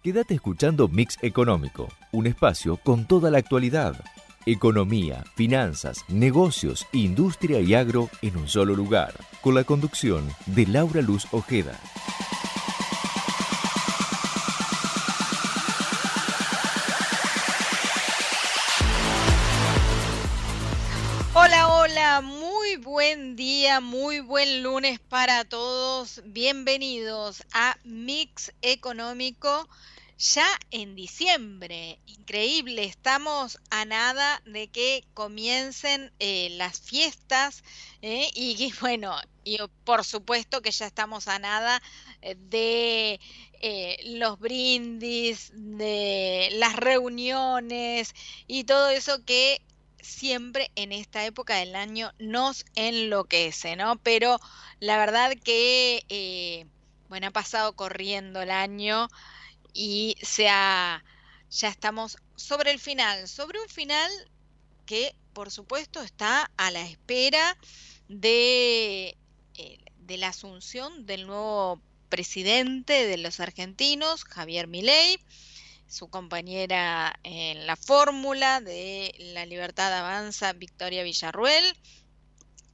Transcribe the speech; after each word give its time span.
Quédate 0.00 0.34
escuchando 0.34 0.86
Mix 0.86 1.18
Económico, 1.22 1.88
un 2.12 2.28
espacio 2.28 2.76
con 2.76 3.04
toda 3.04 3.32
la 3.32 3.38
actualidad. 3.38 3.96
Economía, 4.46 5.24
finanzas, 5.34 6.04
negocios, 6.06 6.86
industria 6.92 7.58
y 7.60 7.74
agro 7.74 8.08
en 8.22 8.36
un 8.36 8.46
solo 8.46 8.76
lugar, 8.76 9.12
con 9.40 9.56
la 9.56 9.64
conducción 9.64 10.28
de 10.46 10.68
Laura 10.68 11.02
Luz 11.02 11.26
Ojeda. 11.32 11.76
Buen 22.98 23.36
día, 23.36 23.80
muy 23.80 24.18
buen 24.18 24.64
lunes 24.64 24.98
para 24.98 25.44
todos. 25.44 26.20
Bienvenidos 26.24 27.44
a 27.52 27.78
Mix 27.84 28.52
Económico 28.60 29.68
ya 30.18 30.48
en 30.72 30.96
diciembre. 30.96 32.00
Increíble, 32.06 32.82
estamos 32.82 33.60
a 33.70 33.84
nada 33.84 34.42
de 34.46 34.66
que 34.66 35.04
comiencen 35.14 36.12
eh, 36.18 36.48
las 36.56 36.80
fiestas 36.80 37.62
eh, 38.02 38.28
y, 38.34 38.72
bueno, 38.80 39.14
y 39.44 39.58
por 39.84 40.04
supuesto 40.04 40.60
que 40.60 40.72
ya 40.72 40.86
estamos 40.86 41.28
a 41.28 41.38
nada 41.38 41.80
eh, 42.20 42.34
de 42.50 43.20
los 44.06 44.40
brindis, 44.40 45.52
de 45.54 46.48
las 46.54 46.74
reuniones 46.74 48.12
y 48.48 48.64
todo 48.64 48.88
eso 48.88 49.24
que 49.24 49.60
siempre 50.00 50.70
en 50.76 50.92
esta 50.92 51.24
época 51.24 51.56
del 51.56 51.74
año 51.76 52.12
nos 52.18 52.64
enloquece, 52.74 53.76
¿no? 53.76 53.96
Pero 54.02 54.38
la 54.80 54.98
verdad 54.98 55.32
que, 55.42 56.66
bueno, 57.08 57.28
ha 57.28 57.30
pasado 57.30 57.74
corriendo 57.74 58.42
el 58.42 58.50
año 58.50 59.08
y 59.72 60.16
sea, 60.22 61.04
ya 61.50 61.68
estamos 61.68 62.18
sobre 62.36 62.70
el 62.70 62.78
final, 62.78 63.28
sobre 63.28 63.60
un 63.60 63.68
final 63.68 64.10
que 64.86 65.14
por 65.32 65.50
supuesto 65.50 66.02
está 66.02 66.50
a 66.56 66.70
la 66.70 66.82
espera 66.82 67.56
de, 68.08 69.16
eh, 69.56 69.78
de 70.00 70.16
la 70.16 70.28
asunción 70.28 71.06
del 71.06 71.26
nuevo 71.26 71.80
presidente 72.08 73.06
de 73.06 73.18
los 73.18 73.38
argentinos, 73.38 74.24
Javier 74.24 74.66
Milei, 74.66 75.18
su 75.88 76.08
compañera 76.08 77.18
en 77.22 77.66
la 77.66 77.76
fórmula 77.76 78.60
de 78.60 79.14
la 79.18 79.46
libertad 79.46 79.92
avanza, 79.92 80.52
Victoria 80.52 81.02
Villarruel, 81.02 81.76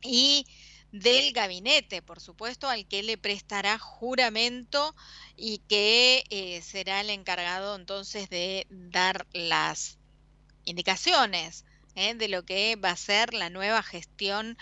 y 0.03 0.47
del 0.93 1.33
gabinete, 1.33 2.03
por 2.03 2.21
supuesto, 2.21 2.69
al 2.69 2.87
que 2.87 3.03
le 3.03 3.19
prestará 3.19 3.79
juramento 3.79 4.95
y 5.37 5.59
que 5.69 6.25
eh, 6.31 6.63
será 6.63 7.01
el 7.01 7.11
encargado 7.11 7.75
entonces 7.75 8.29
de 8.29 8.67
dar 8.71 9.27
las 9.33 9.99
indicaciones 10.65 11.65
eh, 11.97 12.15
de 12.15 12.29
lo 12.29 12.45
que 12.45 12.77
va 12.77 12.91
a 12.91 12.97
ser 12.97 13.35
la 13.35 13.51
nueva 13.51 13.83
gestión 13.83 14.57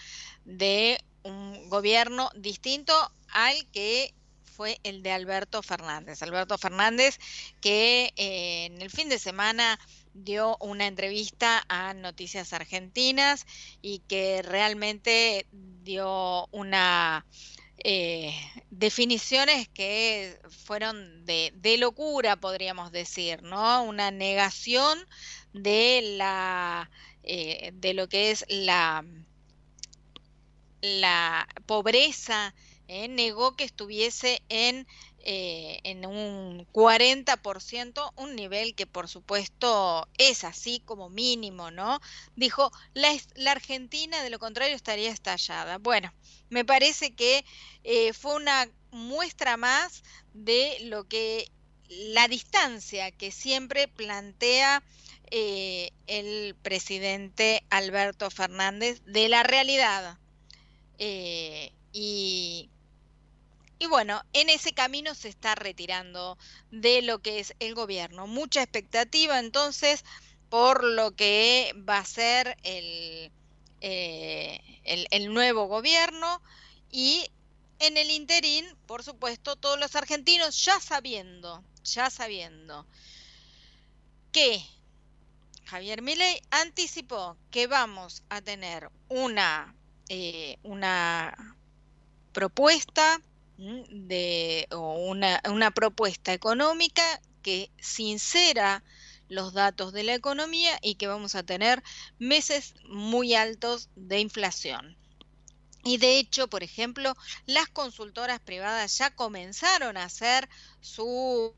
de 0.44 1.02
un 1.22 1.68
gobierno 1.68 2.30
distinto 2.34 2.94
al 3.28 3.70
que 3.70 4.14
fue 4.62 4.78
el 4.84 5.02
de 5.02 5.10
Alberto 5.10 5.60
Fernández. 5.60 6.22
Alberto 6.22 6.56
Fernández 6.56 7.18
que 7.60 8.12
eh, 8.14 8.66
en 8.66 8.80
el 8.80 8.90
fin 8.90 9.08
de 9.08 9.18
semana 9.18 9.76
dio 10.14 10.56
una 10.60 10.86
entrevista 10.86 11.64
a 11.68 11.94
Noticias 11.94 12.52
Argentinas 12.52 13.44
y 13.80 14.04
que 14.06 14.40
realmente 14.42 15.46
dio 15.50 16.46
una 16.52 17.26
eh, 17.78 18.36
definiciones 18.70 19.66
que 19.68 20.38
fueron 20.64 21.26
de, 21.26 21.76
locura, 21.80 22.36
podríamos 22.36 22.92
decir, 22.92 23.42
¿no? 23.42 23.82
Una 23.82 24.12
negación 24.12 24.96
de 25.52 26.14
la 26.18 26.88
eh, 27.24 27.72
de 27.74 27.94
lo 27.94 28.08
que 28.08 28.30
es 28.30 28.44
la 28.48 29.04
la 30.82 31.48
pobreza, 31.66 32.54
¿eh? 32.92 33.08
negó 33.08 33.56
que 33.56 33.64
estuviese 33.64 34.42
en 34.48 34.86
eh, 35.24 35.78
en 35.84 36.04
un 36.04 36.66
40%, 36.72 38.12
un 38.16 38.34
nivel 38.34 38.74
que 38.74 38.88
por 38.88 39.08
supuesto 39.08 40.08
es 40.18 40.42
así 40.42 40.82
como 40.84 41.10
mínimo, 41.10 41.70
¿no? 41.70 42.00
Dijo, 42.34 42.72
la, 42.92 43.16
Argentina 43.52 44.20
de 44.24 44.30
lo 44.30 44.40
contrario 44.40 44.74
estaría 44.74 45.10
estallada. 45.12 45.78
Bueno, 45.78 46.12
me 46.50 46.64
parece 46.64 47.14
que 47.14 47.44
eh, 47.84 48.12
fue 48.14 48.34
una 48.34 48.68
muestra 48.90 49.56
más 49.56 50.02
de 50.34 50.78
lo 50.80 51.04
que 51.04 51.48
la 51.88 52.26
distancia 52.26 53.12
que 53.12 53.30
siempre 53.30 53.86
plantea 53.86 54.82
el 55.30 56.54
presidente 56.62 57.64
Alberto 57.70 58.28
Fernández 58.28 59.00
de 59.06 59.28
la 59.28 59.44
realidad. 59.44 60.18
y 61.94 62.68
y 63.82 63.86
bueno, 63.86 64.22
en 64.32 64.48
ese 64.48 64.74
camino 64.74 65.12
se 65.12 65.28
está 65.28 65.56
retirando 65.56 66.38
de 66.70 67.02
lo 67.02 67.18
que 67.18 67.40
es 67.40 67.52
el 67.58 67.74
gobierno. 67.74 68.28
Mucha 68.28 68.62
expectativa 68.62 69.40
entonces 69.40 70.04
por 70.48 70.84
lo 70.84 71.16
que 71.16 71.74
va 71.76 71.98
a 71.98 72.04
ser 72.04 72.56
el, 72.62 73.32
eh, 73.80 74.60
el, 74.84 75.34
nuevo 75.34 75.66
gobierno 75.66 76.40
y 76.92 77.28
en 77.80 77.96
el 77.96 78.12
interín, 78.12 78.64
por 78.86 79.02
supuesto, 79.02 79.56
todos 79.56 79.80
los 79.80 79.96
argentinos 79.96 80.64
ya 80.64 80.78
sabiendo, 80.78 81.64
ya 81.82 82.08
sabiendo 82.08 82.86
que 84.30 84.64
Javier 85.64 86.02
Milei 86.02 86.40
anticipó 86.52 87.36
que 87.50 87.66
vamos 87.66 88.22
a 88.28 88.42
tener 88.42 88.90
una, 89.08 89.74
eh, 90.08 90.58
una 90.62 91.56
propuesta 92.32 93.20
de 93.56 94.66
una, 94.70 95.40
una 95.48 95.70
propuesta 95.70 96.32
económica 96.32 97.02
que 97.42 97.70
sincera 97.80 98.82
los 99.28 99.52
datos 99.52 99.92
de 99.92 100.02
la 100.02 100.14
economía 100.14 100.78
y 100.82 100.96
que 100.96 101.06
vamos 101.06 101.34
a 101.34 101.42
tener 101.42 101.82
meses 102.18 102.74
muy 102.88 103.34
altos 103.34 103.88
de 103.96 104.20
inflación. 104.20 104.96
Y 105.84 105.98
de 105.98 106.18
hecho, 106.18 106.48
por 106.48 106.62
ejemplo, 106.62 107.14
las 107.46 107.68
consultoras 107.68 108.40
privadas 108.40 108.96
ya 108.98 109.10
comenzaron 109.10 109.96
a 109.96 110.04
hacer 110.04 110.48
su 110.80 111.54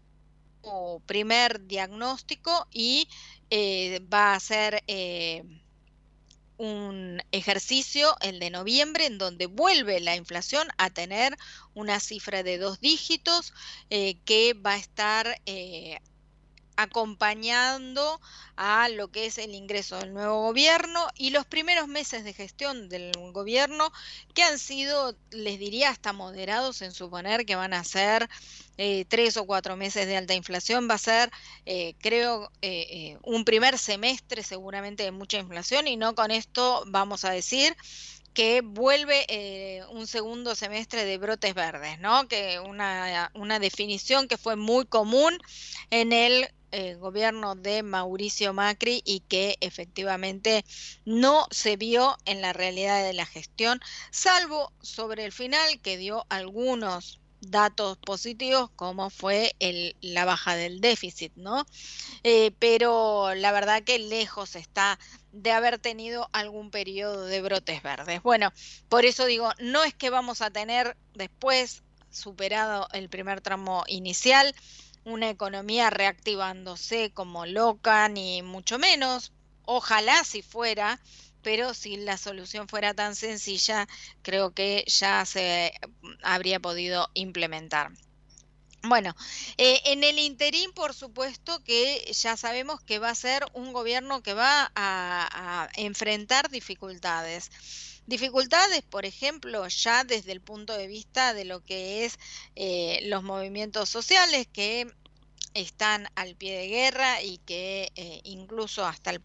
primer 1.04 1.66
diagnóstico 1.66 2.66
y 2.70 3.08
eh, 3.50 4.00
va 4.12 4.34
a 4.34 4.40
ser 4.40 4.82
eh, 4.86 5.42
un 6.56 7.22
ejercicio, 7.32 8.16
el 8.20 8.38
de 8.38 8.50
noviembre, 8.50 9.06
en 9.06 9.18
donde 9.18 9.46
vuelve 9.46 10.00
la 10.00 10.16
inflación 10.16 10.68
a 10.78 10.90
tener 10.90 11.36
una 11.74 12.00
cifra 12.00 12.42
de 12.42 12.58
dos 12.58 12.80
dígitos 12.80 13.52
eh, 13.90 14.16
que 14.24 14.54
va 14.54 14.72
a 14.72 14.78
estar 14.78 15.40
eh, 15.46 15.98
acompañando 16.76 18.20
a 18.56 18.88
lo 18.88 19.08
que 19.08 19.26
es 19.26 19.38
el 19.38 19.54
ingreso 19.54 19.98
del 19.98 20.14
nuevo 20.14 20.42
gobierno 20.42 21.06
y 21.16 21.30
los 21.30 21.46
primeros 21.46 21.88
meses 21.88 22.24
de 22.24 22.32
gestión 22.32 22.88
del 22.88 23.12
gobierno 23.32 23.92
que 24.32 24.42
han 24.42 24.58
sido, 24.58 25.16
les 25.30 25.58
diría, 25.58 25.90
hasta 25.90 26.12
moderados 26.12 26.82
en 26.82 26.92
suponer 26.92 27.46
que 27.46 27.56
van 27.56 27.74
a 27.74 27.84
ser 27.84 28.28
eh, 28.76 29.04
tres 29.08 29.36
o 29.36 29.46
cuatro 29.46 29.76
meses 29.76 30.06
de 30.06 30.16
alta 30.16 30.34
inflación, 30.34 30.88
va 30.88 30.94
a 30.94 30.98
ser, 30.98 31.30
eh, 31.66 31.94
creo, 32.00 32.50
eh, 32.62 33.18
un 33.22 33.44
primer 33.44 33.78
semestre 33.78 34.42
seguramente 34.42 35.02
de 35.02 35.12
mucha 35.12 35.38
inflación 35.38 35.88
y 35.88 35.96
no 35.96 36.14
con 36.14 36.30
esto 36.30 36.84
vamos 36.86 37.24
a 37.24 37.30
decir 37.30 37.76
que 38.34 38.60
vuelve 38.62 39.84
un 39.90 40.06
segundo 40.06 40.54
semestre 40.54 41.04
de 41.04 41.18
brotes 41.18 41.54
verdes, 41.54 42.00
¿no? 42.00 42.28
Que 42.28 42.58
una, 42.60 43.30
una 43.34 43.58
definición 43.58 44.28
que 44.28 44.36
fue 44.36 44.56
muy 44.56 44.84
común 44.86 45.38
en 45.90 46.12
el 46.12 46.48
eh, 46.76 46.96
gobierno 46.96 47.54
de 47.54 47.84
Mauricio 47.84 48.52
Macri 48.52 49.00
y 49.04 49.20
que 49.20 49.56
efectivamente 49.60 50.64
no 51.04 51.46
se 51.52 51.76
vio 51.76 52.16
en 52.24 52.42
la 52.42 52.52
realidad 52.52 53.04
de 53.04 53.12
la 53.12 53.26
gestión, 53.26 53.78
salvo 54.10 54.72
sobre 54.82 55.24
el 55.24 55.30
final 55.30 55.80
que 55.80 55.96
dio 55.96 56.26
algunos 56.30 57.20
datos 57.50 57.98
positivos 57.98 58.70
como 58.76 59.10
fue 59.10 59.54
el, 59.58 59.96
la 60.00 60.24
baja 60.24 60.56
del 60.56 60.80
déficit, 60.80 61.32
¿no? 61.36 61.64
Eh, 62.22 62.52
pero 62.58 63.34
la 63.34 63.52
verdad 63.52 63.82
que 63.82 63.98
lejos 63.98 64.56
está 64.56 64.98
de 65.32 65.52
haber 65.52 65.78
tenido 65.78 66.28
algún 66.32 66.70
periodo 66.70 67.26
de 67.26 67.42
brotes 67.42 67.82
verdes. 67.82 68.22
Bueno, 68.22 68.52
por 68.88 69.04
eso 69.04 69.26
digo, 69.26 69.50
no 69.58 69.84
es 69.84 69.94
que 69.94 70.10
vamos 70.10 70.42
a 70.42 70.50
tener 70.50 70.96
después 71.14 71.82
superado 72.10 72.88
el 72.92 73.08
primer 73.08 73.40
tramo 73.40 73.84
inicial, 73.88 74.54
una 75.04 75.28
economía 75.28 75.90
reactivándose 75.90 77.10
como 77.12 77.46
loca, 77.46 78.08
ni 78.08 78.42
mucho 78.42 78.78
menos. 78.78 79.32
Ojalá 79.66 80.24
si 80.24 80.42
fuera, 80.42 81.00
pero 81.44 81.74
si 81.74 81.96
la 81.96 82.16
solución 82.16 82.66
fuera 82.68 82.94
tan 82.94 83.14
sencilla, 83.14 83.86
creo 84.22 84.52
que 84.52 84.84
ya 84.88 85.24
se 85.26 85.72
habría 86.22 86.58
podido 86.58 87.08
implementar. 87.14 87.92
Bueno, 88.86 89.14
eh, 89.56 89.80
en 89.86 90.04
el 90.04 90.18
interín, 90.18 90.72
por 90.72 90.92
supuesto 90.92 91.62
que 91.64 92.12
ya 92.12 92.36
sabemos 92.36 92.82
que 92.82 92.98
va 92.98 93.10
a 93.10 93.14
ser 93.14 93.46
un 93.54 93.72
gobierno 93.72 94.22
que 94.22 94.34
va 94.34 94.70
a, 94.74 95.68
enfrentar 95.76 96.50
dificultades. 96.50 97.50
Dificultades, 98.06 98.82
por 98.82 99.06
ejemplo, 99.06 99.66
ya 99.68 100.04
desde 100.04 100.32
el 100.32 100.42
punto 100.42 100.76
de 100.76 100.86
vista 100.86 101.32
de 101.32 101.46
lo 101.46 101.64
que 101.64 102.04
es 102.04 102.18
eh, 102.56 103.00
los 103.04 103.22
movimientos 103.22 103.88
sociales 103.88 104.46
que 104.52 104.86
están 105.54 106.08
al 106.14 106.36
pie 106.36 106.58
de 106.58 106.68
guerra 106.68 107.22
y 107.22 107.38
que 107.38 107.90
eh, 107.96 108.20
incluso 108.24 108.84
hasta 108.84 109.10
el 109.10 109.22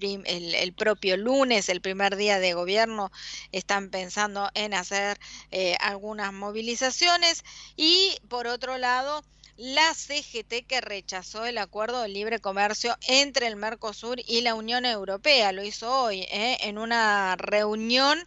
el, 0.00 0.72
propio 0.74 1.16
lunes, 1.16 1.68
el 1.68 1.80
primer 1.80 2.16
día 2.16 2.38
de 2.38 2.54
gobierno, 2.54 3.10
están 3.52 3.90
pensando 3.90 4.50
en 4.54 4.74
hacer 4.74 5.18
eh, 5.50 5.76
algunas 5.80 6.32
movilizaciones. 6.32 7.44
Y 7.76 8.16
por 8.28 8.46
otro 8.46 8.78
lado, 8.78 9.22
la 9.56 9.92
CGT 9.92 10.66
que 10.66 10.80
rechazó 10.80 11.44
el 11.44 11.58
acuerdo 11.58 12.00
de 12.00 12.08
libre 12.08 12.38
comercio 12.38 12.96
entre 13.06 13.46
el 13.46 13.56
Mercosur 13.56 14.18
y 14.26 14.40
la 14.40 14.54
Unión 14.54 14.86
Europea. 14.86 15.52
Lo 15.52 15.62
hizo 15.62 16.04
hoy 16.04 16.22
eh, 16.30 16.56
en 16.62 16.78
una 16.78 17.36
reunión 17.36 18.18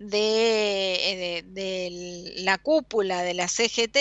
de, 0.00 1.38
eh, 1.38 1.42
de 1.46 2.32
la 2.38 2.58
cúpula 2.58 3.22
de 3.22 3.34
la 3.34 3.46
CGT 3.46 3.98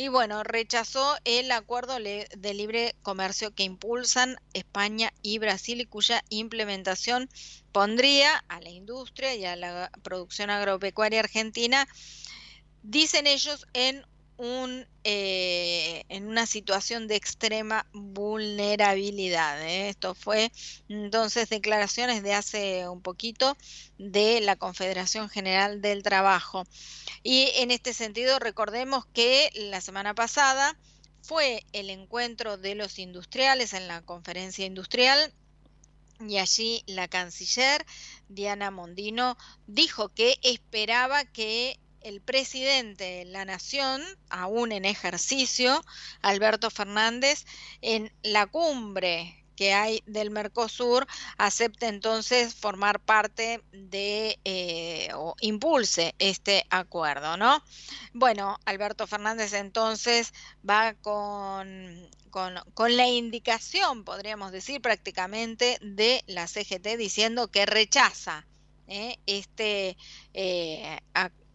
y 0.00 0.06
bueno, 0.06 0.44
rechazó 0.44 1.18
el 1.24 1.50
acuerdo 1.50 1.96
de 1.98 2.54
libre 2.54 2.94
comercio 3.02 3.52
que 3.52 3.64
impulsan 3.64 4.36
España 4.52 5.12
y 5.22 5.40
Brasil 5.40 5.80
y 5.80 5.86
cuya 5.86 6.24
implementación 6.28 7.28
pondría 7.72 8.44
a 8.46 8.60
la 8.60 8.70
industria 8.70 9.34
y 9.34 9.44
a 9.44 9.56
la 9.56 9.90
producción 10.04 10.50
agropecuaria 10.50 11.18
argentina, 11.18 11.88
dicen 12.84 13.26
ellos, 13.26 13.66
en 13.72 14.06
eh, 14.40 16.04
en 16.08 16.28
una 16.28 16.46
situación 16.46 17.08
de 17.08 17.16
extrema 17.16 17.86
vulnerabilidad. 17.92 19.60
¿eh? 19.62 19.88
Esto 19.88 20.14
fue 20.14 20.52
entonces 20.88 21.48
declaraciones 21.48 22.22
de 22.22 22.34
hace 22.34 22.88
un 22.88 23.02
poquito 23.02 23.56
de 23.98 24.40
la 24.40 24.54
Confederación 24.54 25.28
General 25.28 25.80
del 25.80 26.04
Trabajo. 26.04 26.64
Y 27.22 27.50
en 27.56 27.72
este 27.72 27.92
sentido, 27.94 28.38
recordemos 28.38 29.06
que 29.06 29.50
la 29.54 29.80
semana 29.80 30.14
pasada 30.14 30.76
fue 31.22 31.66
el 31.72 31.90
encuentro 31.90 32.56
de 32.56 32.76
los 32.76 32.98
industriales 32.98 33.72
en 33.72 33.88
la 33.88 34.02
conferencia 34.02 34.66
industrial 34.66 35.32
y 36.26 36.38
allí 36.38 36.82
la 36.86 37.06
canciller 37.06 37.84
Diana 38.28 38.70
Mondino 38.70 39.36
dijo 39.66 40.08
que 40.08 40.36
esperaba 40.42 41.24
que 41.24 41.78
el 42.08 42.20
presidente 42.20 43.04
de 43.04 43.24
la 43.26 43.44
Nación, 43.44 44.02
aún 44.30 44.72
en 44.72 44.84
ejercicio, 44.84 45.84
Alberto 46.22 46.70
Fernández, 46.70 47.44
en 47.82 48.12
la 48.22 48.46
cumbre 48.46 49.44
que 49.58 49.74
hay 49.74 50.04
del 50.06 50.30
Mercosur 50.30 51.04
acepte 51.36 51.88
entonces 51.88 52.54
formar 52.54 53.00
parte 53.00 53.60
de 53.72 54.38
eh, 54.44 55.08
o 55.14 55.34
impulse 55.40 56.14
este 56.20 56.64
acuerdo, 56.70 57.36
¿no? 57.36 57.60
Bueno, 58.12 58.60
Alberto 58.66 59.08
Fernández 59.08 59.52
entonces 59.54 60.32
va 60.68 60.94
con, 60.94 62.08
con, 62.30 62.96
la 62.96 63.08
indicación, 63.08 64.04
podríamos 64.04 64.52
decir 64.52 64.80
prácticamente, 64.80 65.76
de 65.80 66.22
la 66.28 66.46
CGT 66.46 66.96
diciendo 66.96 67.48
que 67.48 67.66
rechaza 67.66 68.46
¿eh? 68.86 69.18
este 69.26 69.96
eh, 70.34 71.00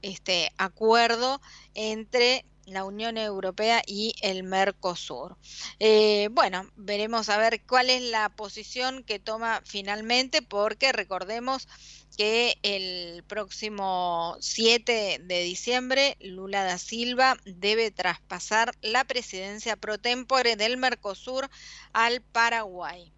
este 0.03 0.51
acuerdo 0.57 1.41
entre 1.73 2.45
la 2.65 2.83
Unión 2.83 3.17
Europea 3.17 3.81
y 3.85 4.15
el 4.21 4.43
Mercosur. 4.43 5.37
Eh, 5.79 6.29
bueno, 6.31 6.69
veremos 6.75 7.29
a 7.29 7.37
ver 7.37 7.61
cuál 7.65 7.89
es 7.89 8.01
la 8.01 8.29
posición 8.29 9.03
que 9.03 9.19
toma 9.19 9.61
finalmente, 9.65 10.41
porque 10.41 10.91
recordemos 10.91 11.67
que 12.15 12.57
el 12.61 13.23
próximo 13.23 14.37
7 14.39 15.19
de 15.23 15.43
diciembre 15.43 16.15
Lula 16.19 16.63
da 16.63 16.77
Silva 16.77 17.37
debe 17.43 17.91
traspasar 17.91 18.75
la 18.81 19.03
presidencia 19.03 19.75
pro 19.75 19.97
tempore 19.97 20.55
del 20.55 20.77
Mercosur 20.77 21.49
al 21.91 22.21
Paraguay. 22.21 23.11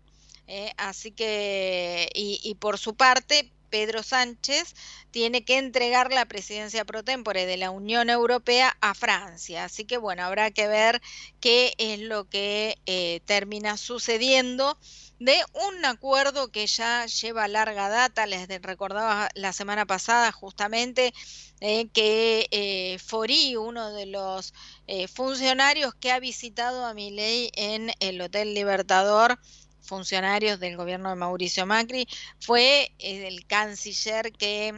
Eh, 0.47 0.71
así 0.77 1.11
que, 1.11 2.07
y 2.13 2.55
por 2.55 2.77
su 2.77 2.95
parte, 2.95 3.51
Pedro 3.69 4.03
Sánchez 4.03 4.73
tiene 5.11 5.45
que 5.45 5.57
entregar 5.57 6.11
la 6.11 6.25
presidencia 6.25 6.85
pro 6.85 7.03
tempore 7.03 7.45
de 7.45 7.57
la 7.57 7.71
Unión 7.71 8.09
Europea 8.09 8.75
a 8.81 8.93
Francia. 8.93 9.65
Así 9.65 9.85
que 9.85 9.97
bueno, 9.97 10.23
habrá 10.23 10.51
que 10.51 10.67
ver 10.67 11.01
qué 11.39 11.73
es 11.77 11.99
lo 11.99 12.29
que 12.29 12.77
eh, 12.85 13.21
termina 13.25 13.77
sucediendo 13.77 14.77
de 15.19 15.37
un 15.53 15.85
acuerdo 15.85 16.51
que 16.51 16.67
ya 16.67 17.05
lleva 17.05 17.47
larga 17.47 17.87
data, 17.87 18.25
les 18.25 18.47
recordaba 18.61 19.29
la 19.33 19.53
semana 19.53 19.85
pasada 19.85 20.33
justamente 20.33 21.13
eh, 21.61 21.87
que 21.93 22.47
eh, 22.51 22.99
Fori, 22.99 23.55
uno 23.55 23.93
de 23.93 24.07
los 24.07 24.53
funcionarios 25.13 25.95
que 25.95 26.11
ha 26.11 26.19
visitado 26.19 26.85
a 26.85 26.93
Milei 26.93 27.49
en 27.55 27.91
el 27.99 28.19
Hotel 28.21 28.53
Libertador, 28.53 29.39
funcionarios 29.85 30.59
del 30.59 30.77
gobierno 30.77 31.09
de 31.09 31.15
Mauricio 31.15 31.65
Macri, 31.65 32.07
fue 32.39 32.91
eh, 32.99 33.27
el 33.27 33.45
canciller 33.45 34.31
que 34.31 34.73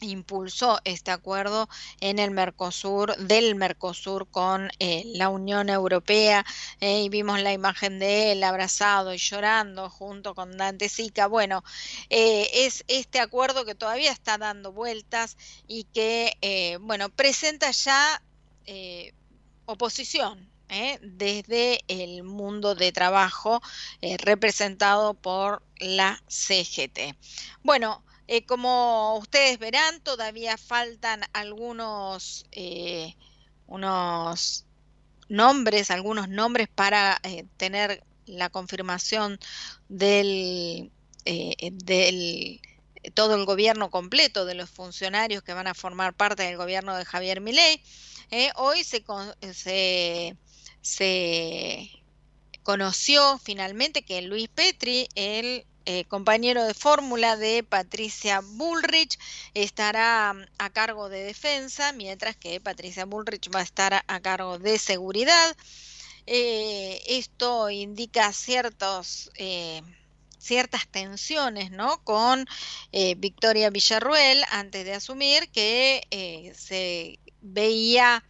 impulsó 0.00 0.78
este 0.84 1.10
acuerdo 1.10 1.68
en 2.00 2.20
el 2.20 2.30
Mercosur, 2.30 3.16
del 3.16 3.56
Mercosur 3.56 4.28
con 4.30 4.70
eh, 4.78 5.02
la 5.06 5.28
Unión 5.28 5.70
Europea, 5.70 6.46
eh, 6.80 7.02
y 7.02 7.08
vimos 7.08 7.40
la 7.40 7.52
imagen 7.52 7.98
de 7.98 8.32
él 8.32 8.44
abrazado 8.44 9.12
y 9.12 9.18
llorando 9.18 9.90
junto 9.90 10.36
con 10.36 10.56
Dante 10.56 10.88
Sica. 10.88 11.26
Bueno, 11.26 11.64
es 12.10 12.84
este 12.86 13.18
acuerdo 13.18 13.64
que 13.64 13.74
todavía 13.74 14.12
está 14.12 14.38
dando 14.38 14.72
vueltas 14.72 15.36
y 15.66 15.84
que, 15.84 16.78
bueno, 16.80 17.08
presenta 17.08 17.72
ya 17.72 18.22
oposición 19.66 20.47
¿eh? 20.68 20.98
desde 21.02 21.80
el 21.88 22.22
mundo 22.22 22.74
de 22.74 22.92
trabajo 22.92 23.60
eh, 24.00 24.16
representado 24.18 25.14
por 25.14 25.62
la 25.78 26.22
CGT. 26.28 27.16
Bueno, 27.62 28.04
eh, 28.26 28.44
como 28.44 29.16
ustedes 29.18 29.58
verán, 29.58 30.00
todavía 30.00 30.56
faltan 30.58 31.22
algunos 31.32 32.46
unos 33.66 34.64
nombres, 35.28 35.90
algunos 35.90 36.28
nombres 36.28 36.68
para 36.74 37.20
tener 37.56 38.02
la 38.26 38.48
confirmación 38.50 39.38
del, 39.88 40.90
del 41.24 42.60
todo 43.14 43.34
el 43.34 43.44
gobierno 43.44 43.90
completo 43.90 44.44
de 44.44 44.54
los 44.54 44.70
funcionarios 44.70 45.42
que 45.42 45.54
van 45.54 45.66
a 45.66 45.74
formar 45.74 46.14
parte 46.14 46.42
del 46.42 46.56
gobierno 46.56 46.96
de 46.96 47.04
Javier 47.04 47.40
Milei. 47.40 47.82
hoy 48.56 48.84
se, 48.84 49.04
se 49.52 50.36
se 50.88 51.90
conoció 52.62 53.38
finalmente 53.38 54.02
que 54.02 54.22
Luis 54.22 54.48
Petri, 54.48 55.08
el 55.14 55.66
eh, 55.84 56.04
compañero 56.04 56.64
de 56.64 56.74
fórmula 56.74 57.36
de 57.36 57.62
Patricia 57.62 58.40
Bullrich, 58.40 59.18
estará 59.54 60.32
mm, 60.32 60.44
a 60.58 60.70
cargo 60.70 61.08
de 61.08 61.22
defensa, 61.24 61.92
mientras 61.92 62.36
que 62.36 62.60
Patricia 62.60 63.04
Bullrich 63.04 63.50
va 63.54 63.60
a 63.60 63.62
estar 63.62 64.04
a, 64.06 64.20
cargo 64.20 64.58
de 64.58 64.78
seguridad. 64.78 65.56
Eh, 66.26 67.00
esto 67.06 67.70
indica 67.70 68.32
ciertos, 68.32 69.30
eh, 69.36 69.82
ciertas 70.38 70.86
tensiones 70.88 71.70
¿no? 71.70 72.02
con 72.04 72.46
Victoria 73.16 73.70
Villarruel 73.70 74.44
antes 74.50 74.84
de 74.84 74.94
asumir 74.94 75.50
que 75.50 76.54
se 76.56 77.18
veía 77.40 78.22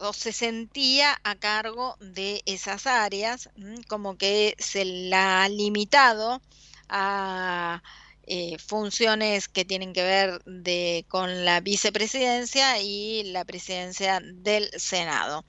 o 0.00 0.12
se 0.12 0.32
sentía 0.32 1.18
a 1.22 1.34
cargo 1.36 1.96
de 2.00 2.42
esas 2.46 2.86
áreas, 2.86 3.50
como 3.88 4.16
que 4.16 4.56
se 4.58 4.84
la 4.84 5.44
ha 5.44 5.48
limitado 5.48 6.40
a 6.88 7.82
eh, 8.24 8.58
funciones 8.58 9.48
que 9.48 9.64
tienen 9.64 9.92
que 9.92 10.02
ver 10.02 11.04
con 11.08 11.44
la 11.44 11.60
vicepresidencia 11.60 12.80
y 12.80 13.24
la 13.24 13.44
presidencia 13.44 14.20
del 14.22 14.70
Senado. 14.78 15.44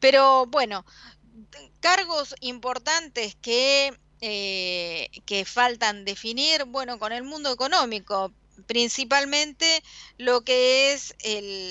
Pero 0.00 0.46
bueno, 0.46 0.84
cargos 1.80 2.34
importantes 2.40 3.36
que, 3.36 3.92
eh, 4.20 5.08
que 5.26 5.44
faltan 5.44 6.04
definir, 6.04 6.64
bueno, 6.64 6.98
con 6.98 7.12
el 7.12 7.22
mundo 7.22 7.52
económico, 7.52 8.32
principalmente 8.66 9.82
lo 10.18 10.42
que 10.42 10.92
es 10.92 11.14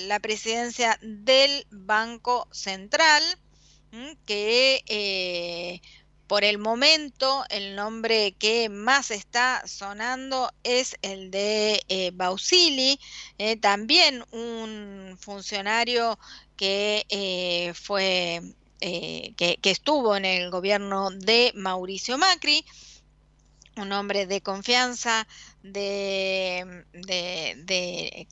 la 0.08 0.20
presidencia 0.20 0.98
del 1.02 1.66
Banco 1.72 2.48
Central, 2.52 3.24
que 4.26 4.84
eh, 4.88 5.82
por 6.28 6.44
el 6.44 6.58
momento, 6.58 7.44
el 7.50 7.76
nombre 7.76 8.34
que 8.40 8.70
más 8.70 9.12
está 9.12 9.62
sonando 9.68 10.52
es 10.64 10.96
el 11.02 11.30
de 11.30 11.84
eh, 11.90 12.12
Bausili, 12.14 13.00
eh, 13.38 13.58
también 13.58 14.24
un 14.32 15.18
funcionario 15.20 16.18
que 16.56 17.74
fue 17.76 18.42
que, 18.80 19.60
estuvo 19.64 20.16
en 20.16 20.26
el 20.26 20.50
gobierno 20.50 21.10
de 21.12 21.52
Mauricio 21.56 22.18
Macri 22.18 22.66
un 23.76 23.92
hombre 23.92 24.28
de 24.28 24.42
confianza 24.42 25.28
de, 25.64 26.84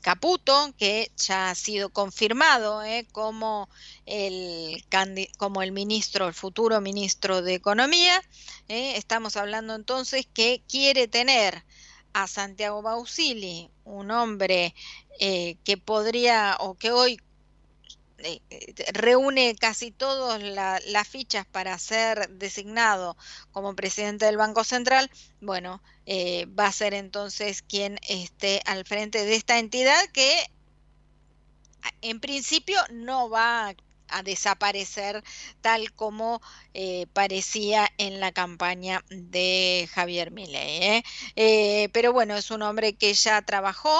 Caputo, 0.02 0.74
que 0.78 1.10
ya 1.16 1.50
ha 1.50 1.54
sido 1.54 1.88
confirmado 1.90 2.82
¿eh? 2.82 3.06
como, 3.10 3.68
el, 4.06 4.84
como 5.38 5.62
el 5.62 5.72
ministro, 5.72 6.28
el 6.28 6.34
futuro 6.34 6.80
ministro 6.80 7.42
de 7.42 7.54
Economía. 7.54 8.22
¿eh? 8.68 8.94
Estamos 8.96 9.36
hablando 9.36 9.74
entonces 9.74 10.26
que 10.32 10.62
quiere 10.68 11.08
tener 11.08 11.64
a 12.12 12.26
Santiago 12.26 12.82
Bausili, 12.82 13.70
un 13.84 14.10
hombre 14.10 14.74
eh, 15.18 15.56
que 15.64 15.78
podría 15.78 16.56
o 16.60 16.74
que 16.74 16.92
hoy 16.92 17.18
reúne 18.92 19.54
casi 19.58 19.90
todas 19.90 20.42
las 20.42 21.08
fichas 21.08 21.46
para 21.46 21.78
ser 21.78 22.28
designado 22.30 23.16
como 23.50 23.74
presidente 23.74 24.26
del 24.26 24.36
Banco 24.36 24.64
Central, 24.64 25.10
bueno, 25.40 25.82
eh, 26.06 26.46
va 26.46 26.66
a 26.66 26.72
ser 26.72 26.94
entonces 26.94 27.62
quien 27.62 27.98
esté 28.08 28.62
al 28.66 28.84
frente 28.84 29.24
de 29.24 29.34
esta 29.34 29.58
entidad 29.58 30.04
que 30.12 30.46
en 32.00 32.20
principio 32.20 32.78
no 32.90 33.28
va 33.28 33.74
a 34.12 34.22
desaparecer 34.22 35.22
tal 35.60 35.92
como 35.92 36.40
eh, 36.74 37.06
parecía 37.12 37.90
en 37.98 38.18
la 38.18 38.32
campaña 38.32 39.04
de 39.10 39.88
Javier 39.92 40.30
Milei. 40.30 40.82
¿eh? 40.82 41.04
Eh, 41.36 41.88
pero 41.92 42.12
bueno, 42.12 42.36
es 42.36 42.50
un 42.50 42.62
hombre 42.62 42.94
que 42.94 43.12
ya 43.12 43.42
trabajó, 43.42 43.92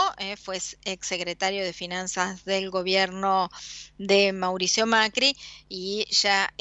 fue 0.43 0.59
exsecretario 0.85 1.63
de 1.65 1.73
Finanzas 1.73 2.45
del 2.45 2.71
gobierno 2.71 3.51
de 3.99 4.33
Mauricio 4.33 4.87
Macri 4.87 5.37
y 5.69 6.07
ya, 6.11 6.53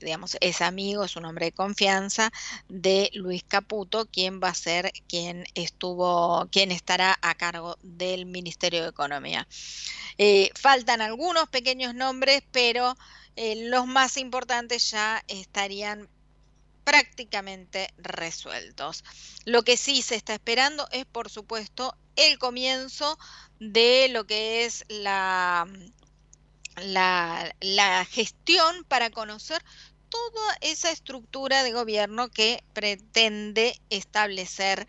digamos, 0.00 0.36
es 0.40 0.60
amigo, 0.60 1.04
es 1.04 1.16
un 1.16 1.24
hombre 1.24 1.46
de 1.46 1.52
confianza 1.52 2.30
de 2.68 3.10
Luis 3.14 3.44
Caputo, 3.44 4.06
quien 4.06 4.40
va 4.42 4.48
a 4.48 4.54
ser 4.54 4.92
quien 5.08 5.44
estuvo, 5.54 6.48
quien 6.50 6.72
estará 6.72 7.16
a 7.22 7.34
cargo 7.34 7.78
del 7.82 8.26
Ministerio 8.26 8.82
de 8.82 8.88
Economía. 8.88 9.46
faltan 10.54 11.00
algunos 11.00 11.48
pequeños 11.48 11.94
nombres 11.94 12.35
pero 12.50 12.96
eh, 13.36 13.68
los 13.68 13.86
más 13.86 14.16
importantes 14.16 14.90
ya 14.90 15.22
estarían 15.28 16.08
prácticamente 16.84 17.92
resueltos. 17.98 19.04
Lo 19.44 19.62
que 19.62 19.76
sí 19.76 20.02
se 20.02 20.14
está 20.14 20.34
esperando 20.34 20.88
es, 20.92 21.04
por 21.04 21.30
supuesto, 21.30 21.96
el 22.14 22.38
comienzo 22.38 23.18
de 23.58 24.08
lo 24.10 24.24
que 24.26 24.64
es 24.64 24.84
la, 24.88 25.66
la, 26.76 27.54
la 27.60 28.04
gestión 28.04 28.84
para 28.84 29.10
conocer 29.10 29.62
toda 30.08 30.56
esa 30.60 30.90
estructura 30.90 31.62
de 31.62 31.72
gobierno 31.72 32.28
que 32.28 32.62
pretende 32.72 33.80
establecer 33.90 34.86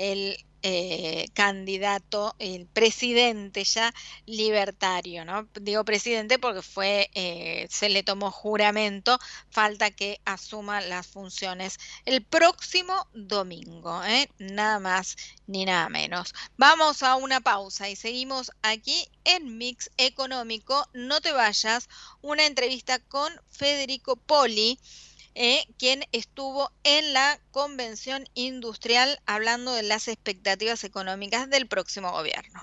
el 0.00 0.36
eh, 0.62 1.26
candidato, 1.34 2.34
el 2.38 2.66
presidente 2.66 3.64
ya 3.64 3.94
libertario, 4.26 5.24
¿no? 5.24 5.48
Digo 5.60 5.84
presidente 5.84 6.38
porque 6.38 6.62
fue, 6.62 7.10
eh, 7.14 7.66
se 7.70 7.88
le 7.88 8.02
tomó 8.02 8.30
juramento, 8.30 9.18
falta 9.50 9.90
que 9.90 10.20
asuma 10.24 10.80
las 10.80 11.06
funciones 11.06 11.78
el 12.04 12.22
próximo 12.22 13.08
domingo, 13.14 14.02
¿eh? 14.04 14.28
nada 14.38 14.80
más 14.80 15.16
ni 15.46 15.64
nada 15.64 15.88
menos. 15.88 16.34
Vamos 16.56 17.02
a 17.02 17.16
una 17.16 17.40
pausa 17.40 17.88
y 17.88 17.96
seguimos 17.96 18.52
aquí 18.62 19.06
en 19.24 19.58
Mix 19.58 19.90
Económico. 19.96 20.86
No 20.92 21.20
te 21.20 21.32
vayas, 21.32 21.88
una 22.22 22.46
entrevista 22.46 22.98
con 22.98 23.32
Federico 23.50 24.16
Poli 24.16 24.78
eh, 25.34 25.64
quien 25.78 26.04
estuvo 26.12 26.70
en 26.82 27.12
la 27.12 27.40
convención 27.50 28.24
industrial 28.34 29.20
hablando 29.26 29.72
de 29.72 29.82
las 29.82 30.08
expectativas 30.08 30.84
económicas 30.84 31.48
del 31.48 31.68
próximo 31.68 32.12
gobierno. 32.12 32.62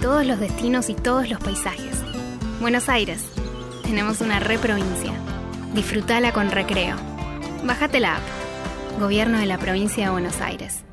todos 0.00 0.26
los 0.26 0.38
destinos 0.38 0.88
y 0.90 0.94
todos 0.94 1.28
los 1.28 1.40
paisajes. 1.40 1.96
Buenos 2.60 2.88
Aires. 2.88 3.24
Tenemos 3.82 4.20
una 4.20 4.40
reprovincia. 4.40 5.12
Disfrutala 5.74 6.32
con 6.32 6.50
recreo. 6.50 6.96
Bájate 7.64 8.00
la 8.00 8.16
app. 8.16 8.22
Gobierno 9.00 9.38
de 9.38 9.46
la 9.46 9.58
provincia 9.58 10.04
de 10.06 10.10
Buenos 10.10 10.40
Aires. 10.40 10.86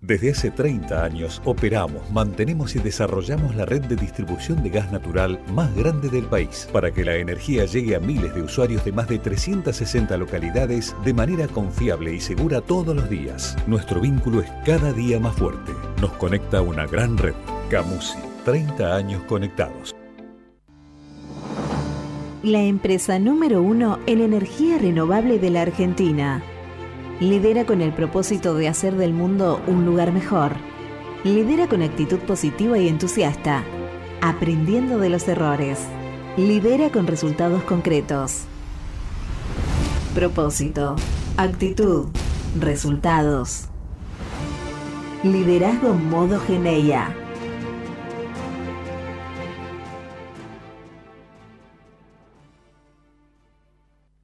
Desde 0.00 0.30
hace 0.30 0.50
30 0.50 1.02
años 1.02 1.42
operamos, 1.44 2.10
mantenemos 2.12 2.76
y 2.76 2.78
desarrollamos 2.78 3.56
la 3.56 3.64
red 3.64 3.80
de 3.86 3.96
distribución 3.96 4.62
de 4.62 4.68
gas 4.70 4.92
natural 4.92 5.40
más 5.52 5.74
grande 5.74 6.10
del 6.10 6.26
país 6.26 6.68
para 6.70 6.92
que 6.92 7.04
la 7.04 7.16
energía 7.16 7.64
llegue 7.64 7.96
a 7.96 8.00
miles 8.00 8.34
de 8.34 8.42
usuarios 8.42 8.84
de 8.84 8.92
más 8.92 9.08
de 9.08 9.18
360 9.18 10.16
localidades 10.16 10.94
de 11.04 11.14
manera 11.14 11.48
confiable 11.48 12.14
y 12.14 12.20
segura 12.20 12.60
todos 12.60 12.94
los 12.94 13.08
días. 13.08 13.56
Nuestro 13.66 14.00
vínculo 14.00 14.42
es 14.42 14.50
cada 14.64 14.92
día 14.92 15.18
más 15.18 15.34
fuerte. 15.34 15.72
Nos 16.00 16.12
conecta 16.12 16.60
una 16.60 16.86
gran 16.86 17.16
red. 17.16 17.34
Camusi, 17.70 18.18
30 18.46 18.94
años 18.94 19.24
conectados. 19.24 19.92
La 22.44 22.62
empresa 22.62 23.18
número 23.18 23.60
uno 23.60 23.98
en 24.06 24.20
energía 24.20 24.78
renovable 24.78 25.40
de 25.40 25.50
la 25.50 25.62
Argentina 25.62 26.44
Lidera 27.18 27.64
con 27.64 27.80
el 27.80 27.92
propósito 27.92 28.54
de 28.54 28.68
hacer 28.68 28.94
del 28.94 29.14
mundo 29.14 29.60
un 29.66 29.84
lugar 29.84 30.12
mejor. 30.12 30.52
Lidera 31.24 31.66
con 31.66 31.82
actitud 31.82 32.18
positiva 32.18 32.78
y 32.78 32.88
entusiasta, 32.88 33.64
aprendiendo 34.20 34.98
de 34.98 35.08
los 35.08 35.26
errores. 35.26 35.80
Lidera 36.36 36.90
con 36.90 37.08
resultados 37.08 37.64
concretos. 37.64 38.42
Propósito, 40.14 40.94
actitud, 41.36 42.08
resultados. 42.60 43.70
Liderazgo 45.24 45.94
modo 45.94 46.38
Geneia. 46.38 47.25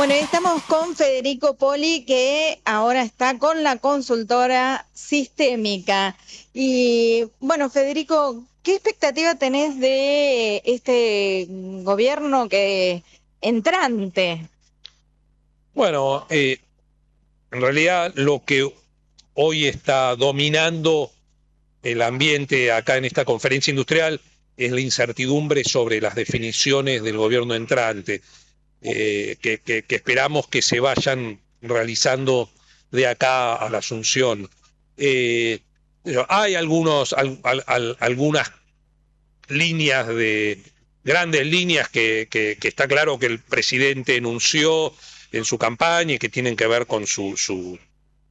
Bueno, 0.00 0.14
estamos 0.14 0.62
con 0.62 0.96
Federico 0.96 1.56
Poli, 1.56 2.06
que 2.06 2.58
ahora 2.64 3.02
está 3.02 3.38
con 3.38 3.62
la 3.62 3.76
consultora 3.76 4.86
sistémica. 4.94 6.16
Y 6.54 7.26
bueno, 7.38 7.68
Federico, 7.68 8.42
¿qué 8.62 8.70
¿qué 8.70 8.74
expectativa 8.76 9.34
tenés 9.34 9.78
de 9.78 10.62
este 10.64 11.46
gobierno 11.82 12.48
que 12.48 13.02
entrante? 13.42 14.48
Bueno, 15.74 16.26
eh, 16.30 16.60
en 17.50 17.60
realidad 17.60 18.10
lo 18.14 18.42
que 18.42 18.72
hoy 19.34 19.66
está 19.66 20.16
dominando 20.16 21.10
el 21.82 22.00
ambiente 22.00 22.72
acá 22.72 22.96
en 22.96 23.04
esta 23.04 23.26
conferencia 23.26 23.70
industrial 23.70 24.18
es 24.56 24.72
la 24.72 24.80
incertidumbre 24.80 25.62
sobre 25.62 26.00
las 26.00 26.14
definiciones 26.14 27.02
del 27.02 27.18
gobierno 27.18 27.54
entrante, 27.54 28.22
eh, 28.82 29.36
que, 29.40 29.84
esperamos 29.88 30.48
que 30.48 30.62
se 30.62 30.80
vayan 30.80 31.40
realizando 31.60 32.50
de 32.90 33.06
acá 33.06 33.54
a 33.54 33.68
la 33.70 33.78
Asunción. 33.78 34.48
Eh, 34.96 35.60
hay 36.28 36.54
algunos, 36.54 37.14
algunas 37.98 38.52
líneas 39.48 40.08
de 40.08 40.62
grandes 41.04 41.46
líneas 41.46 41.88
que, 41.88 42.28
está 42.62 42.88
claro 42.88 43.18
que 43.18 43.26
el 43.26 43.38
presidente 43.38 44.16
enunció 44.16 44.94
en 45.32 45.44
su 45.44 45.58
campaña 45.58 46.14
y 46.14 46.18
que 46.18 46.28
tienen 46.28 46.56
que 46.56 46.66
ver 46.66 46.86
con 46.86 47.06
su, 47.06 47.78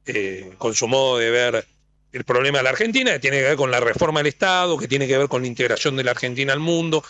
eh, 0.06 0.52
con 0.58 0.74
su 0.74 0.88
modo 0.88 1.18
de 1.18 1.30
ver 1.30 1.66
el 2.12 2.24
problema 2.24 2.58
de 2.58 2.64
la 2.64 2.70
Argentina, 2.70 3.12
que 3.12 3.20
tiene 3.20 3.38
que 3.38 3.44
ver 3.44 3.56
con 3.56 3.70
la 3.70 3.80
reforma 3.80 4.20
del 4.20 4.26
Estado, 4.26 4.76
que 4.76 4.88
tiene 4.88 5.06
que 5.06 5.16
ver 5.16 5.28
con 5.28 5.42
la 5.42 5.48
integración 5.48 5.96
de 5.96 6.04
la 6.04 6.10
Argentina 6.10 6.52
al 6.52 6.60
mundo. 6.60 7.04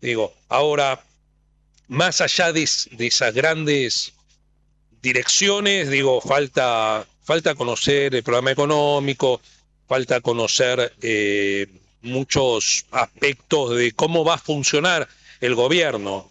Digo, 0.00 0.34
ahora, 0.48 1.00
más 1.88 2.20
allá 2.20 2.52
de, 2.52 2.62
esas 2.62 3.34
grandes 3.34 4.12
direcciones, 5.02 5.88
digo, 5.90 6.20
falta, 6.20 7.06
falta 7.22 7.54
conocer 7.54 8.14
el 8.14 8.22
programa 8.22 8.50
económico, 8.50 9.40
falta 9.86 10.20
conocer 10.20 10.92
eh, 11.00 11.66
muchos 12.02 12.86
aspectos 12.90 13.76
de 13.76 13.92
cómo 13.92 14.24
va 14.24 14.34
a 14.34 14.38
funcionar 14.38 15.08
el 15.40 15.54
gobierno. 15.54 16.30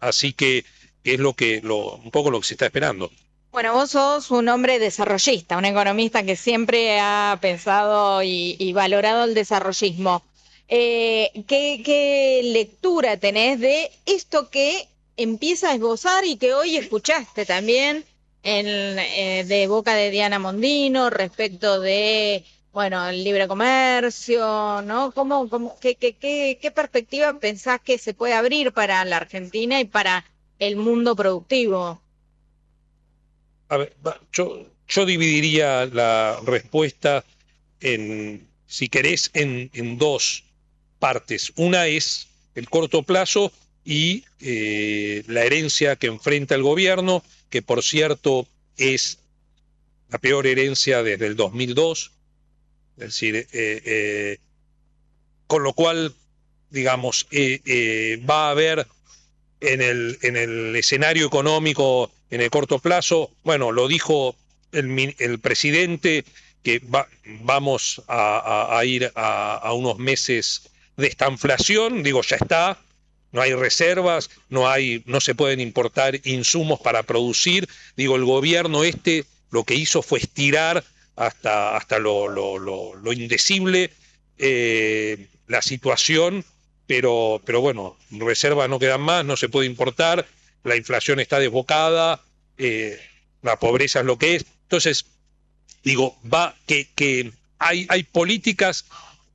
Así 0.00 0.32
que 0.32 0.64
es 1.02 1.18
lo 1.18 1.34
que, 1.34 1.60
lo, 1.62 1.96
un 1.96 2.10
poco 2.10 2.30
lo 2.30 2.40
que 2.40 2.46
se 2.46 2.54
está 2.54 2.66
esperando. 2.66 3.10
Bueno, 3.54 3.72
vos 3.72 3.92
sos 3.92 4.32
un 4.32 4.48
hombre 4.48 4.80
desarrollista, 4.80 5.56
un 5.56 5.64
economista 5.64 6.24
que 6.24 6.34
siempre 6.34 6.98
ha 6.98 7.38
pensado 7.40 8.20
y, 8.24 8.72
valorado 8.72 9.22
el 9.24 9.34
desarrollismo. 9.34 10.24
Eh, 10.68 11.44
¿qué, 11.46 12.40
lectura 12.42 13.18
tenés 13.18 13.60
de 13.60 13.90
esto 14.06 14.48
que 14.50 14.88
empieza 15.16 15.70
a 15.70 15.74
esbozar 15.74 16.24
y 16.24 16.36
que 16.36 16.54
hoy 16.54 16.76
escuchaste 16.76 17.44
también 17.44 18.04
eh, 18.42 19.44
de 19.46 19.66
boca 19.66 19.94
de 19.94 20.10
Diana 20.10 20.38
Mondino 20.38 21.10
respecto 21.10 21.80
de, 21.80 22.44
bueno, 22.72 23.08
el 23.08 23.22
libre 23.24 23.46
comercio, 23.46 24.82
¿no? 24.82 25.12
¿Cómo, 25.12 25.48
cómo, 25.48 25.78
qué, 25.80 25.96
qué, 25.96 26.14
qué 26.60 26.70
perspectiva 26.70 27.38
pensás 27.38 27.80
que 27.80 27.98
se 27.98 28.14
puede 28.14 28.34
abrir 28.34 28.72
para 28.72 29.04
la 29.04 29.18
Argentina 29.18 29.80
y 29.80 29.84
para 29.84 30.24
el 30.58 30.76
mundo 30.76 31.14
productivo? 31.14 32.00
A 33.68 33.76
ver, 33.76 33.94
yo, 34.32 34.66
yo 34.88 35.06
dividiría 35.06 35.86
la 35.86 36.40
respuesta 36.44 37.24
en, 37.80 38.46
si 38.66 38.88
querés, 38.88 39.30
en, 39.34 39.70
en 39.74 39.98
dos 39.98 40.43
partes. 41.04 41.52
Una 41.56 41.86
es 41.86 42.28
el 42.54 42.70
corto 42.70 43.02
plazo 43.02 43.52
y 43.84 44.24
eh, 44.40 45.22
la 45.26 45.44
herencia 45.44 45.96
que 45.96 46.06
enfrenta 46.06 46.54
el 46.54 46.62
gobierno, 46.62 47.22
que 47.50 47.60
por 47.60 47.82
cierto 47.82 48.46
es 48.78 49.18
la 50.08 50.16
peor 50.16 50.46
herencia 50.46 51.02
desde 51.02 51.26
el 51.26 51.36
2002. 51.36 52.10
Es 52.96 53.04
decir, 53.04 53.36
eh, 53.36 53.46
eh, 53.52 54.38
con 55.46 55.62
lo 55.62 55.74
cual, 55.74 56.14
digamos, 56.70 57.26
va 58.26 58.46
a 58.46 58.50
haber 58.52 58.86
en 59.60 59.82
el, 59.82 60.18
en 60.22 60.38
el 60.38 60.74
escenario 60.74 61.26
económico 61.26 62.10
en 62.30 62.40
el 62.40 62.48
corto 62.48 62.78
plazo. 62.78 63.30
Bueno, 63.42 63.72
lo 63.72 63.88
dijo 63.88 64.36
el, 64.72 65.38
presidente 65.38 66.24
que 66.62 66.80
vamos 67.42 68.02
a, 68.08 68.80
ir 68.86 69.12
a, 69.14 69.70
unos 69.74 69.98
meses 69.98 70.70
de 70.96 71.06
esta 71.08 71.28
inflación, 71.28 72.02
digo, 72.02 72.22
ya 72.22 72.36
está, 72.36 72.78
no 73.32 73.42
hay 73.42 73.52
reservas, 73.52 74.30
no 74.48 74.68
hay, 74.68 75.02
no 75.06 75.20
se 75.20 75.34
pueden 75.34 75.58
importar 75.58 76.20
insumos 76.24 76.80
para 76.80 77.02
producir. 77.02 77.68
Digo, 77.96 78.14
el 78.14 78.24
gobierno 78.24 78.84
este 78.84 79.24
lo 79.50 79.64
que 79.64 79.74
hizo 79.74 80.02
fue 80.02 80.20
estirar 80.20 80.84
hasta, 81.16 81.76
hasta 81.76 81.98
lo, 81.98 82.28
lo, 82.28 83.12
indecible 83.12 83.90
eh, 84.38 85.26
la 85.46 85.62
situación, 85.62 86.44
pero, 86.86 87.40
pero 87.44 87.60
bueno, 87.60 87.96
reservas 88.10 88.68
no 88.68 88.78
quedan 88.78 89.00
más, 89.00 89.24
no 89.24 89.36
se 89.36 89.48
puede 89.48 89.66
importar, 89.66 90.26
la 90.62 90.76
inflación 90.76 91.20
está 91.20 91.38
desbocada, 91.38 92.20
eh, 92.58 93.00
la 93.42 93.58
pobreza 93.58 94.00
es 94.00 94.06
lo 94.06 94.18
que 94.18 94.36
es. 94.36 94.46
Entonces, 94.62 95.06
digo, 95.82 96.16
va 96.32 96.54
que, 96.66 96.88
que 96.94 97.32
hay, 97.58 97.86
hay 97.88 98.02
políticas 98.04 98.84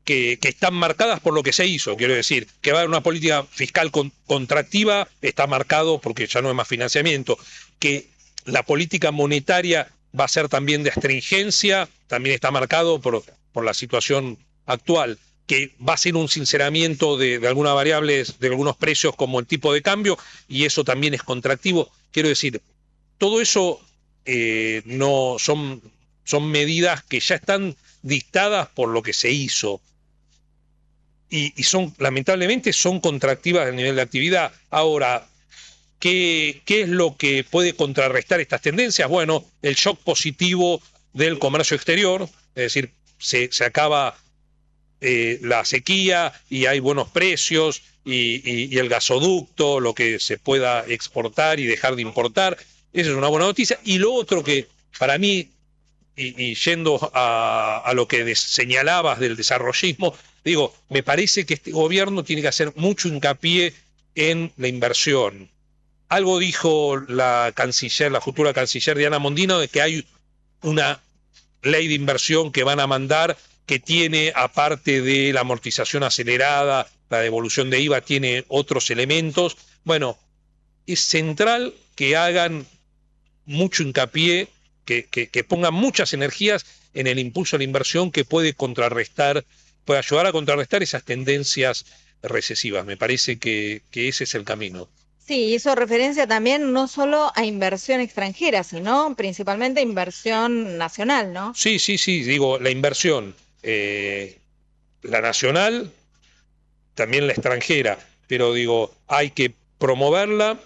que, 0.09 0.39
están 0.49 0.73
marcadas 0.73 1.19
por 1.19 1.35
lo 1.35 1.43
que 1.43 1.53
se 1.53 1.67
hizo. 1.67 1.95
Quiero 1.95 2.15
decir, 2.15 2.47
que 2.61 2.71
va 2.71 2.79
a 2.79 2.81
haber 2.81 2.89
una 2.89 3.03
política 3.03 3.43
fiscal 3.43 3.91
contractiva, 4.25 5.07
está 5.21 5.45
marcado 5.45 6.01
porque 6.01 6.25
ya 6.25 6.41
no 6.41 6.49
hay 6.49 6.55
más 6.55 6.67
financiamiento. 6.67 7.37
Que 7.77 8.07
la 8.45 8.63
política 8.63 9.11
monetaria 9.11 9.91
va 10.19 10.25
a 10.25 10.29
ser 10.29 10.49
también 10.49 10.81
de 10.81 10.89
astringencia, 10.89 11.87
también 12.07 12.33
está 12.33 12.49
marcado 12.49 12.99
por, 12.99 13.23
por 13.51 13.63
la 13.63 13.75
situación 13.75 14.39
actual 14.65 15.19
que 15.45 15.73
va 15.87 15.93
a 15.93 15.97
ser 15.97 16.15
un 16.15 16.27
sinceramiento 16.27 17.17
de, 17.17 17.39
algunas 17.47 17.73
variables, 17.73 18.39
de 18.39 18.47
algunos 18.49 18.77
precios 18.77 19.15
como 19.15 19.39
el 19.39 19.47
tipo 19.47 19.73
de 19.73 19.81
cambio, 19.81 20.15
y 20.47 20.65
eso 20.65 20.83
también 20.83 21.15
es 21.15 21.23
contractivo. 21.23 21.91
Quiero 22.11 22.29
decir, 22.29 22.61
todo 23.17 23.41
eso 23.41 23.81
eh, 24.25 24.83
no 24.85 25.37
son, 25.39 25.81
son 26.23 26.51
medidas 26.51 27.03
que 27.03 27.19
ya 27.19 27.33
están 27.33 27.75
dictadas 28.03 28.67
por 28.69 28.89
lo 28.89 29.01
que 29.01 29.13
se 29.13 29.31
hizo. 29.31 29.81
Y, 31.29 31.51
son, 31.63 31.93
lamentablemente, 31.99 32.73
son 32.73 32.99
contractivas 32.99 33.67
a 33.67 33.71
nivel 33.71 33.95
de 33.95 34.01
actividad. 34.01 34.51
Ahora, 34.71 35.27
¿qué, 35.99 36.61
¿qué 36.65 36.81
es 36.81 36.89
lo 36.89 37.17
que 37.17 37.43
puede 37.43 37.73
contrarrestar 37.73 38.39
estas 38.39 38.61
tendencias? 38.61 39.07
Bueno, 39.07 39.45
el 39.61 39.75
shock 39.75 39.99
positivo 39.99 40.81
del 41.13 41.37
comercio 41.37 41.75
exterior, 41.75 42.27
es 42.55 42.63
decir, 42.63 42.91
se, 43.19 43.51
se 43.51 43.65
acaba 43.65 44.17
eh, 45.01 45.39
la 45.43 45.63
sequía 45.63 46.33
y 46.49 46.65
hay 46.65 46.81
buenos 46.81 47.09
precios 47.09 47.83
y, 48.03 48.77
el 48.77 48.89
gasoducto, 48.89 49.79
lo 49.79 49.93
que 49.93 50.19
se 50.19 50.37
pueda 50.37 50.83
exportar 50.87 51.59
y 51.59 51.65
dejar 51.65 51.95
de 51.95 52.01
importar. 52.01 52.57
Esa 52.91 53.11
es 53.11 53.15
una 53.15 53.27
buena 53.27 53.45
noticia. 53.45 53.79
Y 53.85 53.97
lo 53.97 54.13
otro 54.13 54.43
que 54.43 54.67
para 54.97 55.17
mí, 55.17 55.49
y, 56.15 56.53
yendo 56.55 56.99
a, 57.13 57.91
lo 57.95 58.07
que 58.07 58.35
señalabas 58.35 59.19
del 59.19 59.37
desarrollismo, 59.37 60.13
digo, 60.49 60.75
me 60.89 61.03
parece 61.03 61.45
que 61.45 61.55
este 61.55 61.71
gobierno 61.71 62.23
tiene 62.23 62.41
que 62.41 62.47
hacer 62.47 62.73
mucho 62.75 63.07
hincapié 63.07 63.73
en 64.15 64.51
la 64.57 64.67
inversión. 64.67 65.49
Algo 66.09 66.39
dijo 66.39 66.97
la 67.07 67.53
canciller, 67.55 68.12
la 68.12 68.21
futura 68.21 68.53
canciller 68.53 68.97
Diana 68.97 69.19
Mondino, 69.19 69.59
de 69.59 69.67
que 69.67 69.81
hay 69.81 70.07
una 70.62 71.01
ley 71.62 71.88
de 71.88 71.93
inversión 71.93 72.51
que 72.51 72.63
van 72.63 72.79
a 72.79 72.88
mandar 72.88 73.38
que 73.65 73.79
tiene, 73.79 74.33
aparte 74.35 75.01
de 75.01 75.31
la 75.31 75.41
amortización 75.41 76.01
acelerada, 76.03 76.89
la 77.09 77.19
devolución 77.19 77.69
de 77.69 77.79
IVA, 77.81 78.01
tiene 78.01 78.43
otros 78.47 78.89
elementos. 78.89 79.57
Bueno, 79.83 80.17
es 80.88 81.01
central 81.01 81.75
que 81.95 82.17
hagan 82.17 82.65
mucho 83.45 83.83
hincapié, 83.83 84.47
que, 84.85 85.05
que, 85.05 85.43
pongan 85.43 85.75
muchas 85.75 86.13
energías 86.13 86.65
en 86.95 87.05
el 87.05 87.19
impulso 87.19 87.55
a 87.55 87.59
la 87.59 87.63
inversión 87.65 88.12
que 88.12 88.25
puede 88.25 88.55
contrarrestar, 88.55 89.45
puede 89.89 90.02
ayudar 90.02 90.28
a 90.28 90.32
contrarrestar 90.32 90.84
esas 90.84 91.04
tendencias 91.04 91.84
recesivas. 92.21 92.86
Me 92.86 92.95
parece 92.95 93.39
que, 93.39 93.82
que 93.89 94.08
ese 94.08 94.25
es 94.25 94.36
el 94.36 94.43
camino. 94.43 94.88
Sí, 95.17 95.56
hizo 95.56 95.73
referencia 95.73 96.28
también 96.28 96.73
no 96.73 96.88
solo 96.88 97.32
a 97.34 97.43
inversión 97.43 97.99
extranjera, 97.99 98.63
sino 98.63 99.15
principalmente 99.15 99.80
a 99.80 99.84
inversión 99.84 100.78
nacional, 100.78 101.34
¿no? 101.34 101.56
Sí, 101.56 101.80
sí, 101.80 101.97
sí, 101.97 102.21
digo, 102.21 102.60
la 102.60 102.69
inversión 102.69 103.34
eh, 103.63 104.38
la 105.02 105.21
nacional, 105.21 105.91
también 106.93 107.25
la 107.25 107.34
extranjera, 107.34 107.97
pero 108.28 108.54
digo, 108.54 108.93
hay 109.08 109.32
que 109.32 109.56
promoverla 109.80 110.60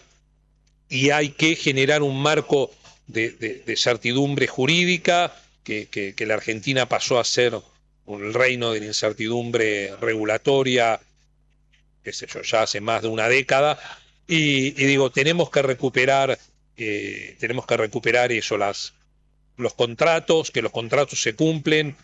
y 0.90 1.12
hay 1.12 1.30
que 1.30 1.56
generar 1.56 2.02
un 2.02 2.22
marco 2.22 2.72
de, 3.08 3.64
certidumbre 3.78 4.48
jurídica, 4.48 5.34
que, 5.64 6.14
la 6.28 6.34
Argentina 6.34 6.90
pasó 6.90 7.22
a 7.22 7.24
ser 7.24 7.58
un 8.06 8.34
reino 8.34 8.72
de 8.72 8.82
la 8.82 8.88
incertidumbre 8.88 9.96
regulatoria, 9.98 11.00
qué 12.04 12.12
sé 12.13 12.28
yo, 12.28 12.42
ya 12.42 12.63
hace 12.63 12.82
más 12.82 13.02
de 13.02 13.08
una 13.08 13.28
década, 13.30 13.80
y, 14.28 14.72
digo, 14.72 15.12
tenemos 15.12 15.50
que 15.50 15.62
recuperar, 15.62 16.38
eh, 16.78 17.36
tenemos 17.39 17.66
que 17.66 17.78
recuperar 17.78 18.32
eso, 18.32 18.58
las, 18.58 18.94
los 19.58 19.74
contratos, 19.74 20.52
que 20.52 20.62
los 20.62 20.72
contratos 20.72 21.22
se 21.22 21.36
cumplen, 21.36 21.96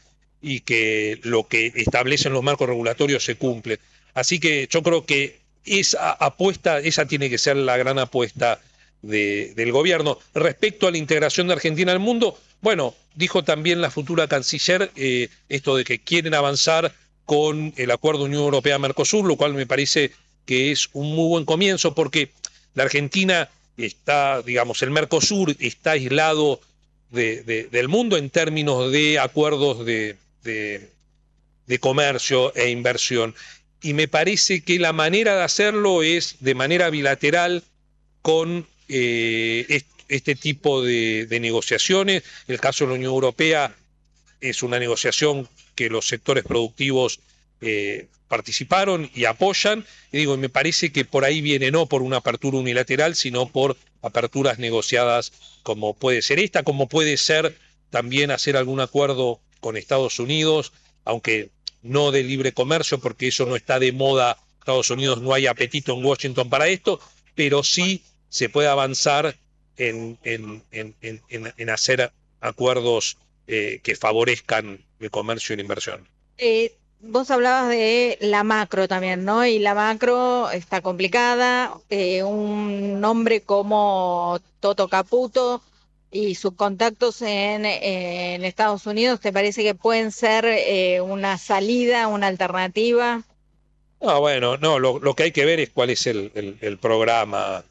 y 0.42 0.62
que 0.62 1.20
lo 1.24 1.48
que 1.48 1.72
establecen 1.76 2.34
los 2.34 2.44
marcos 2.44 2.70
regulatorios 2.70 3.24
se 3.24 3.36
cumple. 3.36 3.80
Así 4.14 4.40
que 4.40 4.68
yo 4.70 4.84
creo 4.84 5.06
que 5.06 5.40
esa 5.66 6.12
apuesta, 6.12 6.80
esa 6.80 7.06
tiene 7.06 7.30
que 7.30 7.38
ser 7.38 7.58
la 7.58 7.78
gran 7.78 8.00
apuesta 8.00 8.62
del 9.02 9.72
gobierno. 9.72 10.18
Respecto 10.34 10.88
a 10.88 10.92
la 10.92 10.98
integración 10.98 11.48
de 11.48 11.54
Argentina 11.54 11.92
al 11.92 12.00
mundo, 12.00 12.40
bueno, 12.62 12.96
dijo 13.16 13.44
también 13.44 13.82
la 13.82 13.92
futura 13.92 14.28
canciller 14.28 14.92
eh, 14.96 15.30
esto 15.48 15.76
de 15.76 15.84
que 15.84 16.00
quieren 16.00 16.34
avanzar 16.34 16.94
con 17.26 17.74
el 17.78 17.92
acuerdo 17.92 18.24
Unión 18.24 18.44
Europea-Mercosur, 18.44 19.26
lo 19.26 19.36
cual 19.36 19.54
me 19.54 19.68
parece 19.68 20.12
que 20.46 20.72
es 20.72 20.90
un 20.94 21.16
muy 21.16 21.28
buen 21.28 21.46
comienzo 21.46 21.94
porque 21.94 22.32
la 22.74 22.84
Argentina 22.84 23.50
está, 23.78 24.42
digamos, 24.42 24.82
el 24.82 24.92
Mercosur 24.92 25.56
está 25.60 25.92
aislado 25.92 26.60
del 27.12 27.88
mundo 27.88 28.18
en 28.18 28.30
términos 28.30 28.92
de 28.92 29.20
acuerdos 29.20 29.86
de, 29.86 30.18
comercio 31.80 32.54
e 32.56 32.70
inversión. 32.70 33.36
Y 33.82 33.94
me 33.94 34.08
parece 34.08 34.62
que 34.62 34.80
la 34.80 34.92
manera 34.92 35.36
de 35.36 35.44
hacerlo 35.44 36.04
es 36.04 36.38
de 36.40 36.56
manera 36.56 36.90
bilateral 36.90 37.64
con 38.22 38.68
eh, 38.90 39.84
este 40.10 40.36
tipo 40.36 40.82
de, 40.82 41.28
negociaciones. 41.40 42.24
El 42.48 42.60
caso 42.60 42.84
de 42.84 42.90
la 42.90 42.96
Unión 42.96 43.14
Europea 43.14 43.76
es 44.42 44.64
una 44.64 44.80
negociación 44.80 45.48
que 45.76 45.90
los 45.90 46.08
sectores 46.08 46.44
productivos 46.44 47.20
eh, 47.62 48.08
participaron 48.28 49.10
y 49.14 49.26
apoyan. 49.26 49.86
Y 50.12 50.18
digo, 50.18 50.36
me 50.36 50.50
parece 50.50 50.92
que 50.92 51.06
por 51.06 51.24
ahí 51.24 51.42
viene 51.42 51.72
no 51.72 51.86
por 51.86 52.02
una 52.02 52.18
apertura 52.18 52.58
unilateral, 52.58 53.16
sino 53.16 53.48
por 53.48 53.78
aperturas 54.02 54.60
negociadas 54.60 55.32
como 55.64 55.94
puede 55.94 56.22
ser 56.22 56.40
esta, 56.40 56.64
como 56.64 56.88
puede 56.90 57.18
ser 57.18 57.58
también 57.90 58.32
hacer 58.32 58.58
algún 58.58 58.80
acuerdo 58.80 59.40
con 59.60 59.78
Estados 59.78 60.20
Unidos, 60.20 60.72
aunque 61.06 61.50
no 61.82 62.12
de 62.12 62.24
libre 62.24 62.54
comercio, 62.54 63.00
porque 63.00 63.28
eso 63.28 63.46
no 63.46 63.56
está 63.56 63.80
de 63.80 63.92
moda. 63.92 64.38
Estados 64.60 64.90
Unidos 64.90 65.22
no 65.22 65.34
hay 65.34 65.48
apetito 65.48 65.94
en 65.94 66.06
Washington 66.06 66.50
para 66.50 66.68
esto, 66.68 67.00
pero 67.36 67.64
sí 67.64 68.04
se 68.30 68.50
puede 68.50 68.68
avanzar 68.68 69.36
en, 69.80 70.18
en, 70.72 71.70
hacer 71.70 72.12
acuerdos 72.42 73.18
eh, 73.48 73.80
que 73.84 73.96
favorezcan 73.96 74.80
el 75.00 75.12
comercio 75.12 75.54
y 75.54 75.58
la 75.58 75.62
inversión. 75.64 76.08
Eh, 76.38 76.76
vos 77.00 77.32
hablabas 77.32 77.70
de 77.70 78.18
la 78.22 78.44
macro 78.44 78.88
también, 78.88 79.26
¿no? 79.26 79.46
Y 79.46 79.60
la 79.60 79.74
macro 79.74 80.52
está 80.52 80.82
complicada. 80.82 81.74
Eh, 81.90 82.24
un 82.24 83.00
nombre 83.00 83.42
como 83.42 84.40
Toto 84.60 84.88
Caputo 84.88 85.62
y 86.12 86.36
sus 86.36 86.54
contactos 86.54 87.22
en, 87.22 87.66
Estados 87.66 88.86
Unidos, 88.88 89.20
¿te 89.20 89.32
parece 89.32 89.64
que 89.64 89.76
pueden 89.76 90.12
ser 90.12 91.02
una 91.02 91.38
salida, 91.38 92.08
una 92.08 92.28
alternativa? 92.28 93.22
Ah, 94.02 94.18
bueno, 94.18 94.58
no, 94.58 94.80
lo, 94.80 95.14
que 95.14 95.24
hay 95.24 95.32
que 95.32 95.46
ver 95.46 95.60
es 95.60 95.70
cuál 95.70 95.92
es 95.92 96.08
el, 96.08 96.58
el 96.62 96.78
programa 96.80 97.64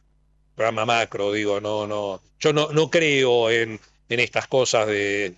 programa 0.58 0.84
macro, 0.84 1.30
digo, 1.30 1.60
no, 1.60 1.86
no, 1.86 2.20
yo 2.40 2.52
no, 2.52 2.72
no 2.72 2.90
creo 2.90 3.48
en, 3.48 3.78
en 4.08 4.20
estas 4.20 4.48
cosas 4.48 4.88
de 4.88 5.32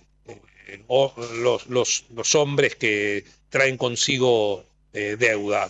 los, 0.89 1.67
los, 1.67 2.05
los, 2.09 2.33
hombres 2.33 2.75
que 2.75 3.23
traen 3.49 3.77
consigo 3.77 4.65
eh, 4.93 5.17
deuda. 5.19 5.69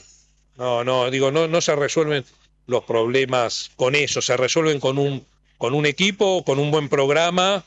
No, 0.56 0.86
no, 0.86 1.12
digo, 1.12 1.32
no, 1.32 1.50
no 1.50 1.60
se 1.60 1.76
resuelven 1.76 2.24
los 2.66 2.86
problemas 2.86 3.72
con 3.76 3.94
eso, 3.96 4.22
se 4.22 4.38
resuelven 4.38 4.80
con 4.80 4.98
un, 4.98 5.26
con 5.58 5.74
un 5.74 5.86
equipo, 5.86 6.46
con 6.46 6.58
un 6.58 6.72
buen 6.72 6.88
programa 6.88 7.66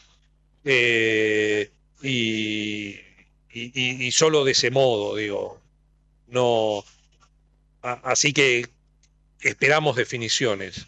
eh, 0.64 1.70
y, 2.02 2.96
y, 3.52 4.06
y, 4.06 4.10
solo 4.10 4.42
de 4.44 4.52
ese 4.52 4.70
modo, 4.70 5.16
digo. 5.16 5.60
No, 6.28 6.82
así 7.82 8.32
que 8.32 8.66
esperamos 9.42 9.96
definiciones. 9.96 10.86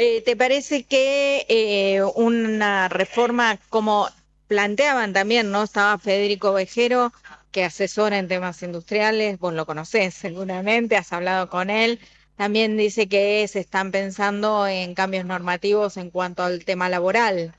Eh, 0.00 0.22
¿Te 0.22 0.36
parece 0.36 0.84
que 0.84 1.44
eh, 1.48 2.00
una 2.14 2.88
reforma 2.88 3.58
como 3.68 4.08
planteaban 4.46 5.12
también, 5.12 5.50
¿no? 5.50 5.64
Estaba 5.64 5.98
Federico 5.98 6.52
Vejero, 6.52 7.12
que 7.50 7.64
asesora 7.64 8.16
en 8.18 8.28
temas 8.28 8.62
industriales, 8.62 9.40
vos 9.40 9.52
lo 9.52 9.66
conocés 9.66 10.14
seguramente, 10.14 10.96
has 10.96 11.12
hablado 11.12 11.50
con 11.50 11.68
él. 11.68 11.98
También 12.36 12.76
dice 12.76 13.08
que 13.08 13.46
se 13.48 13.58
están 13.58 13.90
pensando 13.90 14.68
en 14.68 14.94
cambios 14.94 15.24
normativos 15.24 15.96
en 15.96 16.10
cuanto 16.10 16.44
al 16.44 16.64
tema 16.64 16.88
laboral. 16.88 17.56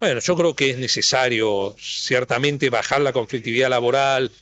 Bueno, 0.00 0.18
yo 0.18 0.34
creo 0.34 0.56
que 0.56 0.70
es 0.70 0.78
necesario 0.78 1.76
ciertamente 1.78 2.68
bajar 2.68 3.00
la 3.00 3.12
conflictividad 3.12 3.70
laboral. 3.70 4.32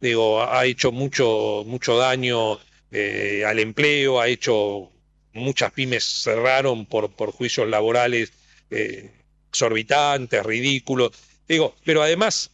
Digo, 0.00 0.42
ha 0.42 0.64
hecho 0.64 0.90
mucho, 0.90 1.64
mucho 1.66 1.98
daño 1.98 2.58
eh, 2.90 3.44
al 3.46 3.58
empleo, 3.58 4.22
ha 4.22 4.28
hecho 4.28 4.91
muchas 5.34 5.72
pymes 5.72 6.04
cerraron 6.04 6.86
por, 6.86 7.10
juicios 7.32 7.68
laborales 7.68 8.32
eh, 8.70 9.10
exorbitantes, 9.50 10.44
ridículos. 10.44 11.12
Digo, 11.48 11.74
pero 11.84 12.02
además 12.02 12.50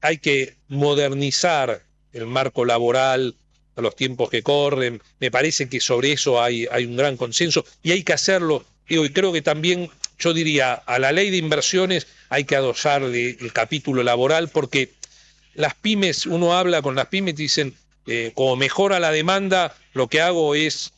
hay 0.00 0.18
que 0.18 0.54
modernizar 0.68 1.82
el 2.12 2.26
marco 2.26 2.64
laboral 2.64 3.34
a 3.76 3.80
los 3.80 3.96
tiempos 3.96 4.30
que 4.30 4.42
corren. 4.42 5.02
Me 5.18 5.30
parece 5.30 5.68
que 5.68 5.80
sobre 5.80 6.12
eso 6.12 6.42
hay, 6.42 6.66
un 6.66 6.96
gran 6.96 7.16
consenso 7.16 7.64
y 7.82 7.92
hay 7.92 8.02
que 8.02 8.12
hacerlo. 8.12 8.64
Y 8.88 9.08
creo 9.10 9.32
que 9.32 9.42
también, 9.42 9.90
yo 10.18 10.32
diría, 10.32 10.74
a 10.74 10.98
la 10.98 11.12
ley 11.12 11.30
de 11.30 11.36
inversiones 11.36 12.06
hay 12.28 12.44
que 12.44 12.56
adosarle 12.56 13.36
el 13.40 13.52
capítulo 13.52 14.02
laboral 14.02 14.48
porque 14.48 14.90
las 15.54 15.74
pymes, 15.74 16.26
uno 16.26 16.56
habla 16.56 16.82
con 16.82 16.94
las 16.94 17.06
pymes 17.06 17.34
y 17.34 17.42
dicen, 17.44 17.74
eh, 18.06 18.32
como 18.34 18.56
mejora 18.56 18.98
la 18.98 19.12
demanda, 19.12 19.76
lo 19.92 20.08
que 20.08 20.20
hago 20.20 20.54
es 20.54 20.92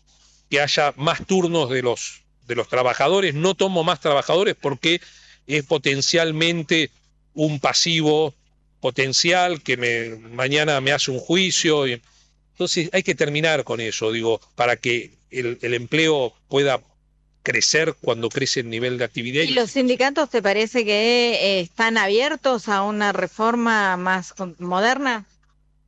que 0.52 0.60
haya 0.60 0.92
más 0.98 1.26
turnos 1.26 1.70
de 1.70 1.80
los, 1.80 2.20
de 2.46 2.54
los 2.54 2.68
trabajadores. 2.68 3.32
No 3.32 3.54
tomo 3.54 3.84
más 3.84 4.00
trabajadores 4.00 4.54
porque 4.54 5.00
es 5.46 5.64
potencialmente 5.64 6.90
un 7.32 7.58
pasivo 7.58 8.34
potencial 8.78 9.62
que 9.62 9.78
me, 9.78 10.10
mañana 10.28 10.78
me 10.82 10.92
hace 10.92 11.10
un 11.10 11.20
juicio. 11.20 11.86
Entonces 11.86 12.90
hay 12.92 13.02
que 13.02 13.14
terminar 13.14 13.64
con 13.64 13.80
eso, 13.80 14.12
digo, 14.12 14.42
para 14.54 14.76
que 14.76 15.12
el, 15.30 15.58
el 15.62 15.72
empleo 15.72 16.34
pueda 16.48 16.82
crecer 17.42 17.94
cuando 18.02 18.28
crece 18.28 18.60
el 18.60 18.68
nivel 18.68 18.98
de 18.98 19.04
actividad. 19.04 19.44
¿Y 19.44 19.54
los 19.54 19.70
sindicatos 19.70 20.28
te 20.28 20.42
parece 20.42 20.84
que 20.84 21.32
eh, 21.32 21.60
están 21.60 21.96
abiertos 21.96 22.68
a 22.68 22.82
una 22.82 23.12
reforma 23.14 23.96
más 23.96 24.34
moderna? 24.58 25.24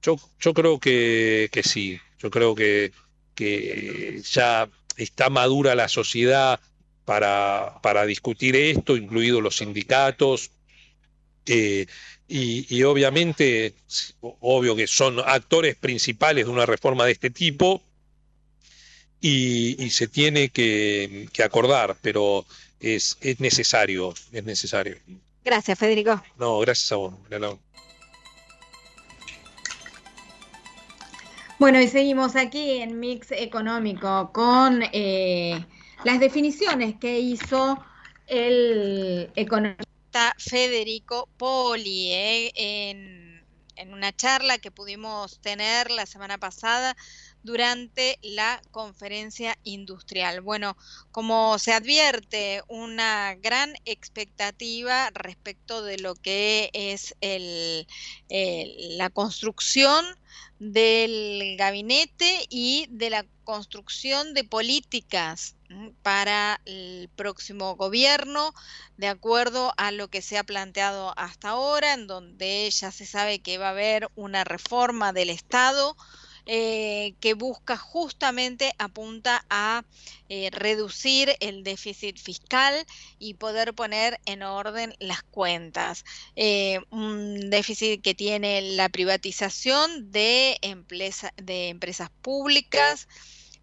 Yo, 0.01 0.17
yo 0.41 0.55
creo 0.55 0.81
que, 0.81 1.51
que 1.53 1.63
sí, 1.63 2.01
yo 2.19 2.31
creo 2.31 2.55
que 2.55 2.93
que 3.35 4.21
ya 4.31 4.69
está 4.97 5.31
madura 5.31 5.75
la 5.75 5.89
sociedad 5.89 6.61
para, 7.05 7.79
para 7.83 8.07
discutir 8.07 8.57
esto, 8.57 8.97
incluidos 8.97 9.43
los 9.43 9.57
sindicatos. 9.57 10.51
Eh, 11.47 11.87
y, 12.27 12.83
obviamente, 12.85 13.75
obvio 14.21 14.75
que 14.75 14.87
son 14.87 15.21
actores 15.21 15.77
principales 15.77 16.47
de 16.47 16.51
una 16.51 16.65
reforma 16.67 17.05
de 17.05 17.13
este 17.13 17.31
tipo 17.31 17.83
y, 19.21 19.91
se 19.91 20.09
tiene 20.09 20.49
que, 20.49 21.29
acordar, 21.45 21.97
pero 22.01 22.47
es, 22.81 23.19
es 23.21 23.41
necesario, 23.41 24.15
es 24.33 24.45
necesario. 24.45 24.97
Gracias, 25.45 25.79
Federico. 25.79 26.25
No, 26.39 26.59
gracias 26.61 26.91
a 26.93 26.97
vos. 26.97 27.15
Bueno, 31.59 31.81
y 31.81 31.89
seguimos 31.89 32.35
aquí 32.35 32.79
en 32.79 32.99
Mix 32.99 33.31
Económico 33.31 34.33
con 34.33 34.83
eh, 34.93 35.65
las 36.05 36.19
definiciones 36.19 36.97
que 36.97 37.21
hizo 37.21 37.83
el 38.27 39.31
economista 39.37 40.35
Federico 40.39 41.29
Poli 41.37 42.11
eh, 42.11 42.53
en, 42.57 43.45
en 43.77 43.93
una 43.95 44.13
charla 44.13 44.59
que 44.59 44.73
pudimos 44.73 45.41
tener 45.41 45.93
la 45.93 46.07
semana 46.07 46.39
pasada 46.39 46.97
durante 47.45 48.19
la 48.23 48.61
conferencia 48.73 49.57
industrial. 49.63 50.41
Bueno, 50.41 50.77
como 51.13 51.59
se 51.59 51.73
advierte, 51.73 52.63
una 52.69 53.35
gran 53.37 53.75
expectativa 53.85 55.11
respecto 55.11 55.83
de 55.85 55.99
lo 55.99 56.17
que 56.17 56.71
es 56.73 57.15
el, 57.21 57.87
la 58.97 59.11
construcción 59.11 60.05
del 60.59 61.57
gabinete 61.59 62.47
y 62.49 62.87
de 62.89 63.11
la 63.11 63.27
construcción 63.45 64.33
de 64.33 64.45
políticas 64.45 65.55
para 66.03 66.63
el 66.65 67.11
próximo 67.15 67.77
gobierno, 67.77 68.55
de 68.97 69.09
acuerdo 69.09 69.75
a 69.77 69.91
lo 69.91 70.09
que 70.09 70.23
se 70.23 70.39
ha 70.39 70.45
planteado 70.45 71.13
hasta 71.19 71.51
ahora, 71.51 71.93
en 71.93 72.07
donde 72.07 72.71
ya 72.71 72.91
se 72.91 73.05
sabe 73.05 73.41
que 73.41 73.59
va 73.59 73.69
a 73.69 73.71
haber 73.71 74.09
una 74.15 74.45
reforma 74.45 75.13
del 75.13 75.29
Estado 75.29 75.95
eh, 76.47 77.15
que 77.21 77.35
busca 77.35 77.77
justamente, 77.77 78.73
apunta 78.79 79.45
a 79.49 79.85
eh, 80.29 80.51
reducir 80.53 81.35
el 81.41 81.65
déficit 81.65 82.19
fiscal 82.19 82.75
y 83.19 83.35
poder 83.35 83.75
poner 83.75 84.21
en 84.27 84.43
orden 84.43 84.95
las 84.99 85.23
cuentas. 85.23 86.05
Eh, 86.37 86.81
un 86.91 87.51
déficit 87.51 88.03
que 88.03 88.15
tiene 88.15 88.61
la 88.63 88.89
privatización 88.89 90.11
de, 90.11 90.59
empresas 90.63 92.11
públicas 92.23 93.09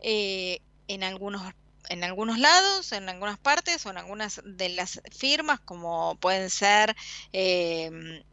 en 0.02 1.04
algunos 1.04 1.54
en 1.90 2.04
algunos 2.06 2.40
lados, 2.40 2.94
en 2.94 3.10
algunas 3.10 3.38
partes 3.38 3.86
o 3.86 3.90
en 3.90 3.98
algunas 3.98 4.42
de 4.46 4.70
las 4.70 5.02
firmas, 5.12 5.60
como 5.60 6.16
pueden 6.16 6.50
ser 6.50 6.96
eh, 7.34 8.24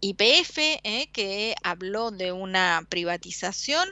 IPF, 0.00 0.58
eh, 0.58 1.08
que 1.12 1.54
habló 1.62 2.10
de 2.10 2.32
una 2.32 2.86
privatización, 2.88 3.88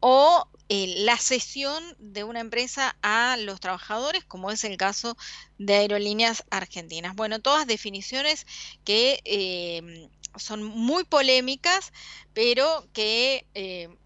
o 0.00 0.48
eh, 0.68 0.94
la 0.98 1.16
cesión 1.16 1.82
de 1.98 2.24
una 2.24 2.40
empresa 2.40 2.96
a 3.02 3.36
los 3.38 3.60
trabajadores, 3.60 4.24
como 4.24 4.50
es 4.50 4.64
el 4.64 4.76
caso 4.76 5.16
de 5.58 5.74
Aerolíneas 5.74 6.44
Argentinas. 6.50 7.14
Bueno, 7.14 7.40
todas 7.40 7.66
definiciones 7.66 8.46
que 8.84 10.08
son 10.36 10.62
muy 10.62 11.04
polémicas, 11.04 11.92
pero 12.34 12.86
que, 12.92 13.46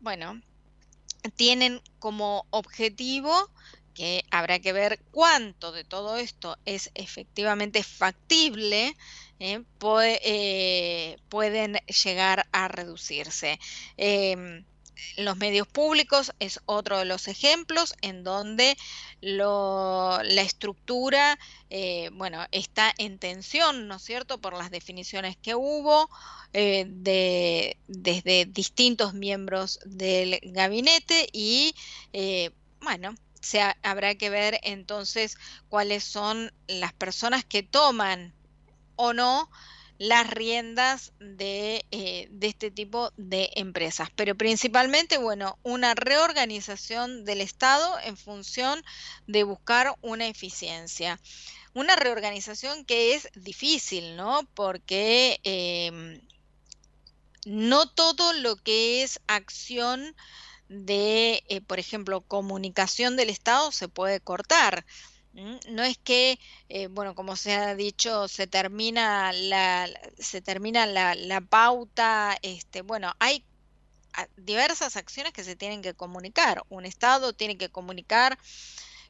bueno, 0.01 0.41
tienen 1.37 1.81
como 1.99 2.47
objetivo 2.51 3.51
que 3.99 4.25
habrá 4.31 4.61
que 4.61 4.73
ver 4.73 5.01
cuánto 5.11 5.73
de 5.73 5.83
todo 5.83 6.19
esto 6.19 6.57
es 6.65 6.93
efectivamente 6.95 7.83
factible, 7.83 8.97
¿eh? 9.41 9.63
Eh, 10.23 11.17
pueden 11.29 11.75
llegar 12.05 12.47
a 12.53 12.69
reducirse. 12.69 13.59
Em, 13.97 14.65
los 15.17 15.37
medios 15.37 15.69
públicos 15.69 16.33
es 16.41 16.61
otro 16.67 16.99
de 16.99 17.05
los 17.05 17.29
ejemplos 17.29 17.95
en 18.03 18.25
donde 18.25 18.77
la 19.21 20.43
estructura, 20.43 21.39
eh, 21.71 22.11
bueno, 22.13 22.45
está 22.51 22.93
en 22.99 23.19
tensión, 23.19 23.87
¿no 23.87 23.97
es 23.97 24.03
cierto?, 24.03 24.41
por 24.41 24.55
las 24.55 24.71
definiciones 24.71 25.37
que 25.37 25.55
hubo 25.55 26.11
de, 26.53 27.77
desde 27.87 28.47
distintos 28.47 29.15
miembros 29.15 29.79
del 29.85 30.41
gabinete 30.43 31.29
y, 31.33 31.75
bueno, 32.81 33.15
se 33.41 33.61
habrá 33.83 34.17
que 34.17 34.31
ver 34.31 34.59
entonces 34.63 35.37
cuáles 35.69 36.03
son 36.05 36.53
las 36.67 36.93
personas 36.93 37.45
que 37.45 37.63
toman 37.63 38.35
o 38.99 39.15
no 39.15 39.49
las 39.99 40.29
riendas 40.31 41.13
de, 41.19 41.85
eh, 41.91 42.29
de, 42.31 42.47
este 42.47 42.71
tipo 42.71 43.13
de 43.17 43.51
empresas. 43.57 44.09
Pero 44.15 44.37
principalmente, 44.37 45.19
bueno, 45.19 45.59
una 45.63 45.95
reorganización 45.95 47.25
del 47.25 47.41
Estado 47.41 47.99
en 48.05 48.17
función 48.17 48.83
de 49.27 49.43
buscar 49.43 49.95
una 50.01 50.27
eficiencia. 50.27 51.21
Una 51.75 51.97
reorganización 51.97 52.85
que 52.85 53.15
es 53.15 53.29
difícil, 53.35 54.17
¿no? 54.17 54.49
Porque 54.55 55.41
em, 55.43 56.21
no 57.45 57.89
todo 57.89 58.33
lo 58.33 58.57
que 58.57 59.03
es 59.03 59.21
acción 59.27 60.15
de, 60.69 61.43
eh, 61.49 61.61
por 61.61 61.79
ejemplo, 61.79 62.21
comunicación 62.21 63.17
del 63.17 63.31
Estado 63.31 63.73
se 63.73 63.89
puede 63.89 64.21
cortar. 64.21 64.85
No 65.69 65.85
es 65.85 65.99
que, 65.99 66.39
eh, 66.69 66.89
bueno, 66.89 67.15
como 67.15 67.37
se 67.37 67.55
ha 67.55 67.75
dicho, 67.77 68.27
se 68.29 68.47
termina 68.47 69.33
la, 69.33 69.89
se 70.19 70.41
termina 70.41 70.87
la, 70.87 71.15
la 71.15 71.41
pauta, 71.41 72.37
este, 72.43 72.83
bueno, 72.83 73.13
hay 73.21 73.45
diversas 74.37 74.97
acciones 74.97 75.33
que 75.33 75.45
se 75.45 75.57
tienen 75.57 75.83
que 75.83 75.95
comunicar. 75.95 76.63
Un 76.69 76.87
Estado 76.87 77.33
tiene 77.33 77.57
que 77.57 77.69
comunicar 77.71 78.39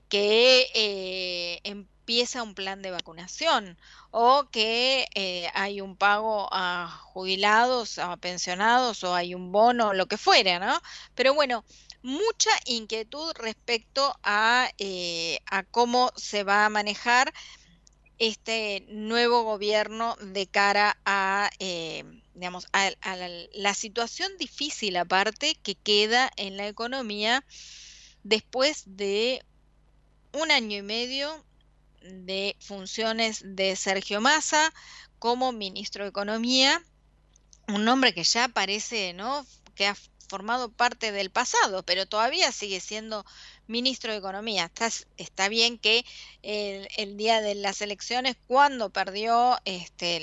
que 0.08 0.66
eh, 0.74 1.60
empieza 1.64 2.42
un 2.42 2.54
plan 2.54 2.82
de 2.82 2.90
vacunación 2.90 3.78
o 4.10 4.48
que 4.50 5.06
eh, 5.14 5.50
hay 5.54 5.80
un 5.80 5.96
pago 5.96 6.48
a 6.52 6.88
jubilados, 6.88 7.98
a 7.98 8.16
pensionados 8.16 9.04
o 9.04 9.14
hay 9.14 9.34
un 9.34 9.52
bono, 9.52 9.94
lo 9.94 10.06
que 10.06 10.16
fuera, 10.18 10.58
¿no? 10.58 10.80
Pero 11.14 11.34
bueno, 11.34 11.64
mucha 12.02 12.50
inquietud 12.66 13.32
respecto 13.34 14.18
a, 14.22 14.70
eh, 14.78 15.40
a 15.46 15.62
cómo 15.64 16.12
se 16.16 16.44
va 16.44 16.64
a 16.64 16.70
manejar 16.70 17.32
este 18.18 18.84
nuevo 18.88 19.42
gobierno 19.42 20.16
de 20.16 20.46
cara 20.46 20.98
a, 21.04 21.50
eh, 21.58 22.04
digamos, 22.34 22.66
a, 22.72 22.90
la, 23.52 23.74
situación 23.74 24.30
difícil 24.38 24.96
aparte 24.96 25.54
que 25.62 25.76
queda 25.76 26.30
en 26.36 26.56
la 26.56 26.66
economía 26.66 27.44
después 28.24 28.82
de 28.86 29.44
un 30.32 30.50
año 30.50 30.78
y 30.78 30.82
medio 30.82 31.44
de 32.02 32.56
funciones 32.60 33.42
de 33.44 33.76
Sergio 33.76 34.20
Massa 34.20 34.72
como 35.18 35.52
ministro 35.52 36.04
de 36.04 36.10
Economía, 36.10 36.82
un 37.68 37.86
hombre 37.88 38.14
que 38.14 38.24
ya 38.24 38.48
parece, 38.48 39.12
¿no? 39.12 39.46
que 39.74 39.86
ha 39.86 39.96
formado 40.28 40.70
parte 40.70 41.12
del 41.12 41.30
pasado, 41.30 41.82
pero 41.82 42.06
todavía 42.06 42.52
sigue 42.52 42.80
siendo 42.80 43.24
ministro 43.66 44.12
de 44.12 44.18
Economía. 44.18 44.70
Está, 45.16 45.48
bien 45.48 45.78
que 45.78 46.04
el, 46.42 47.16
día 47.16 47.40
de 47.40 47.54
las 47.54 47.80
elecciones, 47.82 48.36
cuando 48.46 48.90
perdió 48.90 49.58
este, 49.64 50.16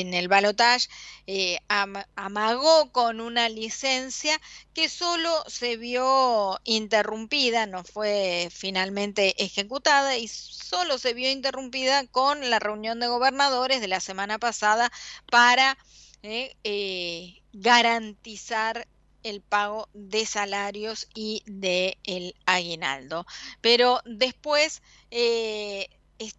en 0.00 0.14
el 0.14 0.28
balotaje, 0.28 0.88
eh, 1.26 1.58
amagó 1.68 2.90
con 2.92 3.20
una 3.20 3.48
licencia 3.48 4.40
que 4.74 4.88
solo 4.88 5.44
se 5.46 5.76
vio 5.76 6.60
interrumpida, 6.64 7.66
no 7.66 7.84
fue 7.84 8.48
finalmente 8.52 9.42
ejecutada 9.42 10.16
y 10.16 10.28
solo 10.28 10.98
se 10.98 11.14
vio 11.14 11.30
interrumpida 11.30 12.06
con 12.08 12.50
la 12.50 12.58
reunión 12.58 13.00
de 13.00 13.08
gobernadores 13.08 13.80
de 13.80 13.88
la 13.88 14.00
semana 14.00 14.38
pasada 14.38 14.90
para 15.30 15.78
eh, 16.22 16.56
eh, 16.64 17.42
garantizar 17.52 18.88
el 19.26 19.40
pago 19.40 19.88
de 19.92 20.24
salarios 20.24 21.08
y 21.14 21.42
de 21.46 21.98
el 22.04 22.34
aguinaldo. 22.46 23.26
Pero 23.60 24.00
después 24.04 24.82
eh, 25.10 25.88
es 26.18 26.36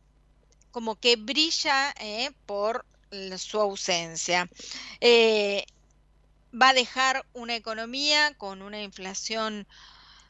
como 0.72 0.96
que 0.96 1.18
brilla 1.18 1.94
eh, 2.00 2.32
por 2.46 2.86
su 3.38 3.60
ausencia. 3.60 4.50
Eh, 5.02 5.66
va 6.60 6.70
a 6.70 6.74
dejar 6.74 7.26
una 7.34 7.56
economía 7.56 8.34
con 8.38 8.62
una 8.62 8.82
inflación 8.82 9.68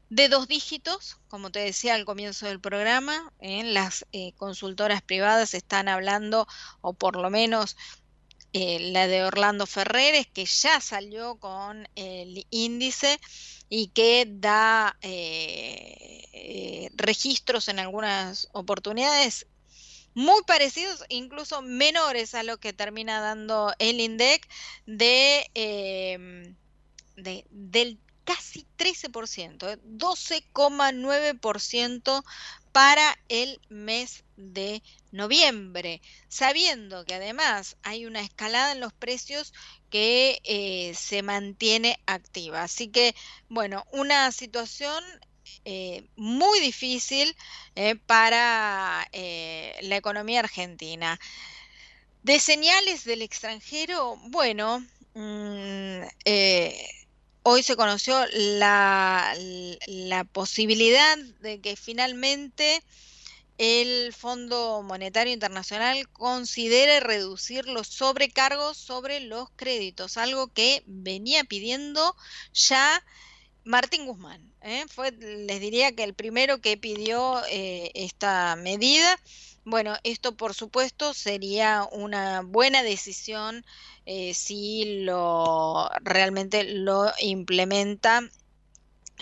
de 0.10 0.30
dos 0.30 0.48
dígitos, 0.48 1.20
como 1.28 1.52
te 1.52 1.60
decía 1.60 1.94
al 1.94 2.06
comienzo 2.06 2.48
del 2.48 2.62
programa, 2.62 3.34
las 3.42 4.06
consultoras 4.38 5.02
privadas 5.02 5.54
están 5.54 5.90
hablando, 5.90 6.48
o 6.80 6.94
por 6.94 7.18
lo 7.18 7.30
menos 7.30 7.76
eh, 8.60 8.80
la 8.92 9.08
de 9.08 9.24
Orlando 9.24 9.68
Ferreres, 9.68 10.26
que 10.26 10.46
ya 10.46 10.82
salió 10.82 11.36
con 11.36 11.88
el 11.94 12.48
índice 12.50 13.20
y 13.70 13.90
que 13.90 14.26
da 14.28 14.98
eh, 15.02 16.26
eh, 16.34 16.90
registros 16.96 17.68
en 17.68 17.78
algunas 17.78 18.50
oportunidades 18.54 19.46
muy 20.16 20.42
parecidos, 20.48 21.04
incluso 21.10 21.62
menores 21.62 22.34
a 22.34 22.42
lo 22.42 22.58
que 22.58 22.74
termina 22.74 23.22
dando 23.22 23.76
el 23.78 24.00
INDEC 24.00 24.50
de, 24.88 25.48
em, 25.54 26.56
de 27.16 27.46
del 27.52 28.00
casi 28.24 28.66
13%, 28.76 29.80
12,9% 29.84 32.24
para 32.78 33.18
el 33.28 33.60
mes 33.70 34.24
de 34.36 34.84
noviembre, 35.10 36.00
sabiendo 36.28 37.06
que 37.06 37.16
además 37.16 37.76
hay 37.82 38.06
una 38.06 38.22
escalada 38.22 38.74
en 38.74 38.82
los 38.82 38.94
precios 38.94 39.52
que 39.90 40.40
eh, 40.44 40.94
se 40.94 41.24
mantiene 41.24 42.00
activa. 42.06 42.62
Así 42.62 42.90
que, 42.90 43.16
bueno, 43.50 43.84
una 43.92 44.32
situación 44.32 45.04
eh, 45.66 46.08
muy 46.18 46.60
difícil 46.60 47.36
eh, 47.74 47.96
para 47.96 49.08
la 49.12 49.98
economía 49.98 50.42
argentina. 50.42 51.20
De 52.22 52.40
señales 52.40 53.06
del 53.06 53.24
extranjero, 53.24 54.18
bueno, 54.28 54.86
mm, 55.16 56.04
hoy 57.50 57.64
se 57.64 57.78
conoció 57.78 58.26
la, 58.34 59.34
la, 59.88 60.26
posibilidad 60.26 61.18
de 61.40 61.62
que 61.62 61.78
finalmente 61.78 62.84
el 63.58 64.14
Fondo 64.14 64.84
Monetario 64.84 65.32
Internacional 65.32 66.10
considere 66.10 67.00
reducir 67.00 67.66
los 67.70 67.88
sobrecargos 67.88 68.76
sobre 68.76 69.22
los 69.22 69.50
créditos, 69.56 70.18
algo 70.18 70.48
que 70.52 70.84
venía 70.88 71.46
pidiendo 71.46 72.18
ya 72.54 73.02
Martín 73.68 74.06
Guzmán. 74.06 74.42
¿eh? 74.62 74.86
Fue, 74.88 75.12
les 75.12 75.60
diría 75.60 75.92
que 75.92 76.04
el 76.04 76.14
primero 76.14 76.60
que 76.62 76.78
pidió 76.78 77.42
eh, 77.52 77.92
esta 77.94 78.56
medida. 78.56 79.20
Bueno, 79.66 79.96
esto 80.04 80.36
por 80.36 80.54
supuesto 80.54 81.14
sería 81.14 81.88
una 81.92 82.42
buena 82.42 82.82
decisión 82.84 83.66
eh, 84.06 84.34
si 84.34 85.04
lo 85.04 85.90
realmente 86.02 86.64
lo 86.64 87.12
implementa 87.20 88.22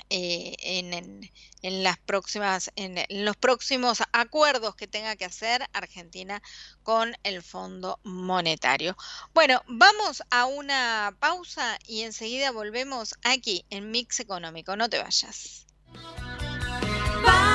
en, 0.10 1.30
en 1.62 1.84
las 1.84 1.98
próximas, 1.98 2.72
en, 2.76 3.04
los 3.10 3.36
próximos 3.38 4.04
acuerdos 4.12 4.76
que 4.76 4.88
tenga 4.88 5.16
que 5.16 5.26
hacer 5.26 5.68
Argentina 5.74 6.42
con 6.84 7.16
el 7.24 7.42
Fondo 7.42 8.00
Monetario. 8.04 8.96
Bueno, 9.34 9.62
vamos 9.68 10.22
a 10.30 10.46
una 10.46 11.16
pausa 11.20 11.80
y 11.88 12.04
enseguida 12.04 12.52
volvemos 12.52 13.16
aquí 13.24 13.66
en 13.70 13.90
Mix 13.92 14.20
Económico. 14.20 14.76
No 14.76 14.90
te 14.90 15.02
vayas. 15.02 15.66
Vamos 17.24 17.55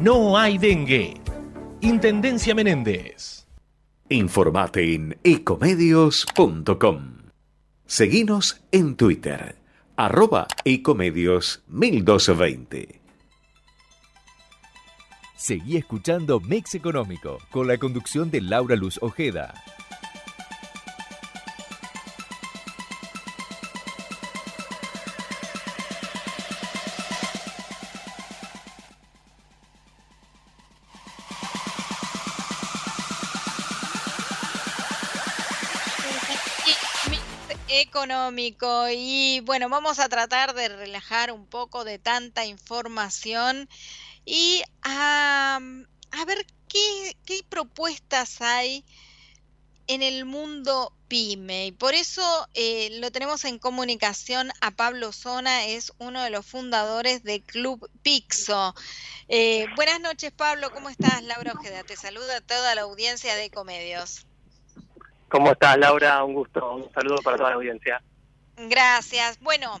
no 0.00 0.36
hay 0.36 0.58
dengue. 0.58 1.20
Intendencia 1.80 2.54
Menéndez. 2.54 3.46
Informate 4.08 4.94
en 4.94 5.18
ecomedios.com. 5.22 7.18
Seguinos 7.86 8.60
en 8.72 8.96
Twitter, 8.96 9.56
arroba 9.96 10.46
ecomedios 10.64 11.62
1220. 11.68 13.00
Seguí 15.36 15.76
escuchando 15.76 16.38
Mex 16.40 16.74
Económico 16.74 17.38
con 17.50 17.66
la 17.66 17.78
conducción 17.78 18.30
de 18.30 18.40
Laura 18.40 18.76
Luz 18.76 18.98
Ojeda. 19.02 19.54
Y 38.38 39.40
bueno, 39.40 39.68
vamos 39.68 39.98
a 39.98 40.08
tratar 40.08 40.54
de 40.54 40.68
relajar 40.68 41.32
un 41.32 41.46
poco 41.46 41.84
de 41.84 41.98
tanta 41.98 42.44
información 42.44 43.68
y 44.24 44.62
a, 44.82 45.58
ver 46.26 46.46
qué, 46.68 47.44
propuestas 47.48 48.40
hay 48.40 48.84
en 49.88 50.02
el 50.02 50.24
mundo 50.24 50.92
pyme 51.08 51.66
y 51.66 51.72
por 51.72 51.94
eso 51.94 52.22
eh, 52.54 53.00
lo 53.00 53.10
tenemos 53.10 53.44
en 53.44 53.58
comunicación 53.58 54.52
a 54.60 54.70
Pablo 54.70 55.10
Zona, 55.10 55.66
es 55.66 55.92
uno 55.98 56.22
de 56.22 56.30
los 56.30 56.46
fundadores 56.46 57.24
de 57.24 57.42
Club 57.42 57.90
Pixo. 58.02 58.76
Eh, 59.28 59.66
buenas 59.74 60.00
noches 60.00 60.30
Pablo, 60.30 60.70
¿cómo 60.70 60.88
estás? 60.88 61.24
Laura 61.24 61.52
Ojeda, 61.52 61.82
te 61.82 61.96
saluda 61.96 62.36
a 62.36 62.40
toda 62.40 62.76
la 62.76 62.82
audiencia 62.82 63.34
de 63.34 63.50
Comedios. 63.50 64.24
¿Cómo 65.28 65.52
estás, 65.52 65.76
Laura? 65.78 66.22
Un 66.24 66.34
gusto, 66.34 66.74
un 66.74 66.92
saludo 66.92 67.16
para 67.22 67.36
toda 67.36 67.50
la 67.50 67.56
audiencia. 67.56 68.02
Gracias. 68.68 69.38
Bueno, 69.40 69.80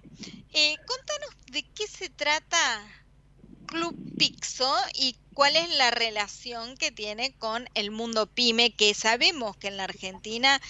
eh, 0.54 0.76
contanos 0.86 1.36
de 1.52 1.62
qué 1.74 1.86
se 1.86 2.08
trata 2.08 2.58
Club 3.66 3.94
Pixo 4.16 4.74
y 4.94 5.16
cuál 5.34 5.56
es 5.56 5.68
la 5.76 5.90
relación 5.90 6.76
que 6.78 6.90
tiene 6.90 7.34
con 7.38 7.68
el 7.74 7.90
mundo 7.90 8.26
pyme, 8.26 8.72
que 8.74 8.94
sabemos 8.94 9.56
que 9.58 9.68
en 9.68 9.76
la 9.76 9.84
Argentina 9.84 10.60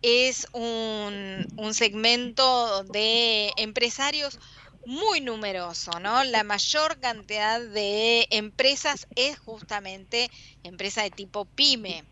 es 0.00 0.46
un, 0.52 1.46
un 1.56 1.74
segmento 1.74 2.84
de 2.84 3.52
empresarios 3.56 4.38
muy 4.86 5.20
numeroso, 5.20 5.90
¿no? 6.00 6.24
La 6.24 6.44
mayor 6.44 6.98
cantidad 7.00 7.60
de 7.60 8.26
empresas 8.30 9.06
es 9.14 9.38
justamente 9.38 10.30
empresa 10.62 11.02
de 11.02 11.10
tipo 11.10 11.44
pyme. 11.44 12.04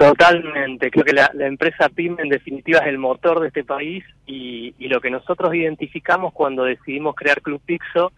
Totalmente, 0.00 0.90
creo 0.90 1.04
que 1.04 1.12
la, 1.12 1.30
empresa 1.46 1.90
PYME 1.90 2.22
en 2.22 2.30
definitiva 2.30 2.78
es 2.78 2.86
el 2.86 2.96
motor 2.96 3.38
de 3.40 3.48
este 3.48 3.64
país 3.64 4.02
y, 4.24 4.74
lo 4.88 4.98
que 4.98 5.10
nosotros 5.10 5.54
identificamos 5.54 6.32
cuando 6.32 6.64
decidimos 6.64 7.14
crear 7.14 7.42
Club 7.42 7.60
Pixo, 7.66 8.10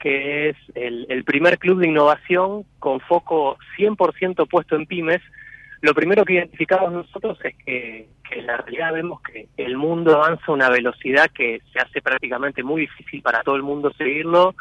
que 0.00 0.48
es 0.48 0.56
el, 0.74 1.22
primer 1.22 1.58
club 1.58 1.78
de 1.78 1.86
innovación 1.86 2.64
con 2.80 2.98
foco 2.98 3.58
100% 3.78 4.48
puesto 4.48 4.74
en 4.74 4.86
pymes, 4.86 5.20
lo 5.82 5.94
primero 5.94 6.24
que 6.24 6.32
identificamos 6.32 6.92
nosotros 6.92 7.38
es 7.44 7.54
que, 7.64 8.08
en 8.32 8.46
la 8.46 8.56
realidad 8.56 8.92
vemos 8.92 9.22
que 9.22 9.46
el 9.56 9.76
mundo 9.76 10.16
avanza 10.16 10.42
a 10.48 10.52
una 10.52 10.68
velocidad 10.68 11.30
que 11.32 11.60
se 11.72 11.78
hace 11.78 12.02
prácticamente 12.02 12.64
muy 12.64 12.82
difícil 12.82 13.22
para 13.22 13.44
todo 13.44 13.54
el 13.54 13.62
mundo 13.62 13.92
seguirlo 13.92 14.56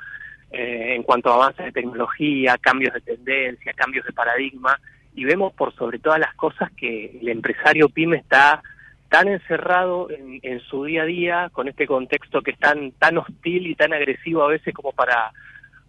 eh, 0.52 0.94
en 0.96 1.02
cuanto 1.02 1.32
a 1.32 1.36
avances 1.36 1.66
de 1.66 1.72
tecnología, 1.72 2.60
cambios 2.62 2.94
de 2.94 3.02
tendencia, 3.02 3.74
cambios 3.74 4.06
de 4.06 4.14
paradigma 4.14 4.80
y 5.20 5.26
vemos 5.26 5.52
por 5.52 5.76
sobre 5.76 6.00
todas 6.00 6.18
las 6.18 6.34
cosas 6.36 6.72
que 6.78 7.18
el 7.22 7.28
empresario 7.28 7.90
pyme 7.90 8.16
está 8.16 8.64
tan 9.10 9.28
encerrado 9.28 10.08
en, 10.10 10.62
su 10.62 10.86
día 10.86 11.02
a 11.02 11.06
día 11.06 11.50
con 11.52 11.68
este 11.68 11.86
contexto 11.86 12.42
que 12.42 12.52
es 12.52 12.58
tan 12.58 12.94
tan 12.94 13.18
hostil 13.18 13.68
y 13.68 13.76
tan 13.76 13.92
agresivo 13.92 14.44
a 14.44 14.48
veces 14.48 14.74
como 14.74 14.94
para 14.94 15.34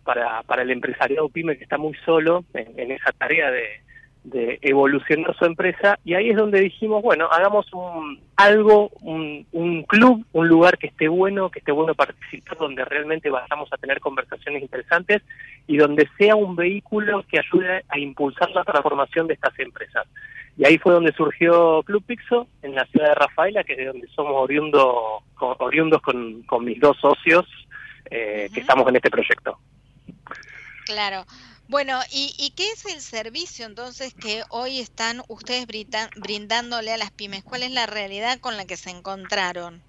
para, 0.02 0.42
para 0.42 0.62
el 0.62 0.70
empresariado 0.72 1.28
pyme 1.28 1.56
que 1.56 1.62
está 1.62 1.78
muy 1.78 1.94
solo 2.04 2.44
en 2.54 2.90
esa 2.90 3.12
tarea 3.12 3.52
de, 3.52 3.82
de 4.24 4.58
evolucionar 4.62 5.34
su 5.36 5.44
empresa 5.44 5.98
y 6.04 6.14
ahí 6.14 6.30
es 6.30 6.36
donde 6.36 6.60
dijimos, 6.60 7.02
bueno, 7.02 7.28
hagamos 7.30 7.72
un, 7.72 8.20
algo, 8.36 8.90
un, 9.00 9.46
un, 9.52 9.82
club, 9.84 10.24
un 10.32 10.48
lugar 10.48 10.78
que 10.78 10.88
esté 10.88 11.08
bueno, 11.08 11.50
que 11.50 11.60
esté 11.60 11.72
bueno 11.72 11.94
participar, 11.94 12.58
donde 12.58 12.84
realmente 12.84 13.30
vayamos 13.30 13.72
a 13.72 13.78
tener 13.78 14.00
conversaciones 14.00 14.62
interesantes 14.62 15.22
y 15.66 15.76
donde 15.76 16.08
sea 16.18 16.36
un 16.36 16.54
vehículo 16.54 17.24
que 17.28 17.38
ayude 17.38 17.84
a 17.88 17.98
impulsar 17.98 18.50
la 18.50 18.64
transformación 18.64 19.26
de 19.26 19.34
estas 19.34 19.58
empresas. 19.58 20.06
Y 20.56 20.66
ahí 20.66 20.76
fue 20.78 20.92
donde 20.92 21.12
surgió 21.12 21.82
Club 21.84 22.04
Pixo, 22.04 22.46
en 22.62 22.74
la 22.74 22.84
ciudad 22.86 23.08
de 23.08 23.14
Rafaela, 23.14 23.64
que 23.64 23.72
es 23.72 23.78
de 23.78 23.86
donde 23.86 24.08
somos 24.08 24.34
oriundo, 24.36 25.22
oriundos 25.38 26.02
con, 26.02 26.42
con 26.42 26.64
mis 26.64 26.78
dos 26.78 26.98
socios 26.98 27.46
eh, 28.10 28.50
que 28.52 28.60
estamos 28.60 28.86
en 28.88 28.96
este 28.96 29.10
proyecto. 29.10 29.58
Claro. 30.84 31.24
Bueno, 31.70 32.00
¿y, 32.10 32.52
qué 32.56 32.64
es 32.64 32.84
el 32.84 33.00
servicio 33.00 33.64
entonces 33.64 34.12
que 34.12 34.42
hoy 34.50 34.80
están 34.80 35.20
ustedes 35.28 35.68
brindándole 36.16 36.92
a 36.92 36.96
las 36.96 37.12
pymes? 37.12 37.44
¿Cuál 37.44 37.62
es 37.62 37.70
la 37.70 37.86
realidad 37.86 38.40
con 38.40 38.56
la 38.56 38.66
que 38.66 38.76
se 38.76 38.90
encontraron? 38.90 39.80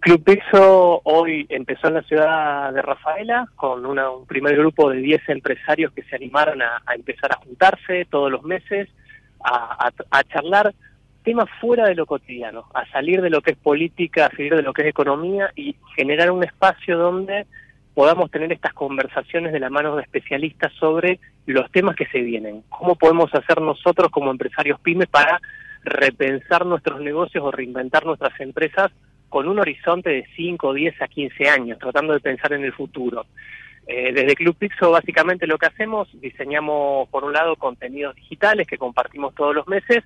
Club 0.00 0.24
Pixo 0.24 1.02
hoy 1.04 1.46
empezó 1.50 1.86
en 1.86 1.94
la 1.94 2.02
ciudad 2.02 2.72
de 2.72 2.82
Rafaela 2.82 3.46
con 3.54 3.86
un 3.86 4.26
primer 4.26 4.56
grupo 4.56 4.90
de 4.90 4.98
10 4.98 5.28
empresarios 5.28 5.92
que 5.92 6.02
se 6.02 6.16
animaron 6.16 6.62
a, 6.62 6.82
empezar 6.92 7.30
a 7.30 7.38
juntarse 7.44 8.06
todos 8.10 8.28
los 8.28 8.42
meses, 8.42 8.88
a, 9.44 9.92
charlar 10.24 10.74
temas 11.22 11.48
fuera 11.60 11.86
de 11.86 11.94
lo 11.94 12.06
cotidiano, 12.06 12.64
a 12.74 12.84
salir 12.90 13.22
de 13.22 13.30
lo 13.30 13.40
que 13.40 13.52
es 13.52 13.56
política, 13.56 14.26
a 14.26 14.30
salir 14.30 14.56
de 14.56 14.62
lo 14.62 14.72
que 14.72 14.82
es 14.82 14.88
economía 14.88 15.52
y 15.54 15.76
generar 15.94 16.32
un 16.32 16.42
espacio 16.42 16.98
donde 16.98 17.46
podamos 17.96 18.30
tener 18.30 18.52
estas 18.52 18.74
conversaciones 18.74 19.54
de 19.54 19.58
la 19.58 19.70
mano 19.70 19.96
de 19.96 20.02
especialistas 20.02 20.70
sobre 20.74 21.18
los 21.46 21.72
temas 21.72 21.96
que 21.96 22.04
se 22.08 22.20
vienen. 22.20 22.62
¿Cómo 22.68 22.94
podemos 22.94 23.34
hacer 23.34 23.62
nosotros 23.62 24.10
como 24.10 24.30
empresarios 24.30 24.78
pymes 24.80 25.08
para 25.08 25.40
repensar 25.82 26.66
nuestros 26.66 27.00
negocios 27.00 27.42
o 27.42 27.50
reinventar 27.50 28.04
nuestras 28.04 28.38
empresas 28.38 28.92
con 29.30 29.48
un 29.48 29.58
horizonte 29.60 30.10
de 30.10 30.26
5, 30.36 30.74
10 30.74 31.00
a 31.00 31.08
15 31.08 31.48
años, 31.48 31.78
tratando 31.78 32.12
de 32.12 32.20
pensar 32.20 32.52
en 32.52 32.64
el 32.64 32.74
futuro? 32.74 33.24
Eh, 33.86 34.12
desde 34.12 34.34
Club 34.34 34.54
Pixo 34.56 34.90
básicamente 34.90 35.46
lo 35.46 35.56
que 35.56 35.64
hacemos, 35.64 36.06
diseñamos 36.20 37.08
por 37.08 37.24
un 37.24 37.32
lado 37.32 37.56
contenidos 37.56 38.14
digitales 38.16 38.66
que 38.66 38.76
compartimos 38.76 39.34
todos 39.34 39.54
los 39.54 39.66
meses, 39.68 40.04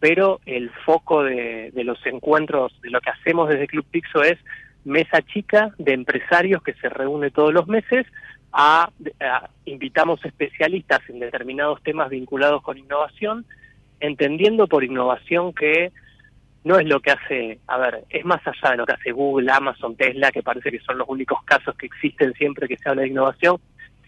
pero 0.00 0.40
el 0.44 0.70
foco 0.84 1.22
de, 1.22 1.70
los 1.72 2.04
encuentros, 2.04 2.72
de 2.82 2.90
lo 2.90 3.00
que 3.00 3.10
hacemos 3.10 3.48
desde 3.48 3.68
Club 3.68 3.86
Pixo 3.88 4.24
es 4.24 4.38
mesa 4.84 5.22
chica 5.22 5.74
de 5.78 5.92
empresarios 5.92 6.62
que 6.62 6.74
se 6.74 6.88
reúne 6.88 7.30
todos 7.30 7.52
los 7.52 7.66
meses 7.66 8.06
a, 8.52 8.90
invitamos 9.64 10.24
especialistas 10.24 11.00
en 11.08 11.20
determinados 11.20 11.82
temas 11.82 12.10
vinculados 12.10 12.62
con 12.62 12.78
innovación, 12.78 13.44
entendiendo 14.00 14.66
por 14.66 14.84
innovación 14.84 15.52
que 15.52 15.92
no 16.64 16.78
es 16.78 16.86
lo 16.86 17.00
que 17.00 17.12
hace, 17.12 17.58
a 17.66 17.78
ver, 17.78 18.04
es 18.10 18.24
más 18.24 18.40
allá 18.46 18.72
de 18.72 18.76
lo 18.78 18.86
que 18.86 18.94
hace 18.94 19.12
Google, 19.12 19.50
Amazon, 19.52 19.96
Tesla, 19.96 20.32
que 20.32 20.42
parece 20.42 20.70
que 20.70 20.80
son 20.80 20.98
los 20.98 21.08
únicos 21.08 21.42
casos 21.44 21.74
que 21.76 21.86
existen 21.86 22.32
siempre 22.34 22.68
que 22.68 22.76
se 22.76 22.88
habla 22.88 23.02
de 23.02 23.08
innovación, 23.08 23.58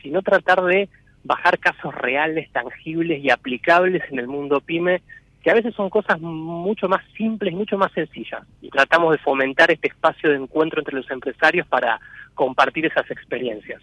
sino 0.02 0.22
tratar 0.22 0.62
de 0.64 0.88
bajar 1.22 1.58
casos 1.58 1.94
reales, 1.94 2.50
tangibles 2.50 3.22
y 3.22 3.30
aplicables 3.30 4.02
en 4.10 4.18
el 4.18 4.26
mundo 4.26 4.60
pyme, 4.60 5.02
que 5.42 5.50
a 5.50 5.54
veces 5.54 5.74
son 5.74 5.88
cosas 5.88 6.20
mucho 6.20 6.88
más 6.88 7.02
simples, 7.16 7.54
mucho 7.54 7.78
más 7.78 7.92
sencillas. 7.92 8.42
Y 8.60 8.68
tratamos 8.68 9.12
de 9.12 9.18
fomentar 9.18 9.70
este 9.70 9.88
espacio 9.88 10.30
de 10.30 10.36
encuentro 10.36 10.80
entre 10.80 10.96
los 10.96 11.10
empresarios 11.10 11.66
para 11.66 12.00
compartir 12.34 12.86
esas 12.86 13.10
experiencias. 13.10 13.82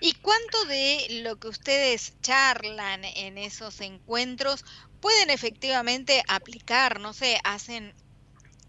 ¿Y 0.00 0.14
cuánto 0.14 0.64
de 0.66 1.22
lo 1.22 1.36
que 1.36 1.48
ustedes 1.48 2.20
charlan 2.20 3.04
en 3.04 3.38
esos 3.38 3.80
encuentros 3.80 4.64
pueden 5.00 5.30
efectivamente 5.30 6.22
aplicar? 6.28 7.00
No 7.00 7.12
sé, 7.12 7.38
hacen 7.44 7.94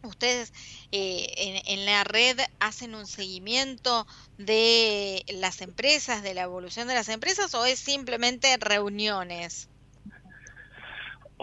ustedes 0.03 0.51
eh, 0.91 1.61
en, 1.67 1.85
la 1.85 2.03
red 2.03 2.39
hacen 2.59 2.95
un 2.95 3.05
seguimiento 3.05 4.07
de 4.37 5.23
las 5.27 5.61
empresas, 5.61 6.23
de 6.23 6.33
la 6.33 6.43
evolución 6.43 6.87
de 6.87 6.95
las 6.95 7.09
empresas 7.09 7.53
o 7.53 7.65
es 7.65 7.79
simplemente 7.79 8.57
reuniones? 8.57 9.69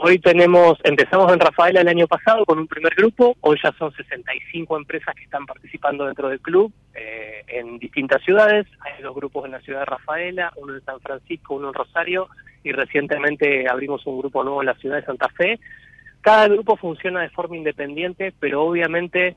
Hoy 0.01 0.21
tenemos, 0.21 0.79
empezamos 0.85 1.33
en 1.33 1.41
Rafaela 1.41 1.81
el 1.81 1.89
año 1.89 2.07
pasado 2.07 2.45
con 2.45 2.61
un 2.61 2.69
primer 2.69 2.95
grupo, 2.95 3.37
hoy 3.41 3.59
ya 3.61 3.73
son 3.73 3.93
65 3.93 4.77
empresas 4.77 5.13
que 5.17 5.25
están 5.25 5.45
participando 5.45 6.07
dentro 6.07 6.29
del 6.29 6.41
club 6.41 6.73
eh, 6.95 7.43
en 7.49 7.81
distintas 7.81 8.23
ciudades, 8.23 8.69
hay 8.79 9.03
dos 9.03 9.17
grupos 9.17 9.47
en 9.47 9.51
la 9.51 9.61
ciudad 9.61 9.81
de 9.81 9.87
Rafaela, 9.87 10.53
uno 10.55 10.77
en 10.77 10.85
San 10.85 11.01
Francisco, 11.01 11.57
uno 11.57 11.69
en 11.69 11.75
Rosario 11.75 12.29
y 12.63 12.71
recientemente 12.71 13.69
abrimos 13.69 14.07
un 14.07 14.21
grupo 14.21 14.45
nuevo 14.45 14.63
en 14.63 14.67
la 14.67 14.77
ciudad 14.77 14.99
de 14.99 15.05
Santa 15.05 15.31
Fe. 15.31 15.59
Cada 16.21 16.47
grupo 16.47 16.77
funciona 16.77 17.23
de 17.23 17.31
forma 17.31 17.57
independiente, 17.57 18.33
pero 18.39 18.63
obviamente 18.63 19.35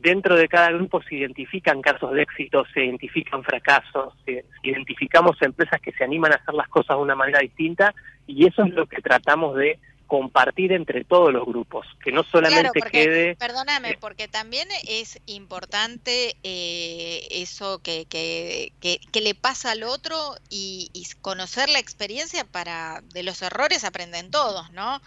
dentro 0.00 0.36
de 0.36 0.48
cada 0.48 0.70
grupo 0.70 1.02
se 1.02 1.16
identifican 1.16 1.82
casos 1.82 2.12
de 2.12 2.22
éxito, 2.22 2.64
se 2.72 2.84
identifican 2.84 3.42
fracasos, 3.42 4.14
se, 4.24 4.44
identificamos 4.62 5.40
empresas 5.42 5.80
que 5.80 5.92
se 5.92 6.04
animan 6.04 6.32
a 6.32 6.36
hacer 6.36 6.54
las 6.54 6.68
cosas 6.68 6.96
de 6.96 7.02
una 7.02 7.14
manera 7.14 7.40
distinta 7.40 7.94
y 8.26 8.46
eso 8.46 8.62
es 8.64 8.70
lo 8.74 8.86
que 8.86 9.00
tratamos 9.02 9.56
de 9.56 9.78
compartir 10.06 10.72
entre 10.72 11.04
todos 11.04 11.32
los 11.32 11.44
grupos, 11.44 11.86
que 12.02 12.12
no 12.12 12.22
solamente 12.22 12.80
quede... 12.80 13.36
Perdóname, 13.36 13.90
eh, 13.90 13.98
porque 14.00 14.26
también 14.26 14.66
es 14.88 15.20
importante 15.26 16.34
eh, 16.42 17.28
eso 17.30 17.82
que, 17.82 18.06
que, 18.06 18.72
que, 18.80 19.20
le 19.20 19.34
pasa 19.34 19.72
al 19.72 19.82
otro 19.82 20.16
y, 20.48 20.90
conocer 21.20 21.68
la 21.68 21.78
experiencia 21.78 22.44
para 22.44 23.02
de 23.12 23.22
los 23.22 23.42
errores 23.42 23.84
aprenden 23.84 24.30
todos, 24.30 24.70
¿no? 24.72 25.02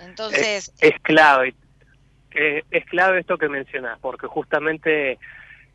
Entonces... 0.00 0.72
Es, 0.80 0.94
es 0.94 1.00
clave, 1.02 1.54
es 2.32 2.84
clave 2.86 3.20
esto 3.20 3.38
que 3.38 3.48
mencionas, 3.48 3.98
porque 4.00 4.26
justamente 4.26 5.18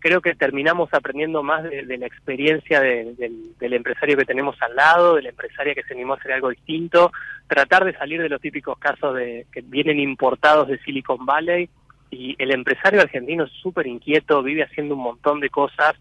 creo 0.03 0.19
que 0.19 0.35
terminamos 0.35 0.93
aprendiendo 0.93 1.43
más 1.43 1.63
de, 1.63 1.97
la 1.97 2.05
experiencia 2.05 2.81
del, 2.81 3.15
empresario 3.61 4.17
que 4.17 4.25
tenemos 4.25 4.61
al 4.61 4.75
lado, 4.75 5.15
de 5.15 5.21
la 5.21 5.29
empresaria 5.29 5.73
que 5.73 5.83
se 5.83 5.93
animó 5.93 6.13
a 6.13 6.17
hacer 6.17 6.33
algo 6.33 6.49
distinto, 6.49 7.09
tratar 7.47 7.85
de 7.85 7.93
salir 7.93 8.21
de 8.21 8.27
los 8.27 8.41
típicos 8.41 8.77
casos 8.77 9.15
de 9.15 9.45
que 9.49 9.61
vienen 9.61 10.01
importados 10.01 10.67
de 10.67 10.77
Silicon 10.79 11.25
Valley 11.25 11.69
y 12.11 12.35
el 12.37 12.51
empresario 12.51 12.99
argentino 12.99 13.45
es 13.45 13.51
súper 13.53 13.87
inquieto, 13.87 14.43
vive 14.43 14.63
haciendo 14.63 14.95
un 14.95 15.03
montón 15.03 15.39
de 15.39 15.49
cosas 15.49 15.95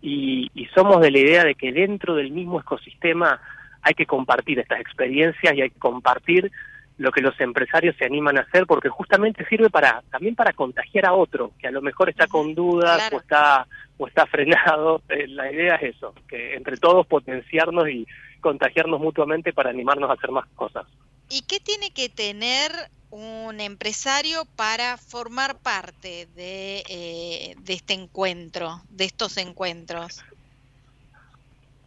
y, 0.00 0.48
y 0.54 0.66
somos 0.66 1.00
de 1.00 1.10
la 1.10 1.18
idea 1.18 1.44
de 1.44 1.56
que 1.56 1.72
dentro 1.72 2.14
del 2.14 2.30
mismo 2.30 2.60
ecosistema 2.60 3.40
hay 3.82 3.94
que 3.94 4.06
compartir 4.06 4.60
estas 4.60 4.80
experiencias 4.80 5.54
y 5.54 5.60
hay 5.60 5.70
que 5.70 5.78
compartir 5.80 6.52
lo 7.00 7.12
que 7.12 7.22
los 7.22 7.40
empresarios 7.40 7.96
se 7.96 8.04
animan 8.04 8.36
a 8.36 8.42
hacer 8.42 8.66
porque 8.66 8.90
justamente 8.90 9.46
sirve 9.46 9.70
para 9.70 10.02
también 10.10 10.34
para 10.34 10.52
contagiar 10.52 11.06
a 11.06 11.14
otro 11.14 11.52
que 11.58 11.66
a 11.66 11.70
lo 11.70 11.80
mejor 11.80 12.10
está 12.10 12.26
con 12.26 12.54
dudas 12.54 13.10
o 13.10 13.16
está 13.16 13.66
o 13.96 14.06
está 14.06 14.26
frenado. 14.26 15.00
Eh, 15.10 15.26
la 15.26 15.50
idea 15.50 15.74
es 15.76 15.96
eso 15.96 16.14
que 16.28 16.54
entre 16.54 16.76
todos 16.76 17.06
potenciarnos 17.06 17.88
y 17.88 18.06
contagiarnos 18.40 19.00
mutuamente 19.00 19.52
para 19.52 19.70
animarnos 19.70 20.08
a 20.08 20.12
hacer 20.12 20.30
más 20.30 20.46
cosas. 20.54 20.86
Y 21.28 21.42
qué 21.42 21.58
tiene 21.58 21.90
que 21.90 22.08
tener 22.08 22.70
un 23.10 23.60
empresario 23.60 24.44
para 24.56 24.98
formar 24.98 25.58
parte 25.58 26.28
de, 26.36 26.84
eh, 26.88 27.54
de 27.58 27.72
este 27.72 27.94
encuentro 27.94 28.82
de 28.90 29.06
estos 29.06 29.36
encuentros 29.38 30.22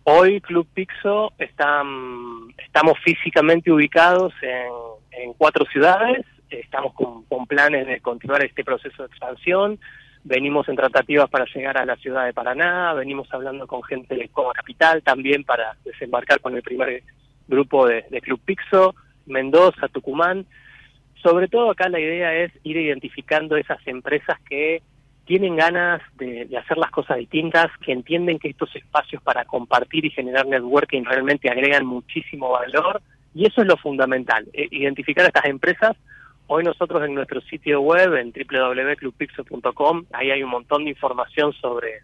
Hoy 0.06 0.42
Club 0.42 0.68
Pixo 0.74 1.32
está, 1.38 1.82
estamos 2.58 2.98
físicamente 3.06 3.72
ubicados 3.72 4.34
en, 4.42 4.93
cuatro 5.38 5.66
ciudades, 5.66 6.26
estamos 6.50 6.94
con, 6.94 7.46
planes 7.48 7.88
de 7.88 8.00
continuar 8.00 8.44
este 8.44 8.64
proceso 8.64 9.04
de 9.04 9.08
expansión, 9.08 9.80
venimos 10.24 10.68
en 10.70 10.76
tratativas 10.76 11.30
para 11.30 11.46
llegar 11.46 11.78
a 11.78 11.86
la 11.86 11.96
ciudad 11.98 12.26
de 12.26 12.34
Paraná, 12.34 12.94
venimos 12.94 13.28
hablando 13.34 13.68
con 13.68 13.84
gente 13.84 14.16
de 14.16 14.30
Coma 14.30 14.54
Capital 14.54 15.04
también 15.04 15.44
para 15.44 15.76
desembarcar 15.84 16.40
con 16.40 16.56
el 16.56 16.64
primer 16.64 17.04
grupo 17.48 17.88
de 17.88 18.22
Club 18.22 18.40
Pixo, 18.46 18.96
Mendoza, 19.26 19.88
Tucumán. 19.88 20.46
Sobre 21.22 21.48
todo 21.48 21.72
acá 21.72 21.90
la 21.90 22.00
idea 22.00 22.34
es 22.34 22.52
ir 22.64 22.78
identificando 22.78 23.56
esas 23.56 23.86
empresas 23.88 24.40
que 24.50 24.82
tienen 25.26 25.56
ganas 25.56 26.02
de, 26.16 26.50
hacer 26.58 26.78
las 26.78 26.92
cosas 26.92 27.18
distintas, 27.18 27.68
que 27.80 27.94
entienden 27.94 28.40
que 28.40 28.50
estos 28.50 28.76
espacios 28.76 29.22
para 29.22 29.46
compartir 29.46 30.06
y 30.06 30.10
generar 30.10 30.46
networking 30.46 31.04
realmente 31.04 31.50
agregan 31.50 31.86
muchísimo 31.86 32.50
valor 32.52 33.02
y 33.34 33.46
eso 33.46 33.62
es 33.62 33.68
lo 33.68 33.78
fundamental, 33.78 34.48
eh, 34.54 34.68
identificar 34.72 35.26
a 35.26 35.28
estas 35.28 35.46
empresas. 35.46 35.96
Hoy 36.48 36.64
nosotros 36.64 37.04
en 37.04 37.16
nuestro 37.16 37.42
sitio 37.42 37.82
web, 37.82 38.16
en 38.16 38.32
www.clubpixel.com, 38.32 40.06
ahí 40.12 40.32
hay 40.32 40.44
un 40.44 40.50
montón 40.50 40.84
de 40.84 40.92
información 40.92 41.54
sobre, 41.54 42.02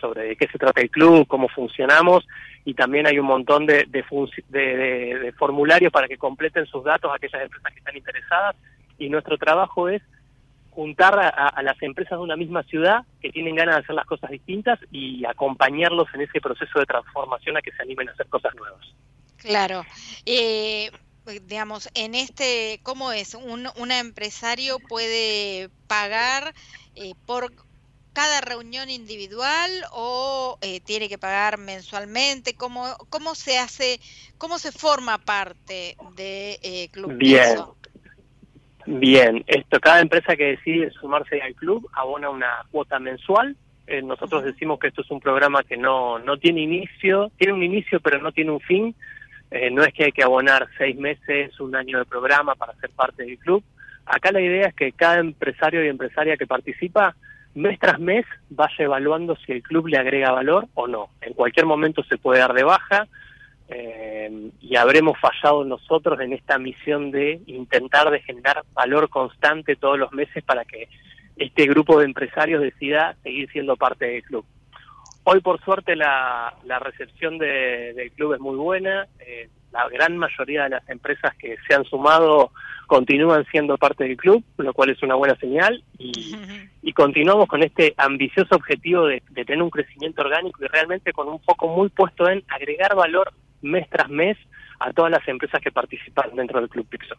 sobre 0.00 0.28
de 0.28 0.36
qué 0.36 0.46
se 0.46 0.58
trata 0.58 0.80
el 0.80 0.90
club, 0.90 1.26
cómo 1.26 1.48
funcionamos 1.48 2.26
y 2.64 2.74
también 2.74 3.06
hay 3.06 3.18
un 3.18 3.26
montón 3.26 3.66
de, 3.66 3.86
de, 3.88 5.32
formularios 5.38 5.92
para 5.92 6.08
que 6.08 6.16
completen 6.16 6.66
sus 6.66 6.84
datos 6.84 7.12
aquellas 7.14 7.42
empresas 7.42 7.72
que 7.72 7.78
están 7.78 7.96
interesadas 7.96 8.56
y 8.98 9.08
nuestro 9.08 9.36
trabajo 9.36 9.88
es 9.88 10.02
juntar 10.70 11.18
a, 11.18 11.62
las 11.62 11.80
empresas 11.82 12.18
de 12.18 12.24
una 12.24 12.36
misma 12.36 12.62
ciudad 12.64 13.04
que 13.22 13.30
tienen 13.30 13.54
ganas 13.54 13.76
de 13.76 13.80
hacer 13.82 13.94
las 13.94 14.04
cosas 14.04 14.30
distintas 14.30 14.78
y 14.90 15.24
acompañarlos 15.24 16.06
en 16.12 16.20
ese 16.20 16.38
proceso 16.38 16.78
de 16.78 16.84
transformación 16.84 17.56
a 17.56 17.62
que 17.62 17.72
se 17.72 17.82
animen 17.82 18.10
a 18.10 18.12
hacer 18.12 18.26
cosas 18.26 18.54
nuevas. 18.54 18.86
Claro. 19.38 19.84
Eh, 20.24 20.90
digamos, 21.42 21.88
en 21.94 22.14
este, 22.14 22.80
¿cómo 22.82 23.12
es? 23.12 23.34
Un, 23.34 23.90
empresario 23.90 24.78
puede 24.78 25.70
pagar 25.86 26.54
eh, 26.94 27.14
por 27.26 27.52
cada 28.16 28.40
reunión 28.40 28.88
individual 28.88 29.70
o 29.92 30.56
eh, 30.62 30.80
tiene 30.80 31.06
que 31.06 31.18
pagar 31.18 31.58
mensualmente? 31.58 32.54
¿Cómo, 32.56 32.96
¿Cómo 33.10 33.34
se 33.34 33.58
hace, 33.58 34.00
cómo 34.38 34.58
se 34.58 34.72
forma 34.72 35.18
parte 35.18 35.98
de 36.16 36.58
eh, 36.62 36.88
Club 36.92 37.12
Bien. 37.18 37.58
Bien, 38.86 39.44
esto, 39.46 39.78
cada 39.80 40.00
empresa 40.00 40.34
que 40.34 40.44
decide 40.44 40.90
sumarse 40.92 41.42
al 41.42 41.54
club 41.56 41.90
abona 41.92 42.30
una 42.30 42.64
cuota 42.70 42.98
mensual. 42.98 43.54
Eh, 43.86 44.00
nosotros 44.00 44.44
decimos 44.44 44.78
que 44.78 44.88
esto 44.88 45.02
es 45.02 45.10
un 45.10 45.20
programa 45.20 45.62
que 45.62 45.76
no, 45.76 46.18
no 46.18 46.38
tiene 46.38 46.62
inicio, 46.62 47.30
tiene 47.36 47.52
un 47.52 47.64
inicio 47.64 48.00
pero 48.00 48.22
no 48.22 48.32
tiene 48.32 48.50
un 48.50 48.60
fin. 48.60 48.94
Eh, 49.50 49.70
no 49.70 49.82
es 49.84 49.92
que 49.94 50.04
hay 50.04 50.12
que 50.12 50.22
abonar 50.22 50.68
seis 50.76 50.96
meses, 50.96 51.58
un 51.60 51.76
año 51.76 51.98
de 51.98 52.04
programa 52.04 52.54
para 52.54 52.74
ser 52.74 52.90
parte 52.90 53.24
del 53.24 53.38
club. 53.38 53.62
Acá 54.04 54.32
la 54.32 54.40
idea 54.40 54.68
es 54.68 54.74
que 54.74 54.92
cada 54.92 55.18
empresario 55.18 55.84
y 55.84 55.88
empresaria 55.88 56.36
que 56.36 56.46
participa, 56.46 57.16
mes 57.54 57.78
tras 57.78 57.98
mes, 57.98 58.24
vaya 58.50 58.84
evaluando 58.84 59.36
si 59.36 59.52
el 59.52 59.62
club 59.62 59.88
le 59.88 59.98
agrega 59.98 60.32
valor 60.32 60.66
o 60.74 60.86
no. 60.86 61.08
En 61.20 61.32
cualquier 61.32 61.66
momento 61.66 62.02
se 62.04 62.18
puede 62.18 62.40
dar 62.40 62.52
de 62.52 62.64
baja, 62.64 63.08
eh, 63.68 64.50
y 64.60 64.76
habremos 64.76 65.18
fallado 65.18 65.64
nosotros 65.64 66.20
en 66.20 66.32
esta 66.32 66.58
misión 66.58 67.10
de 67.10 67.40
intentar 67.46 68.10
de 68.10 68.20
generar 68.20 68.62
valor 68.72 69.08
constante 69.08 69.74
todos 69.74 69.98
los 69.98 70.12
meses 70.12 70.44
para 70.44 70.64
que 70.64 70.88
este 71.36 71.66
grupo 71.66 71.98
de 71.98 72.04
empresarios 72.04 72.62
decida 72.62 73.16
seguir 73.22 73.50
siendo 73.50 73.76
parte 73.76 74.06
del 74.06 74.22
club. 74.22 74.44
Hoy, 75.28 75.40
por 75.40 75.60
suerte, 75.64 75.96
la, 75.96 76.54
la 76.64 76.78
recepción 76.78 77.36
de- 77.36 77.92
del 77.94 78.12
club 78.12 78.34
es 78.34 78.40
muy 78.40 78.54
buena. 78.56 79.08
Eh, 79.18 79.48
la 79.72 79.88
gran 79.88 80.16
mayoría 80.16 80.62
de 80.64 80.68
las 80.70 80.88
empresas 80.88 81.34
que 81.36 81.56
se 81.66 81.74
han 81.74 81.84
sumado 81.84 82.52
continúan 82.86 83.44
siendo 83.50 83.76
parte 83.76 84.04
del 84.04 84.16
club, 84.16 84.44
lo 84.56 84.72
cual 84.72 84.90
es 84.90 85.02
una 85.02 85.16
buena 85.16 85.34
señal. 85.36 85.82
Y, 85.98 86.36
y 86.80 86.92
continuamos 86.92 87.48
con 87.48 87.64
este 87.64 87.92
ambicioso 87.96 88.54
objetivo 88.54 89.06
de, 89.06 89.20
de 89.30 89.44
tener 89.44 89.62
un 89.62 89.70
crecimiento 89.70 90.22
orgánico 90.22 90.64
y 90.64 90.68
realmente 90.68 91.12
con 91.12 91.26
un 91.28 91.40
foco 91.40 91.66
muy 91.66 91.88
puesto 91.88 92.28
en 92.28 92.44
agregar 92.46 92.94
valor 92.94 93.32
mes 93.62 93.90
tras 93.90 94.08
mes 94.08 94.38
a 94.78 94.92
todas 94.92 95.10
las 95.10 95.26
empresas 95.26 95.60
que 95.60 95.72
participan 95.72 96.36
dentro 96.36 96.60
del 96.60 96.68
Club 96.68 96.86
Pixo. 96.88 97.16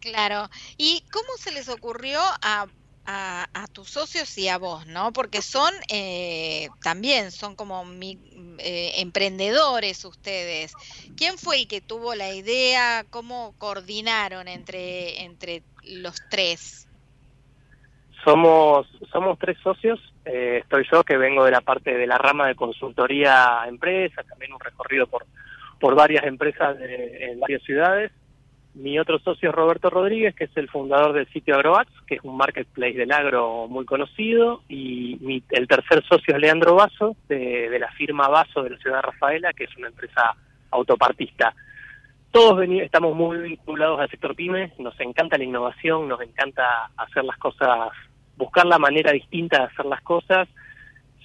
Claro. 0.00 0.48
¿Y 0.76 1.02
cómo 1.10 1.28
se 1.38 1.52
les 1.52 1.68
ocurrió 1.70 2.20
a, 2.42 2.66
a, 3.12 3.46
a 3.52 3.66
tus 3.66 3.90
socios 3.90 4.38
y 4.38 4.46
a 4.48 4.56
vos, 4.58 4.86
no? 4.86 5.12
Porque 5.12 5.42
son 5.42 5.72
eh, 5.92 6.68
también, 6.80 7.32
son 7.32 7.56
como 7.56 7.84
mi- 7.84 8.20
eh, 8.60 8.92
emprendedores 8.98 10.04
ustedes. 10.04 10.72
¿Quién 11.16 11.36
fue 11.36 11.56
el 11.56 11.66
que 11.66 11.80
tuvo 11.80 12.14
la 12.14 12.32
idea? 12.32 13.04
¿Cómo 13.10 13.54
coordinaron 13.58 14.46
entre, 14.46 15.22
entre 15.22 15.64
los 15.82 16.22
tres? 16.28 16.86
Somos, 18.24 18.86
somos 19.12 19.36
tres 19.40 19.58
socios. 19.62 19.98
eh, 20.24 20.58
estoy 20.62 20.86
yo, 20.92 21.02
que 21.02 21.16
vengo 21.16 21.44
de 21.44 21.50
la 21.50 21.62
parte 21.62 21.92
de 21.96 22.06
la 22.06 22.18
rama 22.18 22.46
de 22.46 22.54
consultoría 22.54 23.62
a 23.62 23.68
empresas, 23.68 24.24
también 24.28 24.52
un 24.52 24.60
recorrido 24.60 25.06
por, 25.08 25.26
por 25.80 25.96
varias 25.96 26.24
empresas 26.24 26.78
de- 26.78 27.32
en 27.32 27.40
varias 27.40 27.62
ciudades. 27.64 28.12
Mi 28.74 28.98
otro 29.00 29.18
socio 29.18 29.48
es 29.50 29.54
Roberto 29.54 29.90
Rodríguez, 29.90 30.34
que 30.34 30.44
es 30.44 30.56
el 30.56 30.68
fundador 30.68 31.12
del 31.12 31.26
sitio 31.32 31.56
Agroax, 31.56 31.90
que 32.06 32.14
es 32.16 32.20
un 32.22 32.36
marketplace 32.36 32.94
del 32.96 33.10
agro 33.10 33.66
muy 33.68 33.84
conocido. 33.84 34.62
Y 34.68 35.18
mi- 35.20 35.42
el 35.50 35.66
tercer 35.66 36.04
socio 36.04 36.34
es 36.34 36.40
Leandro 36.40 36.76
Vaso, 36.76 37.16
de, 37.28 37.68
de 37.68 37.78
la 37.78 37.90
firma 37.92 38.28
Vaso 38.28 38.62
de 38.62 38.70
la 38.70 38.78
ciudad 38.78 38.96
de 38.96 39.02
Rafaela, 39.02 39.52
que 39.52 39.64
es 39.64 39.76
una 39.76 39.88
empresa 39.88 40.34
autopartista. 40.70 41.52
Todos 42.30 42.62
estamos 42.68 43.16
muy 43.16 43.38
vinculados 43.38 43.98
al 43.98 44.08
sector 44.08 44.36
pyme, 44.36 44.72
nos 44.78 44.98
encanta 45.00 45.36
la 45.36 45.42
innovación, 45.44 46.06
nos 46.06 46.20
encanta 46.20 46.90
hacer 46.96 47.24
las 47.24 47.36
cosas, 47.38 47.90
buscar 48.36 48.66
la 48.66 48.78
manera 48.78 49.10
distinta 49.10 49.58
de 49.58 49.64
hacer 49.64 49.84
las 49.86 50.00
cosas. 50.02 50.48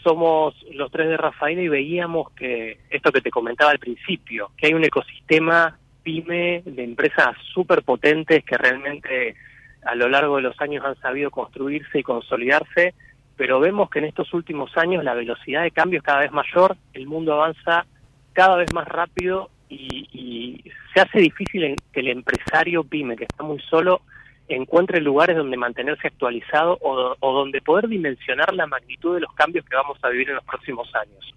Somos 0.03 0.55
los 0.71 0.89
tres 0.91 1.09
de 1.09 1.17
Rafaela 1.17 1.61
y 1.61 1.67
veíamos 1.67 2.31
que 2.31 2.79
esto 2.89 3.11
que 3.11 3.21
te 3.21 3.29
comentaba 3.29 3.69
al 3.69 3.77
principio, 3.79 4.49
que 4.57 4.65
hay 4.65 4.73
un 4.73 4.83
ecosistema 4.83 5.77
pyme 6.05 6.61
de 6.63 6.83
empresas 6.83 7.35
súper 7.53 7.81
potentes 7.81 8.45
que 8.45 8.57
realmente 8.57 9.35
a 9.83 9.95
lo 9.95 10.07
largo 10.07 10.37
de 10.37 10.43
los 10.43 10.61
años 10.61 10.85
han 10.85 10.95
sabido 11.01 11.31
construirse 11.31 11.99
y 11.99 12.03
consolidarse, 12.03 12.93
pero 13.35 13.59
vemos 13.59 13.89
que 13.89 13.99
en 13.99 14.05
estos 14.05 14.33
últimos 14.33 14.75
años 14.77 15.03
la 15.03 15.15
velocidad 15.15 15.63
de 15.63 15.71
cambio 15.71 15.97
es 15.97 16.03
cada 16.03 16.19
vez 16.21 16.31
mayor, 16.31 16.77
el 16.93 17.07
mundo 17.07 17.33
avanza 17.33 17.85
cada 18.33 18.55
vez 18.55 18.71
más 18.71 18.87
rápido 18.87 19.49
y, 19.67 20.07
y 20.13 20.71
se 20.93 21.01
hace 21.01 21.19
difícil 21.19 21.75
que 21.91 21.99
el 21.99 22.09
empresario 22.09 22.83
pyme, 22.83 23.15
que 23.15 23.25
está 23.25 23.43
muy 23.43 23.59
solo, 23.59 24.01
encuentre 24.47 25.01
lugares 25.01 25.35
donde 25.35 25.57
mantenerse 25.57 26.07
actualizado 26.07 26.77
o, 26.81 27.15
o 27.19 27.33
donde 27.33 27.61
poder 27.61 27.87
dimensionar 27.87 28.53
la 28.53 28.67
magnitud 28.67 29.15
de 29.15 29.21
los 29.21 29.33
cambios 29.33 29.65
que 29.65 29.75
vamos 29.75 29.97
a 30.03 30.09
vivir 30.09 30.29
en 30.29 30.35
los 30.35 30.43
próximos 30.43 30.87
años. 30.95 31.33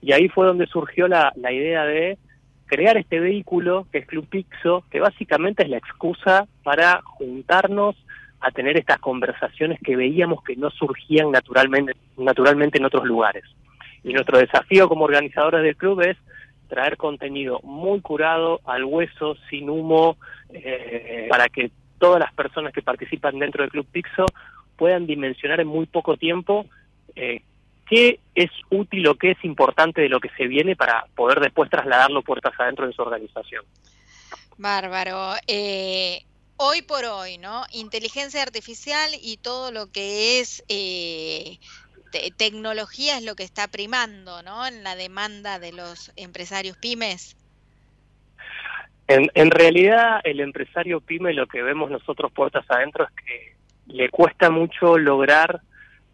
Y 0.00 0.12
ahí 0.12 0.28
fue 0.28 0.46
donde 0.46 0.66
surgió 0.66 1.08
la, 1.08 1.32
la 1.36 1.52
idea 1.52 1.84
de 1.84 2.16
crear 2.66 2.96
este 2.96 3.20
vehículo 3.20 3.86
que 3.90 3.98
es 3.98 4.06
Club 4.06 4.26
Pixo, 4.28 4.84
que 4.90 5.00
básicamente 5.00 5.62
es 5.62 5.70
la 5.70 5.78
excusa 5.78 6.46
para 6.62 7.00
juntarnos 7.02 7.96
a 8.40 8.50
tener 8.50 8.76
estas 8.76 8.98
conversaciones 8.98 9.78
que 9.82 9.96
veíamos 9.96 10.42
que 10.44 10.56
no 10.56 10.70
surgían 10.70 11.30
naturalmente, 11.30 11.94
naturalmente 12.16 12.78
en 12.78 12.84
otros 12.84 13.04
lugares. 13.04 13.44
Y 14.04 14.12
nuestro 14.12 14.38
desafío 14.38 14.88
como 14.88 15.04
organizadores 15.04 15.62
del 15.62 15.76
club 15.76 16.02
es 16.02 16.16
traer 16.68 16.96
contenido 16.96 17.60
muy 17.62 18.00
curado, 18.00 18.60
al 18.64 18.84
hueso, 18.84 19.36
sin 19.48 19.70
humo, 19.70 20.16
eh, 20.52 21.26
para 21.30 21.48
que 21.48 21.70
todas 21.98 22.20
las 22.20 22.32
personas 22.34 22.72
que 22.72 22.82
participan 22.82 23.38
dentro 23.38 23.62
del 23.62 23.70
Club 23.70 23.86
Pixo 23.90 24.26
puedan 24.76 25.06
dimensionar 25.06 25.60
en 25.60 25.68
muy 25.68 25.86
poco 25.86 26.16
tiempo 26.16 26.66
eh, 27.14 27.42
qué 27.88 28.20
es 28.34 28.50
útil 28.70 29.06
o 29.08 29.14
qué 29.14 29.32
es 29.32 29.44
importante 29.44 30.00
de 30.02 30.08
lo 30.08 30.20
que 30.20 30.30
se 30.36 30.46
viene 30.46 30.76
para 30.76 31.06
poder 31.14 31.40
después 31.40 31.70
trasladarlo 31.70 32.22
puertas 32.22 32.52
adentro 32.58 32.86
de 32.86 32.92
su 32.92 33.02
organización. 33.02 33.64
Bárbaro. 34.58 35.34
Eh, 35.46 36.22
hoy 36.56 36.82
por 36.82 37.04
hoy, 37.04 37.38
¿no? 37.38 37.64
Inteligencia 37.72 38.42
artificial 38.42 39.10
y 39.22 39.36
todo 39.36 39.70
lo 39.70 39.90
que 39.92 40.40
es 40.40 40.64
eh, 40.68 41.58
te- 42.10 42.30
tecnología 42.36 43.18
es 43.18 43.24
lo 43.24 43.34
que 43.36 43.44
está 43.44 43.68
primando, 43.68 44.42
¿no? 44.42 44.66
En 44.66 44.82
la 44.82 44.96
demanda 44.96 45.58
de 45.58 45.72
los 45.72 46.12
empresarios 46.16 46.76
pymes. 46.78 47.36
En, 49.08 49.30
en 49.34 49.50
realidad, 49.52 50.20
el 50.24 50.40
empresario 50.40 51.00
pyme, 51.00 51.32
lo 51.32 51.46
que 51.46 51.62
vemos 51.62 51.90
nosotros 51.90 52.32
puertas 52.32 52.64
adentro 52.68 53.04
es 53.04 53.24
que 53.24 53.56
le 53.86 54.08
cuesta 54.08 54.50
mucho 54.50 54.98
lograr 54.98 55.60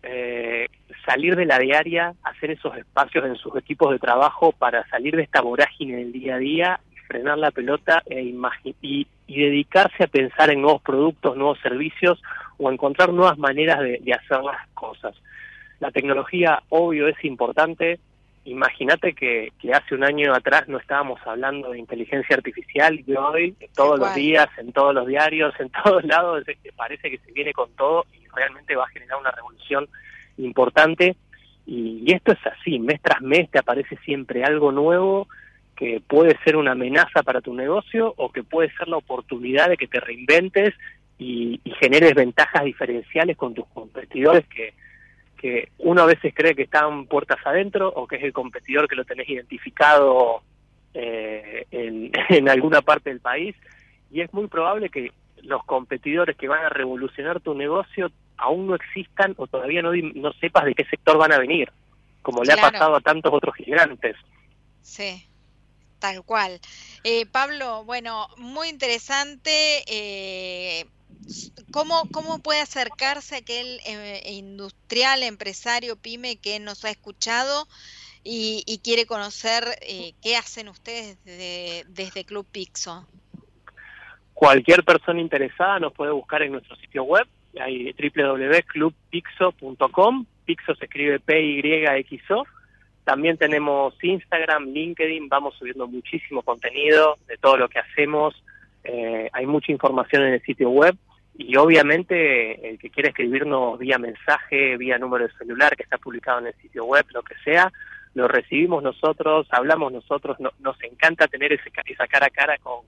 eh, 0.03 0.67
salir 1.05 1.37
de 1.37 1.47
la 1.47 1.59
diaria, 1.59 2.15
hacer 2.23 2.51
esos 2.51 2.77
espacios 2.77 3.25
en 3.25 3.37
sus 3.37 3.57
equipos 3.57 3.91
de 3.93 3.99
trabajo 3.99 4.53
para 4.53 4.87
salir 4.89 5.17
de 5.17 5.23
esta 5.23 5.41
vorágine 5.41 5.97
del 5.97 6.13
día 6.13 6.37
a 6.37 6.39
día, 6.39 6.81
frenar 7.07 7.39
la 7.39 7.51
pelota 7.51 8.03
e 8.07 8.23
y, 8.23 9.07
y 9.27 9.41
dedicarse 9.41 10.05
a 10.05 10.09
pensar 10.09 10.51
en 10.51 10.63
nuevos 10.63 10.83
productos, 10.83 11.37
nuevos 11.37 11.59
servicios 11.61 12.23
o 12.59 12.71
encontrar 12.71 13.13
nuevas 13.13 13.39
maneras 13.39 13.81
de, 13.81 13.99
de 14.03 14.13
hacer 14.13 14.43
las 14.43 14.67
cosas. 14.75 15.15
La 15.81 15.91
tecnología, 15.91 16.63
obvio, 16.69 17.09
es 17.09 17.25
importante. 17.25 17.99
Imagínate 18.45 19.15
que, 19.15 19.53
que 19.61 19.73
hace 19.73 19.95
un 19.95 20.05
año 20.05 20.35
atrás 20.35 20.69
no 20.69 20.79
estábamos 20.79 21.21
hablando 21.27 21.71
de 21.71 21.79
inteligencia 21.79 22.37
artificial 22.37 23.01
y 23.07 23.15
hoy, 23.15 23.57
todos 23.75 23.99
los 23.99 24.15
días, 24.15 24.49
en 24.59 24.73
todos 24.73 24.95
los 24.95 25.07
diarios, 25.07 25.55
en 25.61 25.71
todos 25.71 26.05
lados, 26.05 26.45
parece 26.77 27.11
que 27.11 27.19
se 27.19 27.33
viene 27.33 27.53
con 27.53 27.71
todo 27.73 28.07
y 28.13 28.22
realmente 28.35 28.77
va 28.77 28.85
a 28.85 28.89
generar 28.89 29.19
una 29.19 29.31
revolución 29.31 29.89
importante. 30.39 31.17
Y, 31.67 32.13
esto 32.13 32.33
es 32.33 32.39
así, 32.47 32.79
mes 32.79 33.01
tras 33.01 33.21
mes 33.23 33.51
te 33.51 33.59
aparece 33.59 33.97
siempre 34.05 34.45
algo 34.45 34.73
nuevo 34.73 35.29
que 35.77 36.03
puede 36.07 36.37
ser 36.45 36.57
una 36.57 36.73
amenaza 36.73 37.23
para 37.23 37.41
tu 37.41 37.55
negocio 37.55 38.13
o 38.17 38.31
que 38.31 38.43
puede 38.43 38.71
ser 38.77 38.89
la 38.89 38.99
oportunidad 38.99 39.69
de 39.69 39.77
que 39.77 39.89
te 39.89 40.01
reinventes 40.01 40.75
y, 41.19 41.61
y 41.65 41.71
generes 41.73 42.15
ventajas 42.15 42.65
diferenciales 42.65 43.37
con 43.37 43.55
tus 43.55 43.67
competidores 43.69 44.47
que, 44.49 44.75
que 45.43 45.71
uno 45.79 46.03
a 46.03 46.07
veces 46.07 46.33
cree 46.37 46.55
que 46.55 46.63
están 46.63 47.07
puertas 47.07 47.39
adentro 47.45 47.89
o 47.89 48.07
que 48.07 48.17
es 48.17 48.23
el 48.23 48.33
competidor 48.33 48.87
que 48.87 48.95
lo 48.95 49.05
tenés 49.05 49.29
identificado 49.29 50.43
eh, 50.95 51.67
en 51.73 52.49
alguna 52.49 52.81
parte 52.81 53.11
del 53.11 53.21
país 53.21 53.57
y 54.13 54.21
es 54.21 54.33
muy 54.33 54.47
probable 54.47 54.89
que 54.89 55.11
los 55.43 55.65
competidores 55.65 56.37
que 56.37 56.49
van 56.49 56.65
a 56.65 56.69
revolucionar 56.69 57.41
tu 57.41 57.55
negocio 57.55 58.11
aún 58.37 58.67
no 58.67 58.75
existan 58.75 59.35
o 59.37 59.47
todavía 59.47 59.83
no, 59.83 59.93
no 59.93 60.33
sepas 60.35 60.65
de 60.65 60.75
qué 60.75 60.85
sector 60.87 61.19
van 61.19 61.33
a 61.33 61.39
venir, 61.39 61.71
como 62.23 62.43
le 62.43 62.53
ha 62.53 62.57
pasado 62.57 62.97
a 62.97 63.01
tantos 63.01 63.33
otros 63.33 63.55
gigantes. 63.57 64.17
Sí, 64.83 65.25
tal 65.99 66.25
cual. 66.25 66.61
Eh, 67.05 67.27
Pablo, 67.27 67.85
bueno, 67.85 68.29
muy 68.37 68.69
interesante. 68.69 69.85
eh, 69.87 70.87
¿cómo, 71.71 72.09
¿Cómo 72.11 72.41
puede 72.41 72.61
acercarse 72.61 73.37
aquel 73.37 73.81
eh, 73.87 74.23
industrial, 74.33 75.23
empresario, 75.23 75.97
pyme 75.97 76.37
que 76.37 76.59
nos 76.59 76.85
ha 76.85 76.91
escuchado 76.91 77.69
y, 78.25 78.63
y 78.67 78.79
quiere 78.79 79.07
conocer 79.07 79.65
eh, 79.83 80.15
qué 80.23 80.37
hacen 80.37 80.69
ustedes 80.69 81.17
desde, 81.25 81.85
desde 81.89 82.25
Club 82.25 82.47
Pixo? 82.51 83.07
Cualquier 84.35 84.83
persona 84.85 85.21
interesada 85.21 85.79
nos 85.79 85.93
puede 85.93 86.11
buscar 86.13 86.43
en 86.43 86.53
nuestro 86.53 86.75
sitio 86.77 87.05
web, 87.05 87.27
hay 87.61 87.93
www.clubpixo.com, 87.93 90.27
Pixo 90.45 90.75
se 90.75 90.85
escribe 90.87 91.21
P-Y-X-O. 91.21 92.45
También 93.05 93.37
tenemos 93.37 93.95
Instagram, 94.03 94.69
LinkedIn, 94.73 95.29
vamos 95.29 95.55
subiendo 95.59 95.87
muchísimo 95.89 96.43
contenido 96.43 97.19
de 97.27 97.37
todo 97.37 97.57
lo 97.57 97.69
que 97.69 97.81
hacemos, 97.81 98.35
eh, 98.85 99.29
hay 99.33 99.47
mucha 99.47 99.73
información 99.73 100.23
en 100.25 100.35
el 100.35 100.43
sitio 100.43 100.71
web 100.71 100.97
y 101.37 101.57
obviamente 101.57 102.69
el 102.69 102.79
que 102.79 102.91
quiera 102.91 103.09
escribirnos 103.09 103.79
vía 103.79 103.99
mensaje, 103.99 104.77
vía 104.77 104.99
número 104.99 105.27
de 105.27 105.33
celular 105.35 105.75
que 105.77 105.83
está 105.83 105.99
publicado 105.99 106.39
en 106.41 106.47
el 106.49 106.55
sitio 106.55 106.85
web, 106.85 107.05
lo 107.13 107.23
que 107.23 107.35
sea, 107.45 107.73
lo 108.15 108.29
recibimos 108.29 108.83
nosotros, 108.83 109.47
hablamos 109.51 109.93
nosotros, 109.93 110.39
no- 110.41 110.53
nos 110.61 110.81
encanta 110.85 111.27
tener 111.29 111.53
ese, 111.53 111.71
esa 111.87 112.07
cara 112.07 112.27
a 112.27 112.31
cara 112.31 112.59
con 112.59 112.81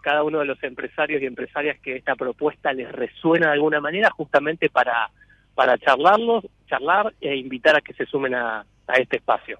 cada 0.00 0.22
uno 0.22 0.38
de 0.38 0.44
los 0.44 0.62
empresarios 0.62 1.22
y 1.22 1.26
empresarias 1.26 1.78
que 1.80 1.96
esta 1.96 2.16
propuesta 2.16 2.72
les 2.72 2.90
resuena 2.90 3.48
de 3.48 3.52
alguna 3.54 3.80
manera 3.80 4.10
justamente 4.10 4.70
para, 4.70 5.10
para 5.54 5.78
charlarlos, 5.78 6.44
charlar 6.68 7.14
e 7.20 7.36
invitar 7.36 7.76
a 7.76 7.80
que 7.80 7.94
se 7.94 8.06
sumen 8.06 8.34
a, 8.34 8.64
a 8.86 8.94
este 8.94 9.16
espacio. 9.16 9.58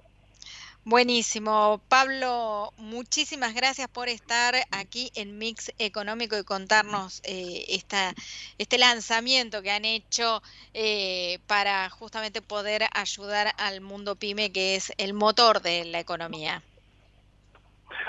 Buenísimo. 0.85 1.83
Pablo, 1.91 2.73
muchísimas 2.79 3.55
gracias 3.55 3.89
por 3.89 4.09
estar 4.09 4.55
aquí 4.71 5.11
en 5.15 5.37
Mix 5.37 5.71
Económico 5.79 6.39
y 6.39 6.45
contarnos 6.45 7.21
eh, 7.25 7.67
esta, 7.69 8.15
este 8.57 8.79
lanzamiento 8.79 9.61
que 9.61 9.71
han 9.71 9.85
hecho 9.85 10.41
eh, 10.73 11.41
para 11.47 11.91
justamente 11.91 12.41
poder 12.41 12.85
ayudar 12.95 13.49
al 13.59 13.83
mundo 13.83 14.17
pyme, 14.17 14.51
que 14.51 14.77
es 14.77 14.91
el 14.97 15.13
motor 15.13 15.61
de 15.61 15.85
la 15.85 16.01
economía. 16.01 16.63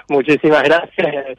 Muchísimas 0.07 0.63
gracias. 0.63 1.37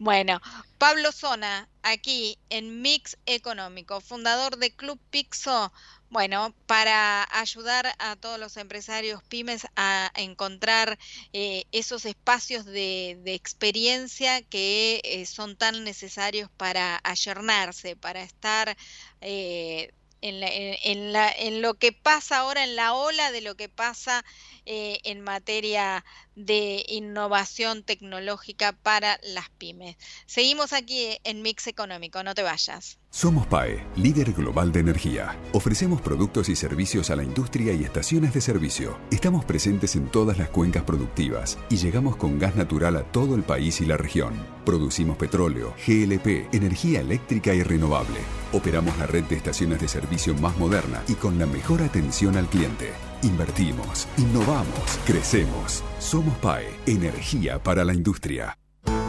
Bueno, 0.00 0.40
Pablo 0.78 1.12
Zona, 1.12 1.68
aquí 1.82 2.38
en 2.48 2.80
Mix 2.80 3.18
Económico, 3.26 4.00
fundador 4.00 4.56
de 4.56 4.74
Club 4.74 4.98
Pixo, 5.10 5.70
bueno, 6.08 6.54
para 6.64 7.28
ayudar 7.38 7.94
a 7.98 8.16
todos 8.16 8.38
los 8.38 8.56
empresarios 8.56 9.22
pymes 9.24 9.66
a 9.76 10.10
encontrar 10.14 10.98
eh, 11.34 11.64
esos 11.72 12.06
espacios 12.06 12.64
de, 12.64 13.20
experiencia 13.26 14.40
que 14.40 15.02
eh, 15.04 15.26
son 15.26 15.54
tan 15.54 15.84
necesarios 15.84 16.48
para 16.56 16.98
ayornarse, 17.04 17.94
para 17.94 18.22
estar 18.22 18.74
eh, 19.20 19.92
en, 20.22 20.42
en, 20.42 21.60
lo 21.60 21.74
que 21.74 21.92
pasa 21.92 22.38
ahora, 22.38 22.64
en 22.64 22.74
la 22.74 22.94
ola 22.94 23.32
de 23.32 23.42
lo 23.42 23.54
que 23.54 23.68
pasa 23.68 24.24
en 24.64 25.20
materia 25.22 26.04
de 26.46 26.84
innovación 26.88 27.82
tecnológica 27.82 28.72
para 28.72 29.18
las 29.22 29.48
pymes. 29.50 29.96
Seguimos 30.26 30.72
aquí 30.72 31.18
en 31.24 31.42
Mix 31.42 31.66
Económico, 31.66 32.22
no 32.22 32.34
te 32.34 32.42
vayas. 32.42 32.98
Somos 33.12 33.46
PAE, 33.48 33.84
líder 33.96 34.32
global 34.32 34.70
de 34.70 34.80
energía. 34.80 35.36
Ofrecemos 35.52 36.00
productos 36.00 36.48
y 36.48 36.54
servicios 36.54 37.10
a 37.10 37.16
la 37.16 37.24
industria 37.24 37.72
y 37.72 37.82
estaciones 37.82 38.32
de 38.32 38.40
servicio. 38.40 38.98
Estamos 39.10 39.44
presentes 39.44 39.96
en 39.96 40.08
todas 40.08 40.38
las 40.38 40.48
cuencas 40.48 40.84
productivas 40.84 41.58
y 41.68 41.76
llegamos 41.76 42.16
con 42.16 42.38
gas 42.38 42.54
natural 42.54 42.96
a 42.96 43.02
todo 43.02 43.34
el 43.34 43.42
país 43.42 43.80
y 43.80 43.86
la 43.86 43.96
región. 43.96 44.34
Producimos 44.64 45.16
petróleo, 45.16 45.74
GLP, 45.86 46.54
energía 46.54 47.00
eléctrica 47.00 47.52
y 47.52 47.64
renovable. 47.64 48.20
Operamos 48.52 48.96
la 48.98 49.06
red 49.06 49.24
de 49.24 49.36
estaciones 49.36 49.80
de 49.80 49.88
servicio 49.88 50.34
más 50.34 50.56
moderna 50.56 51.02
y 51.08 51.14
con 51.14 51.38
la 51.38 51.46
mejor 51.46 51.82
atención 51.82 52.36
al 52.36 52.46
cliente. 52.46 53.09
Invertimos, 53.22 54.08
innovamos, 54.16 54.98
crecemos. 55.04 55.84
Somos 55.98 56.36
PAE, 56.38 56.70
energía 56.86 57.62
para 57.62 57.84
la 57.84 57.92
industria. 57.92 58.56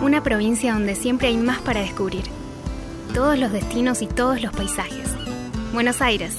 Una 0.02 0.22
provincia 0.22 0.74
donde 0.74 0.96
siempre 0.96 1.30
hay 1.30 1.38
más 1.38 1.60
para 1.62 1.80
descubrir. 1.80 2.24
Todos 3.14 3.38
los 3.40 3.54
destinos 3.54 4.02
y 4.02 4.08
todos 4.08 4.42
los 4.42 4.52
paisajes. 4.52 5.10
Buenos 5.74 6.02
Aires. 6.02 6.36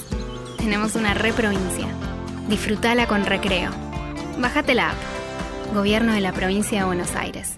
Tenemos 0.57 0.95
una 0.95 1.15
reprovincia. 1.15 1.87
Disfrutala 2.47 3.07
con 3.07 3.25
recreo. 3.25 3.71
Bájate 4.37 4.75
la 4.75 4.91
app. 4.91 4.97
Gobierno 5.73 6.13
de 6.13 6.21
la 6.21 6.31
provincia 6.31 6.79
de 6.79 6.85
Buenos 6.85 7.15
Aires. 7.15 7.57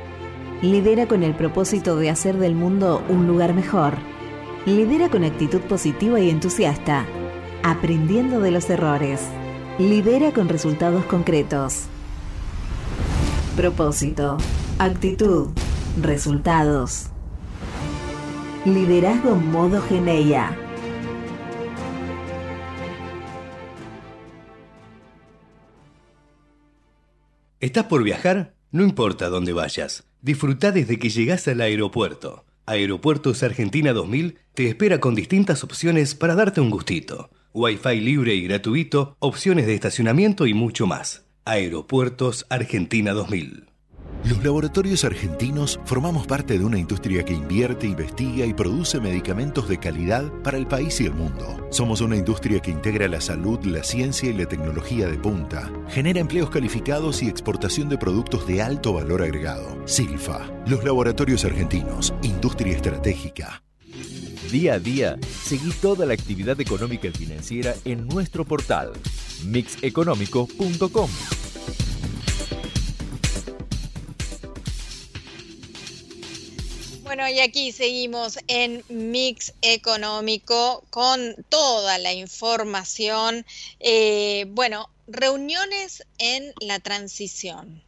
Lidera 0.61 1.07
con 1.07 1.23
el 1.23 1.33
propósito 1.33 1.95
de 1.95 2.11
hacer 2.11 2.37
del 2.37 2.53
mundo 2.53 3.03
un 3.09 3.25
lugar 3.25 3.55
mejor. 3.55 3.95
Lidera 4.67 5.09
con 5.09 5.23
actitud 5.23 5.59
positiva 5.61 6.19
y 6.19 6.29
entusiasta, 6.29 7.07
aprendiendo 7.63 8.39
de 8.39 8.51
los 8.51 8.69
errores. 8.69 9.21
Lidera 9.79 10.31
con 10.31 10.49
resultados 10.49 11.03
concretos. 11.05 11.85
Propósito, 13.55 14.37
actitud, 14.77 15.49
resultados. 15.99 17.07
Liderazgo 18.63 19.33
modo 19.33 19.81
Geneia. 19.81 20.55
¿Estás 27.59 27.85
por 27.85 28.03
viajar? 28.03 28.53
No 28.69 28.83
importa 28.83 29.29
dónde 29.29 29.53
vayas. 29.53 30.10
Disfruta 30.21 30.71
desde 30.71 30.99
que 30.99 31.09
llegas 31.09 31.47
al 31.47 31.61
aeropuerto. 31.61 32.45
Aeropuertos 32.67 33.41
Argentina 33.41 33.91
2000 33.91 34.37
te 34.53 34.67
espera 34.67 34.99
con 34.99 35.15
distintas 35.15 35.63
opciones 35.63 36.13
para 36.13 36.35
darte 36.35 36.61
un 36.61 36.69
gustito. 36.69 37.31
Wi-Fi 37.53 37.99
libre 37.99 38.35
y 38.35 38.43
gratuito, 38.43 39.15
opciones 39.17 39.65
de 39.65 39.73
estacionamiento 39.73 40.45
y 40.45 40.53
mucho 40.53 40.85
más. 40.85 41.25
Aeropuertos 41.43 42.45
Argentina 42.49 43.13
2000. 43.13 43.70
Los 44.23 44.43
laboratorios 44.43 45.03
argentinos 45.03 45.79
formamos 45.83 46.27
parte 46.27 46.59
de 46.59 46.63
una 46.63 46.77
industria 46.77 47.25
que 47.25 47.33
invierte, 47.33 47.87
investiga 47.87 48.45
y 48.45 48.53
produce 48.53 48.99
medicamentos 48.99 49.67
de 49.67 49.79
calidad 49.79 50.31
para 50.43 50.57
el 50.57 50.67
país 50.67 51.01
y 51.01 51.05
el 51.05 51.13
mundo. 51.13 51.67
Somos 51.71 52.01
una 52.01 52.15
industria 52.15 52.59
que 52.59 52.69
integra 52.69 53.07
la 53.07 53.19
salud, 53.19 53.59
la 53.65 53.83
ciencia 53.83 54.29
y 54.29 54.33
la 54.33 54.45
tecnología 54.45 55.07
de 55.07 55.17
punta, 55.17 55.71
genera 55.89 56.19
empleos 56.19 56.51
calificados 56.51 57.23
y 57.23 57.29
exportación 57.29 57.89
de 57.89 57.97
productos 57.97 58.45
de 58.45 58.61
alto 58.61 58.93
valor 58.93 59.23
agregado. 59.23 59.81
Silfa, 59.87 60.51
los 60.67 60.83
laboratorios 60.83 61.43
argentinos, 61.43 62.13
industria 62.21 62.75
estratégica. 62.75 63.63
Día 64.51 64.75
a 64.75 64.79
día, 64.79 65.17
seguí 65.43 65.71
toda 65.71 66.05
la 66.05 66.13
actividad 66.13 66.59
económica 66.61 67.07
y 67.07 67.11
financiera 67.11 67.73
en 67.85 68.07
nuestro 68.07 68.45
portal, 68.45 68.91
mixeconómico.com. 69.45 71.09
Bueno, 77.11 77.27
y 77.27 77.41
aquí 77.41 77.73
seguimos 77.73 78.39
en 78.47 78.85
Mix 78.87 79.53
Económico 79.61 80.81
con 80.91 81.35
toda 81.49 81.97
la 81.97 82.13
información. 82.13 83.45
Eh, 83.81 84.45
bueno, 84.47 84.89
reuniones 85.07 86.05
en 86.19 86.53
la 86.61 86.79
transición. 86.79 87.83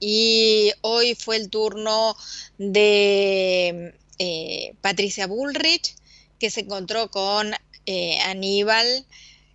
Y 0.00 0.70
hoy 0.82 1.14
fue 1.14 1.36
el 1.36 1.48
turno 1.48 2.14
de 2.58 3.94
eh, 4.18 4.74
Patricia 4.82 5.26
Bullrich, 5.26 5.96
que 6.38 6.50
se 6.50 6.60
encontró 6.60 7.10
con 7.10 7.54
eh, 7.86 8.20
Aníbal. 8.20 9.06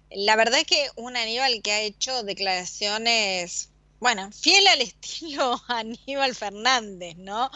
La 0.10 0.36
verdad 0.36 0.62
es 0.62 0.66
que 0.66 0.90
un 0.96 1.16
Aníbal 1.16 1.62
que 1.62 1.72
ha 1.72 1.82
hecho 1.82 2.24
declaraciones 2.24 3.70
bueno, 4.00 4.32
fiel 4.32 4.68
al 4.68 4.82
estilo 4.82 5.60
Aníbal 5.68 6.36
Fernández, 6.36 7.16
¿no? 7.18 7.50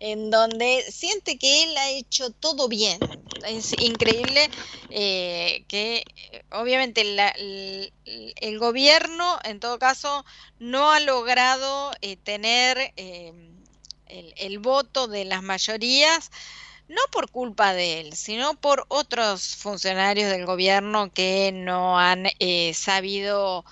En 0.00 0.30
donde 0.30 0.84
siente 0.90 1.38
que 1.38 1.64
él 1.64 1.76
ha 1.76 1.90
hecho 1.90 2.30
todo 2.30 2.68
bien. 2.68 2.98
Es 3.46 3.74
increíble 3.78 4.50
eh, 4.90 5.64
que 5.68 6.04
obviamente 6.50 7.02
el, 7.02 8.58
gobierno, 8.58 9.38
en 9.44 9.60
todo 9.60 9.78
caso, 9.78 10.24
no 10.58 10.90
ha 10.90 11.00
logrado 11.00 11.92
eh, 12.00 12.16
tener 12.16 12.92
eh, 12.96 13.32
el, 14.06 14.58
voto 14.60 15.08
de 15.08 15.24
las 15.24 15.42
mayorías 15.42 16.30
no 16.86 17.00
por 17.10 17.30
culpa 17.30 17.72
de 17.72 18.00
él, 18.00 18.12
sino 18.14 18.54
por 18.54 18.84
otros 18.88 19.56
funcionarios 19.56 20.30
del 20.30 20.44
gobierno 20.44 21.10
que 21.12 21.50
no 21.52 21.98
han 21.98 22.28
sabido 22.74 23.64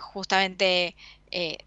justamente 0.00 0.96
eh, 1.34 1.58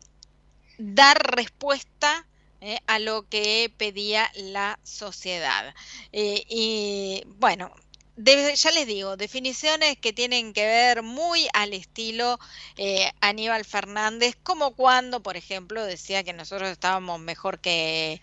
dar 0.77 1.17
respuesta 1.35 2.25
eh, 2.61 2.79
a 2.87 2.99
lo 2.99 3.27
que 3.27 3.69
pedía 3.75 4.31
la 4.33 4.79
sociedad. 4.81 5.75
Eh, 6.13 6.45
y 6.47 7.23
bueno, 7.35 7.75
ya 8.15 8.71
les 8.71 8.87
digo, 8.87 9.17
definiciones 9.17 9.97
que 9.97 10.13
tienen 10.13 10.53
que 10.53 10.65
ver 10.65 11.03
muy 11.03 11.49
al 11.53 11.73
estilo 11.73 12.39
Aníbal 13.19 13.65
Fernández, 13.65 14.37
como 14.41 14.73
cuando, 14.73 15.21
por 15.21 15.35
ejemplo, 15.35 15.83
decía 15.85 16.23
que 16.23 16.33
nosotros 16.33 16.69
estábamos 16.69 17.19
mejor 17.19 17.59
que, 17.59 18.21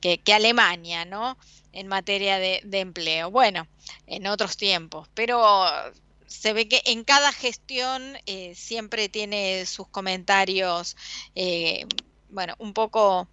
que, 0.00 0.34
Alemania, 0.34 1.04
¿no? 1.04 1.36
En 1.72 1.88
materia 1.88 2.38
de, 2.38 2.62
de, 2.64 2.80
empleo. 2.80 3.30
Bueno, 3.30 3.68
en 4.06 4.26
otros 4.26 4.56
tiempos, 4.56 5.08
pero 5.14 5.92
se 6.26 6.52
ve 6.52 6.68
que 6.68 6.82
en 6.86 7.04
cada 7.04 7.32
gestión 7.32 8.18
eh, 8.26 8.54
siempre 8.54 9.08
tiene 9.08 9.66
sus 9.66 9.88
comentarios, 9.88 10.96
eh, 11.34 11.86
bueno, 12.28 12.54
un 12.58 12.72
poco 12.74 13.28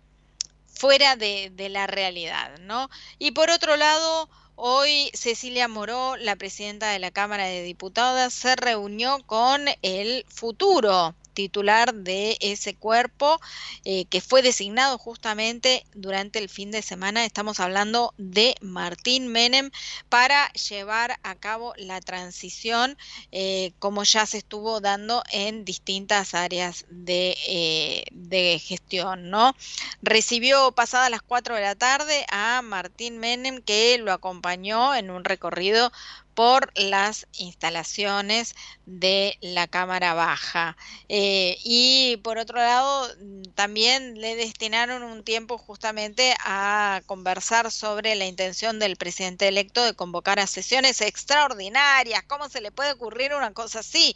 fuera 0.65 1.15
de, 1.15 1.51
la 1.69 1.87
realidad, 1.87 2.57
¿no? 2.59 2.89
Y 3.19 3.31
por 3.31 3.49
otro 3.49 3.77
lado, 3.77 4.29
hoy 4.55 5.09
Cecilia 5.13 5.67
Moró, 5.67 6.17
la 6.17 6.35
presidenta 6.35 6.89
de 6.91 6.99
la 6.99 7.11
Cámara 7.11 7.45
de 7.45 7.63
Diputadas, 7.63 8.33
se 8.33 8.55
reunió 8.55 9.23
con 9.25 9.65
el 9.81 10.25
futuro 10.27 11.15
titular 11.33 11.93
de 11.93 12.37
ese 12.39 12.75
cuerpo 12.75 13.39
eh, 13.85 14.05
que 14.05 14.21
fue 14.21 14.41
designado 14.41 14.97
justamente 14.97 15.85
durante 15.93 16.39
el 16.39 16.49
fin 16.49 16.71
de 16.71 16.81
semana. 16.81 17.25
Estamos 17.25 17.59
hablando 17.59 18.13
de 18.17 18.55
Martín 18.61 19.27
Menem 19.27 19.71
para 20.09 20.51
llevar 20.53 21.19
a 21.23 21.35
cabo 21.35 21.73
la 21.77 21.99
transición 22.01 22.97
eh, 23.31 23.73
como 23.79 24.03
ya 24.03 24.25
se 24.25 24.37
estuvo 24.37 24.79
dando 24.79 25.23
en 25.31 25.65
distintas 25.65 26.33
áreas 26.33 26.85
de, 26.89 27.35
eh, 27.47 28.59
gestión. 28.59 29.29
¿no? 29.29 29.55
Recibió 30.01 30.71
pasadas 30.71 31.09
las 31.09 31.21
4 31.21 31.55
de 31.55 31.61
la 31.61 31.75
tarde 31.75 32.25
a 32.29 32.61
Martín 32.61 33.17
Menem 33.17 33.61
que 33.61 33.97
lo 33.97 34.11
acompañó 34.11 34.95
en 34.95 35.09
un 35.09 35.23
recorrido 35.23 35.91
por 36.35 36.71
las 36.75 37.27
instalaciones 37.37 38.55
de 38.85 39.37
la 39.41 39.67
Cámara 39.67 40.13
Baja. 40.13 40.77
Eh, 41.09 41.57
y 41.63 42.17
por 42.17 42.37
otro 42.37 42.57
lado, 42.57 43.07
también 43.55 44.19
le 44.19 44.35
destinaron 44.35 45.03
un 45.03 45.23
tiempo 45.23 45.57
justamente 45.57 46.35
a 46.39 47.01
conversar 47.05 47.71
sobre 47.71 48.15
la 48.15 48.25
intención 48.25 48.79
del 48.79 48.97
presidente 48.97 49.47
electo 49.47 49.83
de 49.83 49.93
convocar 49.93 50.39
a 50.39 50.47
sesiones 50.47 51.01
extraordinarias. 51.01 52.23
¿Cómo 52.27 52.49
se 52.49 52.61
le 52.61 52.71
puede 52.71 52.93
ocurrir 52.93 53.33
una 53.33 53.53
cosa 53.53 53.79
así? 53.79 54.15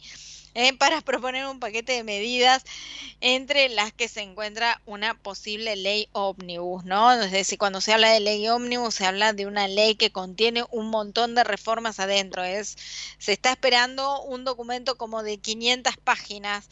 Eh, 0.54 0.76
para 0.76 1.00
proponer 1.02 1.46
un 1.46 1.60
paquete 1.60 1.92
de 1.92 2.04
medidas 2.04 2.64
entre 3.20 3.68
las 3.68 3.92
que 3.92 4.08
se 4.08 4.22
encuentra 4.22 4.80
una 4.86 5.14
posible 5.14 5.76
ley 5.76 6.08
ómnibus, 6.12 6.84
¿no? 6.84 7.12
Es 7.12 7.32
decir, 7.32 7.58
cuando 7.58 7.80
se 7.80 7.92
habla 7.92 8.10
de 8.10 8.20
ley 8.20 8.48
ómnibus 8.48 8.94
se 8.94 9.06
habla 9.06 9.32
de 9.32 9.46
una 9.46 9.68
ley 9.68 9.96
que 9.96 10.10
contiene 10.10 10.64
un 10.70 10.88
montón 10.90 11.34
de 11.34 11.44
reformas 11.44 12.00
adentro. 12.00 12.44
Es, 12.44 12.76
se 13.18 13.32
está 13.32 13.50
esperando 13.50 14.22
un 14.22 14.44
documento 14.44 14.96
como 14.96 15.22
de 15.22 15.38
500 15.38 15.96
páginas. 15.98 16.68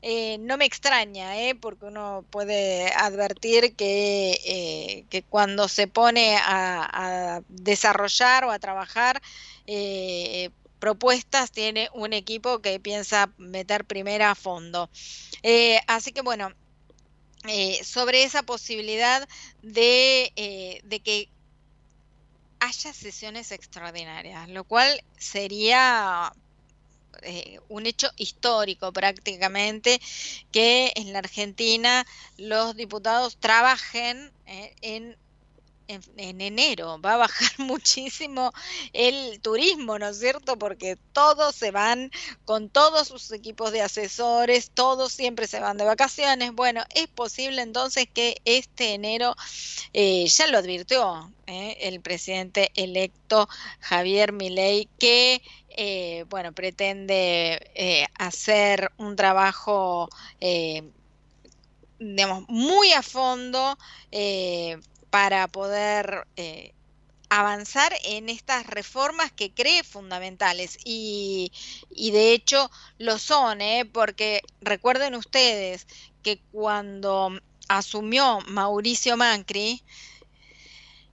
Eh, 0.00 0.38
no 0.38 0.56
me 0.56 0.64
extraña, 0.64 1.40
¿eh? 1.40 1.56
porque 1.56 1.86
uno 1.86 2.24
puede 2.30 2.92
advertir 2.92 3.74
que, 3.74 4.40
eh, 4.46 5.04
que 5.10 5.24
cuando 5.24 5.66
se 5.66 5.88
pone 5.88 6.36
a, 6.36 7.36
a, 7.38 7.42
desarrollar 7.48 8.44
o 8.44 8.52
a 8.52 8.60
trabajar 8.60 9.20
eh, 9.66 10.50
propuestas 10.78 11.50
tiene 11.50 11.88
un 11.92 12.12
equipo 12.12 12.60
que 12.60 12.80
piensa 12.80 13.32
meter 13.36 13.84
primera 13.84 14.30
a 14.30 14.34
fondo. 14.34 14.90
Eh, 15.42 15.80
así 15.86 16.12
que 16.12 16.22
bueno, 16.22 16.52
eh, 17.46 17.82
sobre 17.84 18.22
esa 18.24 18.42
posibilidad 18.42 19.28
de, 19.62 20.32
eh, 20.36 20.80
de, 20.84 21.00
que 21.00 21.28
haya 22.60 22.92
sesiones 22.92 23.52
extraordinarias, 23.52 24.48
lo 24.48 24.64
cual 24.64 25.02
sería 25.16 26.32
un 27.68 27.86
hecho 27.86 28.08
histórico 28.16 28.92
prácticamente 28.92 30.00
que 30.52 30.92
en 30.94 31.12
la 31.12 31.18
Argentina 31.18 32.06
los 32.36 32.76
diputados 32.76 33.38
trabajen 33.38 34.30
en 34.46 35.16
en, 35.88 36.02
en, 36.16 36.40
enero. 36.40 37.00
Va 37.00 37.14
a 37.14 37.16
bajar 37.16 37.50
muchísimo 37.58 38.52
el 38.92 39.40
turismo, 39.40 39.98
¿no 39.98 40.08
es 40.08 40.20
cierto? 40.20 40.58
Porque 40.58 40.96
todos 41.12 41.54
se 41.54 41.70
van 41.70 42.10
con 42.44 42.68
todos 42.68 43.08
sus 43.08 43.32
equipos 43.32 43.72
de 43.72 43.82
asesores, 43.82 44.70
todos 44.70 45.12
siempre 45.12 45.46
se 45.46 45.60
van 45.60 45.76
de 45.76 45.84
vacaciones. 45.84 46.52
Bueno, 46.52 46.84
es 46.94 47.08
posible 47.08 47.62
entonces 47.62 48.06
que 48.12 48.40
este 48.44 48.94
enero, 48.94 49.34
eh, 49.92 50.26
ya 50.26 50.46
lo 50.46 50.58
advirtió 50.58 51.32
eh, 51.46 51.76
el 51.80 52.00
presidente 52.00 52.70
electo 52.74 53.48
Javier 53.80 54.32
Milei, 54.32 54.88
que 54.98 55.42
eh, 55.70 56.24
bueno, 56.28 56.52
pretende 56.52 57.70
eh, 57.74 58.06
hacer 58.18 58.90
un 58.98 59.16
trabajo 59.16 60.08
digamos, 61.98 62.44
muy 62.48 62.92
a 62.92 63.02
fondo 63.02 63.76
eh, 64.12 64.78
para 65.10 65.48
poder 65.48 66.26
eh, 66.36 66.72
avanzar 67.28 67.92
en 68.04 68.28
estas 68.28 68.66
reformas 68.66 69.30
que 69.32 69.52
cree 69.52 69.82
fundamentales 69.84 70.78
y, 70.84 71.52
y 71.90 72.10
de 72.10 72.32
hecho 72.32 72.70
lo 72.98 73.18
son, 73.18 73.60
¿eh? 73.60 73.84
porque 73.84 74.42
recuerden 74.60 75.14
ustedes 75.14 75.86
que 76.22 76.40
cuando 76.52 77.38
asumió 77.68 78.40
Mauricio 78.46 79.16
Macri, 79.16 79.82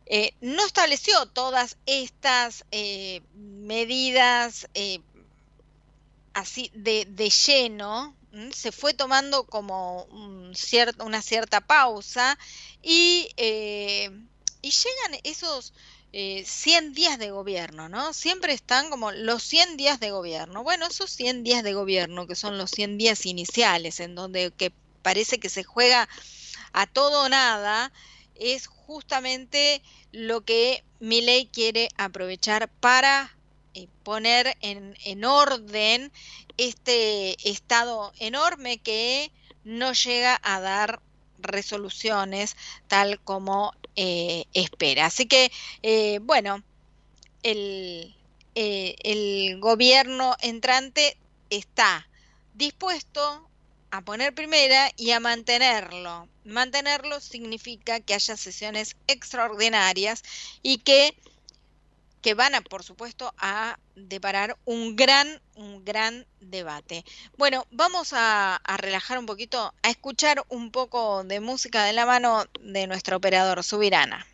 eh, 0.07 0.33
no 0.39 0.65
estableció 0.65 1.25
todas 1.25 1.77
estas 1.85 2.63
eh, 2.71 3.21
medidas 3.33 4.69
eh, 4.75 4.99
así 6.33 6.71
de, 6.75 7.05
de 7.05 7.29
lleno, 7.29 8.15
se 8.53 8.71
fue 8.71 8.93
tomando 8.93 9.45
como 9.45 10.03
una 10.05 11.21
cierta 11.21 11.61
pausa 11.61 12.37
y, 12.81 13.29
eh, 13.37 14.09
y 14.61 14.71
llegan 14.71 15.19
esos 15.23 15.73
eh, 16.17 16.45
100 16.45 16.93
días 16.93 17.19
de 17.19 17.31
gobierno, 17.31 17.89
¿no? 17.89 18.13
Siempre 18.13 18.53
están 18.53 18.89
como 18.89 19.11
los 19.11 19.43
100 19.43 19.75
días 19.75 19.99
de 19.99 20.11
gobierno. 20.11 20.63
Bueno, 20.63 20.87
esos 20.87 21.11
100 21.11 21.43
días 21.43 21.61
de 21.61 21.73
gobierno, 21.73 22.25
que 22.25 22.35
son 22.35 22.57
los 22.57 22.71
100 22.71 22.97
días 22.97 23.25
iniciales, 23.25 23.99
en 23.99 24.15
donde 24.15 24.51
que 24.51 24.71
parece 25.01 25.39
que 25.39 25.49
se 25.49 25.63
juega 25.63 26.07
a 26.71 26.87
todo 26.87 27.23
o 27.23 27.29
nada, 27.29 27.91
es 28.35 28.67
justamente 28.67 29.81
lo 30.13 30.45
que 30.45 30.85
Milei 31.01 31.47
quiere 31.47 31.89
aprovechar 31.97 32.69
para 32.69 33.34
poner 34.03 34.57
en, 34.61 34.95
en, 35.05 35.25
orden 35.25 36.11
este 36.57 37.35
estado 37.49 38.13
enorme 38.19 38.77
que 38.77 39.31
no 39.63 39.93
llega 39.93 40.39
a 40.43 40.59
dar 40.59 41.01
resoluciones 41.39 42.55
tal 42.87 43.19
como 43.19 43.73
eh, 43.95 44.45
espera. 44.53 45.07
Así 45.07 45.25
que, 45.25 45.51
eh, 45.83 46.19
bueno, 46.21 46.63
eh, 47.43 48.13
el 48.55 49.59
gobierno 49.59 50.35
entrante 50.41 51.17
está 51.49 52.07
dispuesto 52.53 53.49
a 53.91 54.01
poner 54.01 54.33
primera 54.33 54.91
y 54.97 55.11
a 55.11 55.19
mantenerlo. 55.19 56.27
Mantenerlo 56.43 57.19
significa 57.19 57.99
que 57.99 58.13
haya 58.13 58.35
sesiones 58.37 58.95
extraordinarias 59.07 60.23
y 60.61 60.79
que 60.79 61.15
que 62.25 62.33
van 62.33 62.55
a, 62.55 62.61
por 62.61 62.81
supuesto, 62.81 63.35
a 63.37 63.77
deparar 63.95 64.57
un 64.65 64.95
gran, 64.95 65.27
un 65.53 65.85
gran 65.85 66.25
debate. 66.39 67.05
Bueno, 67.37 67.67
vamos 67.69 68.13
a, 68.13 68.55
a, 68.55 68.77
relajar 68.77 69.19
un 69.19 69.27
poquito, 69.27 69.75
a 69.83 69.89
escuchar 69.91 70.43
un 70.49 70.71
poco 70.71 71.23
de 71.23 71.39
música 71.39 71.83
de 71.83 71.93
la 71.93 72.07
mano 72.07 72.45
de 72.61 72.87
nuestro 72.87 73.17
operador 73.17 73.63
Subirana. 73.63 74.25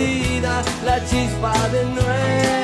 Por 0.00 0.06
fin 0.06 0.42
tu 1.08 1.16
voz 1.40 2.59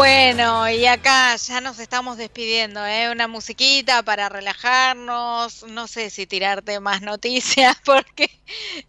Bueno, 0.00 0.66
y 0.70 0.86
acá 0.86 1.36
ya 1.36 1.60
nos 1.60 1.78
estamos 1.78 2.16
despidiendo, 2.16 2.86
¿eh? 2.86 3.10
Una 3.10 3.28
musiquita 3.28 4.02
para 4.02 4.30
relajarnos. 4.30 5.64
No 5.64 5.86
sé 5.88 6.08
si 6.08 6.26
tirarte 6.26 6.80
más 6.80 7.02
noticias 7.02 7.76
porque 7.84 8.30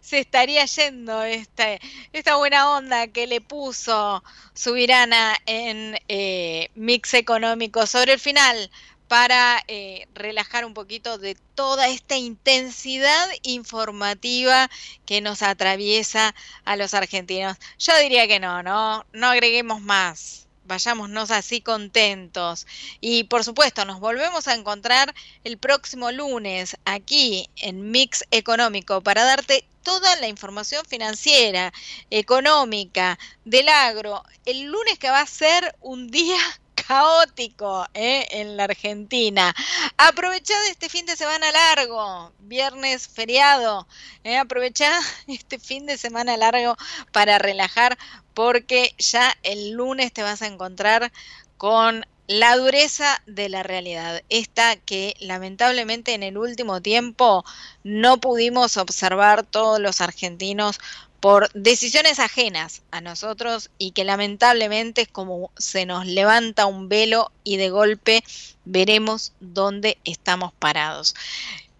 se 0.00 0.20
estaría 0.20 0.64
yendo 0.64 1.22
este, 1.22 1.80
esta 2.14 2.36
buena 2.36 2.70
onda 2.70 3.08
que 3.08 3.26
le 3.26 3.42
puso 3.42 4.24
Subirana 4.54 5.36
en 5.44 5.98
eh, 6.08 6.70
Mix 6.76 7.12
Económico 7.12 7.86
sobre 7.86 8.14
el 8.14 8.18
final 8.18 8.70
para 9.06 9.62
eh, 9.68 10.08
relajar 10.14 10.64
un 10.64 10.72
poquito 10.72 11.18
de 11.18 11.34
toda 11.54 11.88
esta 11.88 12.16
intensidad 12.16 13.28
informativa 13.42 14.70
que 15.04 15.20
nos 15.20 15.42
atraviesa 15.42 16.34
a 16.64 16.76
los 16.76 16.94
argentinos. 16.94 17.58
Yo 17.78 17.92
diría 17.98 18.26
que 18.26 18.40
no, 18.40 18.62
no, 18.62 19.04
no 19.12 19.26
agreguemos 19.26 19.82
más 19.82 20.41
vayámonos 20.72 21.30
así 21.30 21.60
contentos. 21.60 22.66
Y 23.02 23.24
por 23.24 23.44
supuesto, 23.44 23.84
nos 23.84 24.00
volvemos 24.00 24.48
a 24.48 24.54
encontrar 24.54 25.14
el 25.44 25.58
próximo 25.58 26.10
lunes 26.12 26.78
aquí 26.86 27.50
en 27.56 27.90
Mix 27.90 28.24
Económico 28.30 29.02
para 29.02 29.22
darte 29.24 29.66
toda 29.82 30.16
la 30.16 30.28
información 30.28 30.82
financiera, 30.86 31.74
económica, 32.08 33.18
del 33.44 33.68
agro. 33.68 34.24
El 34.46 34.62
lunes 34.62 34.98
que 34.98 35.10
va 35.10 35.20
a 35.20 35.26
ser 35.26 35.76
un 35.82 36.10
día 36.10 36.38
caótico 36.88 37.86
¿eh? 37.92 38.26
en 38.30 38.56
la 38.56 38.64
Argentina. 38.64 39.54
Aprovechá 39.98 40.54
este 40.70 40.88
fin 40.88 41.04
de 41.04 41.16
semana 41.16 41.52
largo, 41.52 42.32
viernes 42.38 43.08
feriado. 43.08 43.86
¿eh? 44.24 44.40
Este 45.26 45.58
fin 45.58 45.84
de 45.84 45.98
semana 45.98 46.38
largo 46.38 46.76
para 47.12 47.38
relajar 47.38 47.98
porque 48.34 48.94
ya 48.98 49.36
el 49.42 49.72
lunes 49.72 50.12
te 50.12 50.22
vas 50.22 50.42
a 50.42 50.46
encontrar 50.46 51.12
con 51.56 52.06
la 52.28 52.56
dureza 52.56 53.22
de 53.26 53.48
la 53.48 53.62
realidad, 53.62 54.22
esta 54.28 54.76
que 54.76 55.14
lamentablemente 55.20 56.14
en 56.14 56.22
el 56.22 56.38
último 56.38 56.80
tiempo 56.80 57.44
no 57.84 58.20
pudimos 58.20 58.76
observar 58.76 59.44
todos 59.44 59.80
los 59.80 60.00
argentinos 60.00 60.78
por 61.20 61.52
decisiones 61.52 62.18
ajenas 62.18 62.82
a 62.90 63.00
nosotros 63.00 63.70
y 63.78 63.92
que 63.92 64.04
lamentablemente 64.04 65.02
es 65.02 65.08
como 65.08 65.50
se 65.56 65.86
nos 65.86 66.06
levanta 66.06 66.66
un 66.66 66.88
velo 66.88 67.30
y 67.44 67.58
de 67.58 67.70
golpe 67.70 68.24
veremos 68.64 69.32
dónde 69.40 69.98
estamos 70.04 70.52
parados. 70.52 71.14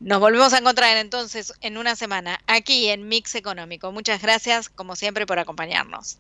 Nos 0.01 0.21
volvemos 0.21 0.53
a 0.53 0.59
encontrar 0.59 0.97
entonces 0.97 1.55
en 1.61 1.79
una 1.79 1.97
semana 1.97 2.41
aquí 2.47 2.89
en 2.89 3.09
Mix 3.09 3.37
Económico. 3.37 3.91
Muchas 3.91 4.21
gracias 4.21 4.69
como 4.69 4.97
siempre 4.97 5.27
por 5.27 5.39
acompañarnos. 5.39 6.19